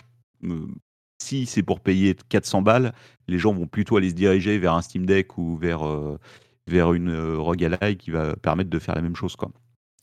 si 1.22 1.46
c'est 1.46 1.62
pour 1.62 1.80
payer 1.80 2.14
400 2.28 2.62
balles, 2.62 2.92
les 3.28 3.38
gens 3.38 3.54
vont 3.54 3.66
plutôt 3.66 3.96
aller 3.96 4.10
se 4.10 4.14
diriger 4.14 4.58
vers 4.58 4.74
un 4.74 4.82
Steam 4.82 5.06
Deck 5.06 5.38
ou 5.38 5.56
vers, 5.56 5.86
euh, 5.86 6.18
vers 6.66 6.92
une 6.92 7.16
Rogue 7.36 7.64
Ally 7.64 7.96
qui 7.96 8.10
va 8.10 8.36
permettre 8.36 8.68
de 8.68 8.78
faire 8.78 8.94
la 8.94 9.02
même 9.02 9.16
chose. 9.16 9.36
Quoi. 9.36 9.50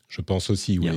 Je 0.08 0.22
pense 0.22 0.49
aussi, 0.49 0.80
oui. 0.80 0.89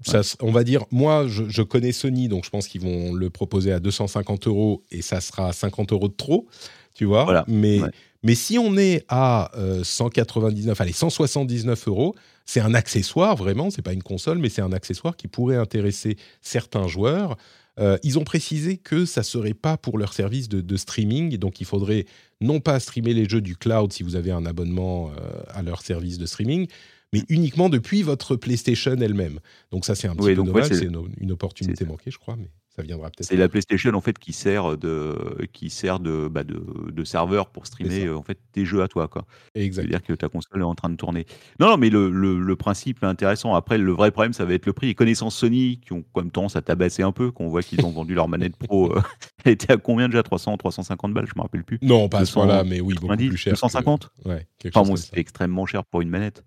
Ça, 0.00 0.22
on 0.40 0.50
va 0.50 0.64
dire, 0.64 0.84
moi, 0.90 1.28
je, 1.28 1.48
je 1.48 1.62
connais 1.62 1.92
Sony, 1.92 2.28
donc 2.28 2.44
je 2.44 2.50
pense 2.50 2.66
qu'ils 2.66 2.80
vont 2.80 3.12
le 3.12 3.30
proposer 3.30 3.72
à 3.72 3.78
250 3.78 4.46
euros 4.46 4.82
et 4.90 5.02
ça 5.02 5.20
sera 5.20 5.52
50 5.52 5.92
euros 5.92 6.08
de 6.08 6.14
trop, 6.14 6.48
tu 6.94 7.04
vois. 7.04 7.24
Voilà. 7.24 7.44
Mais 7.46 7.80
mais 8.24 8.34
si 8.34 8.58
on 8.58 8.76
est 8.78 9.04
à 9.08 9.52
199, 9.82 10.80
euh, 10.80 10.82
allez, 10.82 10.92
179 10.92 11.88
euros, 11.88 12.14
c'est 12.46 12.60
un 12.60 12.74
accessoire 12.74 13.36
vraiment, 13.36 13.70
c'est 13.70 13.82
pas 13.82 13.92
une 13.92 14.02
console, 14.02 14.38
mais 14.38 14.48
c'est 14.48 14.62
un 14.62 14.72
accessoire 14.72 15.16
qui 15.16 15.28
pourrait 15.28 15.56
intéresser 15.56 16.16
certains 16.40 16.88
joueurs. 16.88 17.36
Euh, 17.78 17.98
ils 18.02 18.18
ont 18.18 18.24
précisé 18.24 18.78
que 18.78 19.04
ça 19.04 19.22
serait 19.22 19.54
pas 19.54 19.76
pour 19.76 19.98
leur 19.98 20.14
service 20.14 20.48
de, 20.48 20.76
streaming, 20.76 21.36
donc 21.36 21.60
il 21.60 21.66
faudrait 21.66 22.06
non 22.40 22.60
pas 22.60 22.80
streamer 22.80 23.12
les 23.12 23.28
jeux 23.28 23.40
du 23.42 23.56
cloud 23.56 23.92
si 23.92 24.02
vous 24.02 24.16
avez 24.16 24.30
un 24.30 24.46
abonnement 24.46 25.10
euh, 25.10 25.42
à 25.48 25.62
leur 25.62 25.82
service 25.82 26.16
de 26.16 26.24
streaming, 26.24 26.66
mais 27.12 27.24
uniquement 27.28 27.68
depuis 27.68 28.02
votre 28.02 28.36
PlayStation 28.36 28.96
elle-même. 29.00 29.38
Donc 29.70 29.84
ça 29.84 29.94
c'est 29.94 30.08
un 30.08 30.14
petit 30.14 30.34
peu 30.34 30.42
dommage, 30.42 30.68
c'est 30.68 30.88
une, 31.20 31.32
opportunité 31.32 31.84
manquée, 31.84 32.10
je 32.10 32.18
crois, 32.18 32.36
mais 32.36 32.48
ça 32.74 32.82
viendra 32.82 33.08
peut-être. 33.08 33.28
C'est 33.28 33.36
la 33.36 33.48
PlayStation 33.48 33.94
en 33.94 34.00
fait 34.00 34.18
qui 34.18 34.32
sert 34.32 34.76
de 34.76 35.16
qui 35.52 35.70
sert 35.70 36.00
de, 36.00 36.28
bah, 36.28 36.42
de, 36.42 36.60
de, 36.90 37.04
serveur 37.04 37.48
pour 37.48 37.66
streamer 37.66 38.08
en 38.10 38.22
fait 38.22 38.38
tes 38.52 38.64
jeux 38.64 38.82
à 38.82 38.88
toi 38.88 39.06
quoi. 39.06 39.26
C'est-à-dire 39.54 40.02
que 40.02 40.12
ta 40.12 40.28
console 40.28 40.60
est 40.60 40.64
en 40.64 40.74
train 40.74 40.90
de 40.90 40.96
tourner. 40.96 41.26
Non, 41.60 41.68
non 41.68 41.76
mais 41.76 41.90
le, 41.90 42.10
le, 42.10 42.56
principe 42.56 43.02
est 43.02 43.06
intéressant. 43.06 43.54
Après 43.54 43.78
le 43.78 43.92
vrai 43.92 44.10
problème 44.10 44.32
ça 44.32 44.44
va 44.44 44.54
être 44.54 44.66
le 44.66 44.72
prix. 44.72 44.88
Et 44.88 44.94
connaissant 44.94 45.30
Sony 45.30 45.80
qui 45.84 45.92
ont 45.92 46.04
comme 46.12 46.30
tendance 46.30 46.56
à 46.56 46.62
tabasser 46.62 47.02
un 47.02 47.12
peu, 47.12 47.30
qu'on 47.30 47.48
voit 47.48 47.62
qu'ils 47.62 47.84
ont 47.84 47.90
vendu 47.90 48.14
leur 48.14 48.28
manette 48.28 48.56
pro, 48.56 48.92
euh, 48.96 49.02
elle 49.44 49.52
était 49.52 49.72
à 49.72 49.76
combien 49.76 50.08
déjà? 50.08 50.22
300 50.22 50.56
350 50.56 51.14
balles, 51.14 51.26
je 51.26 51.34
me 51.36 51.42
rappelle 51.42 51.64
plus. 51.64 51.78
Non, 51.82 52.08
pas 52.08 52.20
à 52.20 52.24
ce 52.24 52.32
point-là, 52.32 52.64
mais 52.64 52.80
oui, 52.80 52.94
beaucoup 53.00 53.16
plus 53.16 53.36
cher. 53.36 53.52
250 53.52 54.10
Ouais. 54.24 54.46
Enfin 54.66 54.82
bon, 54.82 54.96
c'est 54.96 55.16
extrêmement 55.16 55.66
cher 55.66 55.84
pour 55.84 56.00
une 56.00 56.08
manette. 56.08 56.42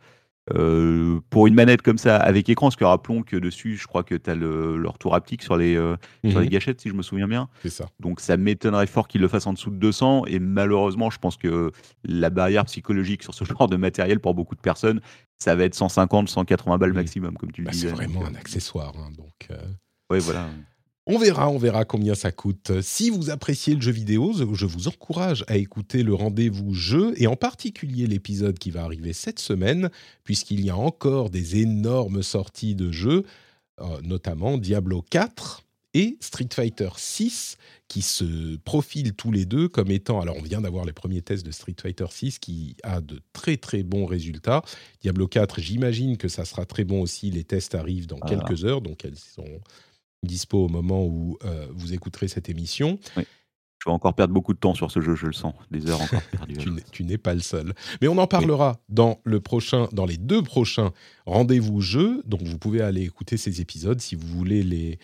Euh, 0.56 1.20
pour 1.30 1.48
une 1.48 1.54
manette 1.54 1.82
comme 1.82 1.98
ça 1.98 2.18
avec 2.18 2.48
écran, 2.48 2.68
parce 2.68 2.76
que 2.76 2.86
rappelons 2.86 3.22
que 3.22 3.36
dessus, 3.36 3.76
je 3.76 3.86
crois 3.86 4.04
que 4.04 4.16
tu 4.16 4.30
as 4.30 4.36
le, 4.36 4.78
le, 4.78 4.90
retour 4.90 5.14
haptique 5.14 5.44
sur 5.44 5.58
les, 5.58 5.76
euh, 5.76 5.98
sur 6.30 6.40
les 6.40 6.46
mhm. 6.46 6.52
gâchettes, 6.52 6.80
si 6.80 6.90
je 6.90 6.94
me 6.94 7.02
souviens 7.02 7.28
bien. 7.28 7.50
C'est 7.62 7.70
ça. 7.70 7.88
Donc 8.00 8.22
ça 8.22 8.38
m'étonnerait 8.38 8.88
fort 8.88 9.08
qu'ils 9.08 9.22
le 9.22 9.28
fassent 9.28 9.48
en 9.48 9.54
dessous 9.54 9.72
de 9.72 9.76
200. 9.76 10.26
Et 10.28 10.40
malheureusement, 10.40 11.10
je 11.10 11.20
pense 11.20 11.36
que 11.36 11.72
la 12.04 12.30
barrière 12.30 12.66
psychologique 12.66 13.24
sur 13.24 13.34
ce 13.34 13.44
genre 13.46 13.68
de 13.68 13.76
matériel 13.76 14.20
pour 14.20 14.36
beaucoup 14.36 14.56
de 14.56 14.62
personnes, 14.62 15.02
ça 15.38 15.56
va 15.56 15.66
être 15.66 15.76
150, 15.76 16.30
180 16.30 16.78
balles 16.78 16.94
maximum, 16.94 17.36
comme 17.38 17.52
tu 17.52 17.62
le 17.62 17.66
bah, 17.66 17.72
disais. 17.72 17.90
C'est 17.90 17.94
vraiment 17.94 18.26
un 18.26 18.36
accessoire. 18.36 18.94
Hein, 18.98 19.12
donc, 19.18 19.48
euh... 19.52 19.58
Oui, 20.10 20.20
voilà. 20.20 20.48
On 21.10 21.18
verra, 21.18 21.48
on 21.48 21.58
verra 21.58 21.86
combien 21.86 22.16
ça 22.16 22.34
coûte. 22.34 22.82
Si 22.82 23.10
vous 23.10 23.30
appréciez 23.30 23.74
le 23.74 23.80
jeu 23.80 23.94
vidéo, 23.94 24.34
je 24.34 24.66
vous 24.66 24.90
encourage 24.90 25.46
à 25.48 25.56
écouter 25.56 26.04
le 26.04 26.14
rendez-vous 26.14 26.74
jeu 26.74 27.14
et 27.16 27.28
en 27.28 27.38
particulier 27.38 28.08
l'épisode 28.08 28.60
qui 28.60 28.72
va 28.72 28.84
arriver 28.84 29.14
cette 29.14 29.40
semaine, 29.40 29.90
puisqu'il 30.26 30.66
y 30.66 30.70
a 30.70 30.76
encore 30.76 31.30
des 31.30 31.62
énormes 31.62 32.24
sorties 32.24 32.76
de 32.76 32.92
jeux, 32.92 33.24
euh, 33.80 33.86
notamment 34.04 34.58
Diablo 34.58 35.02
4 35.02 35.64
et 35.94 36.18
Street 36.20 36.50
Fighter 36.54 36.90
6 36.98 37.56
qui 37.88 38.02
se 38.02 38.58
profilent 38.58 39.14
tous 39.14 39.32
les 39.32 39.46
deux 39.46 39.70
comme 39.70 39.90
étant 39.92 40.20
alors 40.20 40.36
on 40.36 40.42
vient 40.42 40.60
d'avoir 40.60 40.84
les 40.84 40.92
premiers 40.92 41.22
tests 41.22 41.46
de 41.46 41.52
Street 41.52 41.76
Fighter 41.82 42.08
6 42.10 42.40
qui 42.40 42.76
a 42.84 43.00
de 43.00 43.22
très 43.32 43.56
très 43.56 43.84
bons 43.84 44.06
résultats. 44.06 44.62
Diablo 45.02 45.30
4, 45.30 45.62
j'imagine 45.62 46.18
que 46.18 46.28
ça 46.28 46.44
sera 46.44 46.66
très 46.66 46.84
bon 46.84 47.02
aussi, 47.02 47.32
les 47.32 47.46
tests 47.46 47.76
arrivent 47.76 48.08
dans 48.08 48.20
quelques 48.20 48.66
heures 48.66 48.82
donc 48.82 49.06
elles 49.06 49.18
sont 49.18 49.62
dispo 50.24 50.66
au 50.66 50.70
moment 50.70 51.06
où 51.06 51.38
euh, 51.46 51.68
vous 51.74 51.94
écouterez 51.94 52.28
cette 52.28 52.50
émission. 52.50 53.00
Je 53.16 53.90
vais 53.90 53.94
encore 53.94 54.16
perdre 54.16 54.34
beaucoup 54.34 54.54
de 54.54 54.60
temps 54.60 54.74
sur 54.74 54.90
ce 54.90 55.02
jeu, 55.02 55.16
je 55.16 55.28
le 55.28 55.34
sens. 55.34 55.54
Des 55.70 55.88
heures 55.90 56.02
encore 56.02 56.22
perdues. 56.32 56.58
tu 56.92 57.04
n'es 57.04 57.18
pas 57.18 57.36
le 57.36 57.42
seul. 57.42 57.74
Mais 58.02 58.08
on 58.08 58.18
en 58.18 58.28
parlera 58.28 58.80
dans, 58.90 59.20
le 59.24 59.40
prochain, 59.40 59.88
dans 59.92 60.06
les 60.06 60.18
deux 60.18 60.42
prochains 60.42 60.92
rendez-vous 61.26 61.82
jeux. 61.82 62.24
Donc 62.26 62.42
vous 62.42 62.58
pouvez 62.58 62.82
aller 62.82 63.04
écouter 63.04 63.38
ces 63.38 63.62
épisodes 63.62 64.02
si 64.02 64.16
vous 64.16 64.28
voulez 64.28 64.64
les, 64.64 64.98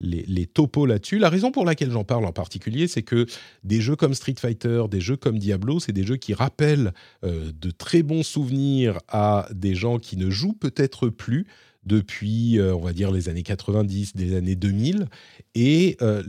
les, 0.00 0.22
les 0.22 0.46
topos 0.46 0.86
là-dessus. 0.86 1.18
La 1.18 1.28
raison 1.28 1.50
pour 1.50 1.64
laquelle 1.64 1.90
j'en 1.90 2.04
parle 2.04 2.24
en 2.24 2.32
particulier, 2.32 2.88
c'est 2.88 3.02
que 3.02 3.26
des 3.64 3.80
jeux 3.80 3.96
comme 3.96 4.14
Street 4.14 4.34
Fighter, 4.38 4.84
des 4.90 5.00
jeux 5.00 5.16
comme 5.16 5.38
Diablo, 5.38 5.80
c'est 5.80 5.92
des 5.92 6.04
jeux 6.04 6.16
qui 6.16 6.34
rappellent 6.34 6.92
euh, 7.24 7.52
de 7.52 7.70
très 7.70 8.02
bons 8.02 8.22
souvenirs 8.22 8.98
à 9.08 9.48
des 9.52 9.74
gens 9.74 9.98
qui 9.98 10.16
ne 10.16 10.30
jouent 10.30 10.54
peut-être 10.54 11.08
plus 11.08 11.46
depuis, 11.84 12.58
euh, 12.58 12.74
on 12.74 12.80
va 12.80 12.92
dire, 12.92 13.10
les 13.10 13.28
années 13.28 13.42
90, 13.42 14.14
des 14.14 14.36
années 14.36 14.56
2000. 14.56 15.08
Et 15.54 15.96
euh, 16.02 16.22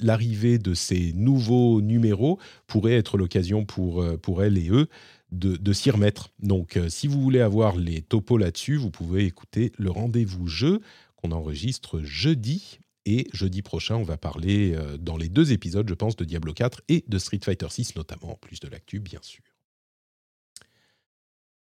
l'arrivée 0.00 0.58
de 0.58 0.74
ces 0.74 1.12
nouveaux 1.14 1.80
numéros 1.80 2.38
pourrait 2.66 2.94
être 2.94 3.16
l'occasion 3.16 3.64
pour, 3.64 4.02
euh, 4.02 4.16
pour 4.16 4.42
elles 4.42 4.58
et 4.58 4.70
eux 4.70 4.88
de, 5.32 5.72
s'y 5.72 5.90
remettre. 5.90 6.30
Donc, 6.38 6.78
si 6.88 7.08
vous 7.08 7.20
voulez 7.20 7.40
avoir 7.40 7.76
les 7.76 8.02
topos 8.02 8.38
là-dessus, 8.38 8.76
vous 8.76 8.92
pouvez 8.92 9.24
écouter 9.24 9.72
le 9.78 9.90
rendez-vous 9.90 10.46
jeu 10.46 10.80
qu'on 11.16 11.32
enregistre 11.32 12.00
jeudi. 12.02 12.78
Et 13.04 13.26
jeudi 13.32 13.60
prochain, 13.60 13.96
on 13.96 14.04
va 14.04 14.16
parler 14.16 14.76
dans 15.00 15.16
les 15.16 15.28
deux 15.28 15.52
épisodes, 15.52 15.88
je 15.88 15.94
pense, 15.94 16.14
de 16.14 16.24
Diablo 16.24 16.54
4 16.54 16.82
et 16.88 17.04
de 17.08 17.18
Street 17.18 17.40
Fighter 17.42 17.66
6, 17.68 17.96
notamment, 17.96 18.34
en 18.34 18.36
plus 18.36 18.60
de 18.60 18.68
l'actu, 18.68 19.00
bien 19.00 19.18
sûr. 19.22 19.42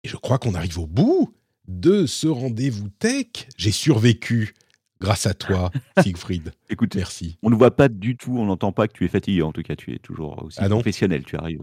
Et 0.04 0.08
je 0.08 0.16
crois 0.16 0.38
qu'on 0.38 0.54
arrive 0.54 0.78
au 0.78 0.86
bout 0.86 1.34
de 1.68 2.06
ce 2.06 2.26
rendez-vous 2.26 2.88
tech. 2.98 3.48
J'ai 3.56 3.72
survécu 3.72 4.54
grâce 5.00 5.26
à 5.26 5.34
toi, 5.34 5.70
Siegfried. 6.02 6.52
Écoute, 6.70 6.94
merci. 6.94 7.38
On 7.42 7.50
ne 7.50 7.56
voit 7.56 7.74
pas 7.74 7.88
du 7.88 8.16
tout, 8.16 8.36
on 8.38 8.46
n'entend 8.46 8.72
pas 8.72 8.88
que 8.88 8.92
tu 8.92 9.04
es 9.04 9.08
fatigué. 9.08 9.42
En 9.42 9.52
tout 9.52 9.62
cas, 9.62 9.76
tu 9.76 9.94
es 9.94 9.98
toujours 9.98 10.42
aussi 10.44 10.58
ah 10.60 10.68
professionnel. 10.68 11.24
Tu 11.24 11.36
arrives. 11.36 11.60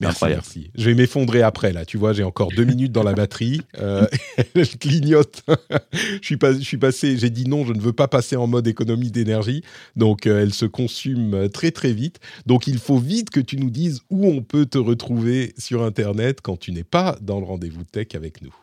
Merci, 0.00 0.24
merci. 0.26 0.70
Je 0.76 0.84
vais 0.84 0.94
m'effondrer 0.94 1.42
après, 1.42 1.72
là. 1.72 1.84
Tu 1.84 1.98
vois, 1.98 2.12
j'ai 2.12 2.22
encore 2.22 2.50
deux 2.54 2.64
minutes 2.64 2.92
dans 2.92 3.02
la 3.02 3.14
batterie. 3.14 3.62
Euh, 3.78 4.06
je 4.54 4.76
clignote. 4.76 5.42
je, 5.92 6.18
suis 6.22 6.36
pas, 6.36 6.52
je 6.52 6.60
suis 6.60 6.76
passé, 6.76 7.16
j'ai 7.16 7.30
dit 7.30 7.46
non, 7.46 7.66
je 7.66 7.72
ne 7.72 7.80
veux 7.80 7.92
pas 7.92 8.06
passer 8.06 8.36
en 8.36 8.46
mode 8.46 8.68
économie 8.68 9.10
d'énergie. 9.10 9.64
Donc, 9.96 10.28
euh, 10.28 10.42
elle 10.42 10.54
se 10.54 10.66
consume 10.66 11.48
très, 11.48 11.72
très 11.72 11.92
vite. 11.92 12.20
Donc, 12.46 12.68
il 12.68 12.78
faut 12.78 12.98
vite 12.98 13.30
que 13.30 13.40
tu 13.40 13.56
nous 13.56 13.70
dises 13.70 14.02
où 14.08 14.28
on 14.28 14.40
peut 14.40 14.66
te 14.66 14.78
retrouver 14.78 15.52
sur 15.58 15.82
Internet 15.82 16.42
quand 16.42 16.56
tu 16.56 16.70
n'es 16.70 16.84
pas 16.84 17.18
dans 17.20 17.40
le 17.40 17.46
rendez-vous 17.46 17.82
tech 17.82 18.14
avec 18.14 18.40
nous. 18.40 18.54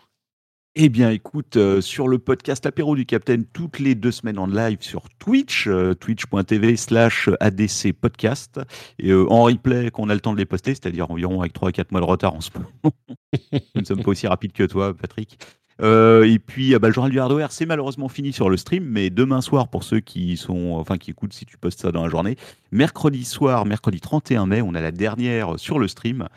Eh 0.78 0.90
bien, 0.90 1.10
écoute, 1.10 1.56
euh, 1.56 1.80
sur 1.80 2.10
le 2.10 2.20
podcast 2.20 2.66
Apéro 2.66 2.98
du 2.98 3.06
Capitaine, 3.06 3.46
toutes 3.46 3.80
les 3.80 3.96
deux 3.96 4.12
semaines 4.12 4.38
en 4.38 4.46
live 4.46 4.80
sur 4.82 5.04
Twitch, 5.20 5.68
euh, 5.68 5.94
twitch.tv 5.94 6.76
slash 6.76 7.30
ADC 7.40 7.94
podcast, 7.94 8.60
et 9.00 9.12
euh, 9.12 9.26
en 9.32 9.44
replay 9.44 9.90
qu'on 9.90 10.10
a 10.10 10.14
le 10.14 10.20
temps 10.20 10.34
de 10.34 10.38
les 10.38 10.46
poster, 10.46 10.72
c'est-à-dire 10.72 11.10
environ 11.10 11.40
avec 11.40 11.54
3 11.54 11.70
à 11.70 11.72
4 11.72 11.92
mois 11.94 12.02
de 12.02 12.06
retard 12.06 12.34
en 12.34 12.42
ce 12.42 12.50
moment. 12.54 12.70
Nous 13.54 13.82
ne 13.82 13.86
sommes 13.86 14.04
pas 14.04 14.12
aussi 14.12 14.28
rapides 14.28 14.52
que 14.52 14.64
toi, 14.64 14.94
Patrick. 14.94 15.40
Euh, 15.82 16.30
et 16.30 16.40
puis, 16.40 16.76
ah 16.76 16.80
bah, 16.80 16.90
le 16.90 16.94
journal 16.94 17.12
du 17.12 17.22
hardware, 17.22 17.54
c'est 17.54 17.66
malheureusement 17.66 18.10
fini 18.10 18.34
sur 18.34 18.50
le 18.50 18.58
stream, 18.58 18.84
mais 18.84 19.10
demain 19.10 19.40
soir, 19.40 19.70
pour 19.70 19.86
ceux 19.86 20.02
qui 20.02 20.36
sont, 20.36 20.74
enfin, 20.74 20.98
qui 20.98 21.12
écoutent 21.12 21.32
si 21.32 21.46
tu 21.46 21.58
postes 21.58 21.80
ça 21.80 21.94
dans 21.94 22.04
la 22.04 22.10
journée, 22.10 22.36
mercredi 22.74 23.24
soir, 23.24 23.66
mercredi 23.66 24.02
31 24.02 24.46
mai, 24.46 24.62
on 24.62 24.76
a 24.76 24.82
la 24.82 24.92
dernière 24.92 25.58
sur 25.58 25.80
le 25.80 25.88
stream. 25.88 26.28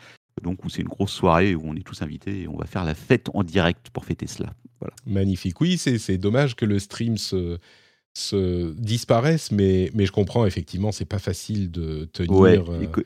Donc, 0.41 0.63
où 0.65 0.69
c'est 0.69 0.81
une 0.81 0.87
grosse 0.87 1.11
soirée 1.11 1.55
où 1.55 1.61
on 1.65 1.75
est 1.75 1.85
tous 1.85 2.01
invités 2.01 2.41
et 2.41 2.47
on 2.47 2.57
va 2.57 2.65
faire 2.65 2.85
la 2.85 2.95
fête 2.95 3.29
en 3.33 3.43
direct 3.43 3.89
pour 3.91 4.05
fêter 4.05 4.27
cela. 4.27 4.53
Voilà. 4.79 4.95
Magnifique. 5.05 5.59
Oui, 5.61 5.77
c'est 5.77 6.17
dommage 6.17 6.55
que 6.55 6.65
le 6.65 6.79
stream 6.79 7.17
se, 7.17 7.57
se 8.13 8.73
disparaisse, 8.73 9.51
mais, 9.51 9.91
mais 9.93 10.05
je 10.05 10.11
comprends, 10.11 10.45
effectivement, 10.45 10.91
c'est 10.91 11.05
pas 11.05 11.19
facile 11.19 11.71
de 11.71 12.05
tenir. 12.05 12.31
Ouais, 12.31 12.57
euh, 12.57 13.03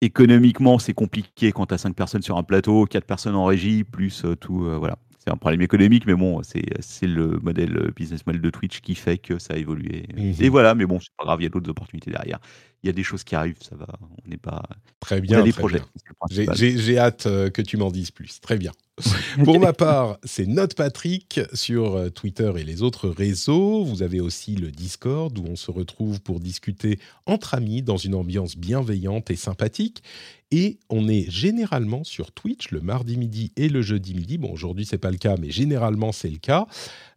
économiquement, 0.00 0.78
c'est 0.78 0.94
compliqué 0.94 1.52
quand 1.52 1.66
tu 1.66 1.74
as 1.74 1.78
5 1.78 1.94
personnes 1.94 2.22
sur 2.22 2.36
un 2.36 2.42
plateau, 2.42 2.84
4 2.86 3.04
personnes 3.04 3.34
en 3.34 3.44
régie, 3.44 3.84
plus 3.84 4.24
euh, 4.24 4.36
tout. 4.36 4.64
Euh, 4.64 4.76
voilà. 4.78 4.98
C'est 5.18 5.32
un 5.32 5.36
problème 5.36 5.62
économique, 5.62 6.06
mais 6.06 6.14
bon, 6.14 6.40
c'est 6.44 7.06
le 7.06 7.40
modèle 7.42 7.90
business 7.96 8.24
model 8.28 8.40
de 8.40 8.50
Twitch 8.50 8.80
qui 8.80 8.94
fait 8.94 9.18
que 9.18 9.40
ça 9.40 9.54
a 9.54 9.56
évolué. 9.56 10.06
Mmh 10.16 10.34
et 10.40 10.48
voilà, 10.48 10.76
mais 10.76 10.86
bon, 10.86 11.00
c'est 11.00 11.10
pas 11.18 11.24
grave, 11.24 11.40
il 11.40 11.44
y 11.44 11.46
a 11.46 11.48
d'autres 11.48 11.68
opportunités 11.68 12.12
derrière 12.12 12.38
il 12.82 12.86
y 12.86 12.90
a 12.90 12.92
des 12.92 13.02
choses 13.02 13.24
qui 13.24 13.34
arrivent, 13.34 13.62
ça 13.68 13.76
va. 13.76 13.86
On 14.00 14.28
n'est 14.28 14.36
pas. 14.36 14.62
Très 15.00 15.20
bien. 15.20 15.38
On 15.38 15.42
a 15.42 15.44
des 15.44 15.52
projets. 15.52 15.82
J'ai 16.30 16.98
hâte 16.98 17.26
euh, 17.26 17.50
que 17.50 17.62
tu 17.62 17.76
m'en 17.76 17.90
dises 17.90 18.10
plus. 18.10 18.40
Très 18.40 18.58
bien. 18.58 18.72
Pour 19.44 19.60
ma 19.60 19.74
part, 19.74 20.18
c'est 20.24 20.46
Note 20.46 20.74
Patrick 20.74 21.40
sur 21.52 21.96
euh, 21.96 22.08
Twitter 22.08 22.50
et 22.56 22.64
les 22.64 22.82
autres 22.82 23.08
réseaux. 23.08 23.84
Vous 23.84 24.02
avez 24.02 24.20
aussi 24.20 24.56
le 24.56 24.70
Discord 24.70 25.36
où 25.38 25.44
on 25.46 25.56
se 25.56 25.70
retrouve 25.70 26.22
pour 26.22 26.40
discuter 26.40 26.98
entre 27.26 27.54
amis 27.54 27.82
dans 27.82 27.98
une 27.98 28.14
ambiance 28.14 28.56
bienveillante 28.56 29.30
et 29.30 29.36
sympathique. 29.36 30.02
Et 30.50 30.78
on 30.88 31.08
est 31.08 31.30
généralement 31.30 32.04
sur 32.04 32.32
Twitch 32.32 32.70
le 32.70 32.80
mardi 32.80 33.18
midi 33.18 33.52
et 33.56 33.68
le 33.68 33.82
jeudi 33.82 34.14
midi. 34.14 34.38
Bon, 34.38 34.50
aujourd'hui, 34.50 34.86
c'est 34.86 34.96
pas 34.96 35.10
le 35.10 35.18
cas, 35.18 35.36
mais 35.38 35.50
généralement, 35.50 36.12
c'est 36.12 36.30
le 36.30 36.38
cas. 36.38 36.66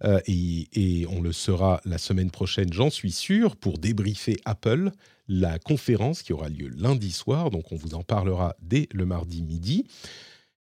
Euh, 0.03 0.20
et, 0.28 0.68
et 0.74 1.07
on 1.07 1.22
le 1.22 1.32
sera 1.32 1.80
la 1.86 1.97
semaine 1.97 2.32
prochaine, 2.32 2.74
j'en 2.74 2.89
suis 2.89 3.12
sûr, 3.12 3.55
pour 3.55 3.78
débriefer 3.78 4.38
Apple 4.43 4.91
la 5.30 5.59
conférence 5.59 6.23
qui 6.23 6.34
aura 6.34 6.49
lieu 6.49 6.67
lundi 6.67 7.11
soir, 7.11 7.51
donc 7.51 7.71
on 7.71 7.75
vous 7.75 7.93
en 7.93 8.03
parlera 8.03 8.57
dès 8.61 8.89
le 8.91 9.05
mardi 9.05 9.43
midi. 9.43 9.86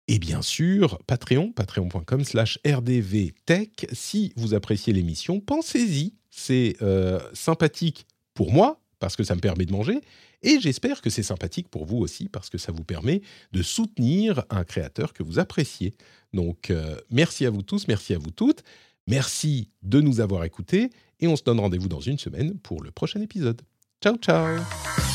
Et 0.09 0.18
bien 0.18 0.40
sûr, 0.40 0.98
Patreon, 1.07 1.52
patreon.com 1.52 2.24
slash 2.24 2.59
rdvtech. 2.66 3.86
Si 3.92 4.32
vous 4.36 4.54
appréciez 4.54 4.92
l'émission, 4.92 5.40
pensez-y. 5.40 6.14
C'est 6.30 6.76
euh, 6.82 7.20
sympathique 7.32 8.07
pour 8.34 8.52
moi, 8.52 8.80
parce 8.98 9.16
que 9.16 9.24
ça 9.24 9.34
me 9.34 9.40
permet 9.40 9.66
de 9.66 9.72
manger, 9.72 10.00
et 10.42 10.61
j'espère 10.61 11.00
que 11.00 11.11
c'est 11.11 11.22
sympathique 11.22 11.68
pour 11.68 11.86
vous 11.86 11.98
aussi, 11.98 12.28
parce 12.28 12.50
que 12.50 12.59
ça 12.59 12.72
vous 12.72 12.84
permet 12.84 13.22
de 13.52 13.62
soutenir 13.62 14.44
un 14.50 14.64
créateur 14.64 15.12
que 15.12 15.22
vous 15.22 15.38
appréciez. 15.38 15.94
Donc, 16.32 16.70
euh, 16.70 16.96
merci 17.11 17.46
à 17.46 17.50
vous 17.50 17.62
tous, 17.62 17.88
merci 17.88 18.14
à 18.14 18.18
vous 18.18 18.30
toutes. 18.30 18.62
Merci 19.07 19.70
de 19.82 20.00
nous 20.00 20.20
avoir 20.20 20.44
écoutés, 20.44 20.90
et 21.20 21.26
on 21.26 21.36
se 21.36 21.42
donne 21.42 21.61
rendez-vous 21.61 21.88
dans 21.88 22.00
une 22.00 22.18
semaine 22.18 22.59
pour 22.59 22.82
le 22.82 22.90
prochain 22.90 23.20
épisode. 23.20 23.62
Ciao, 24.01 24.16
ciao 24.18 25.05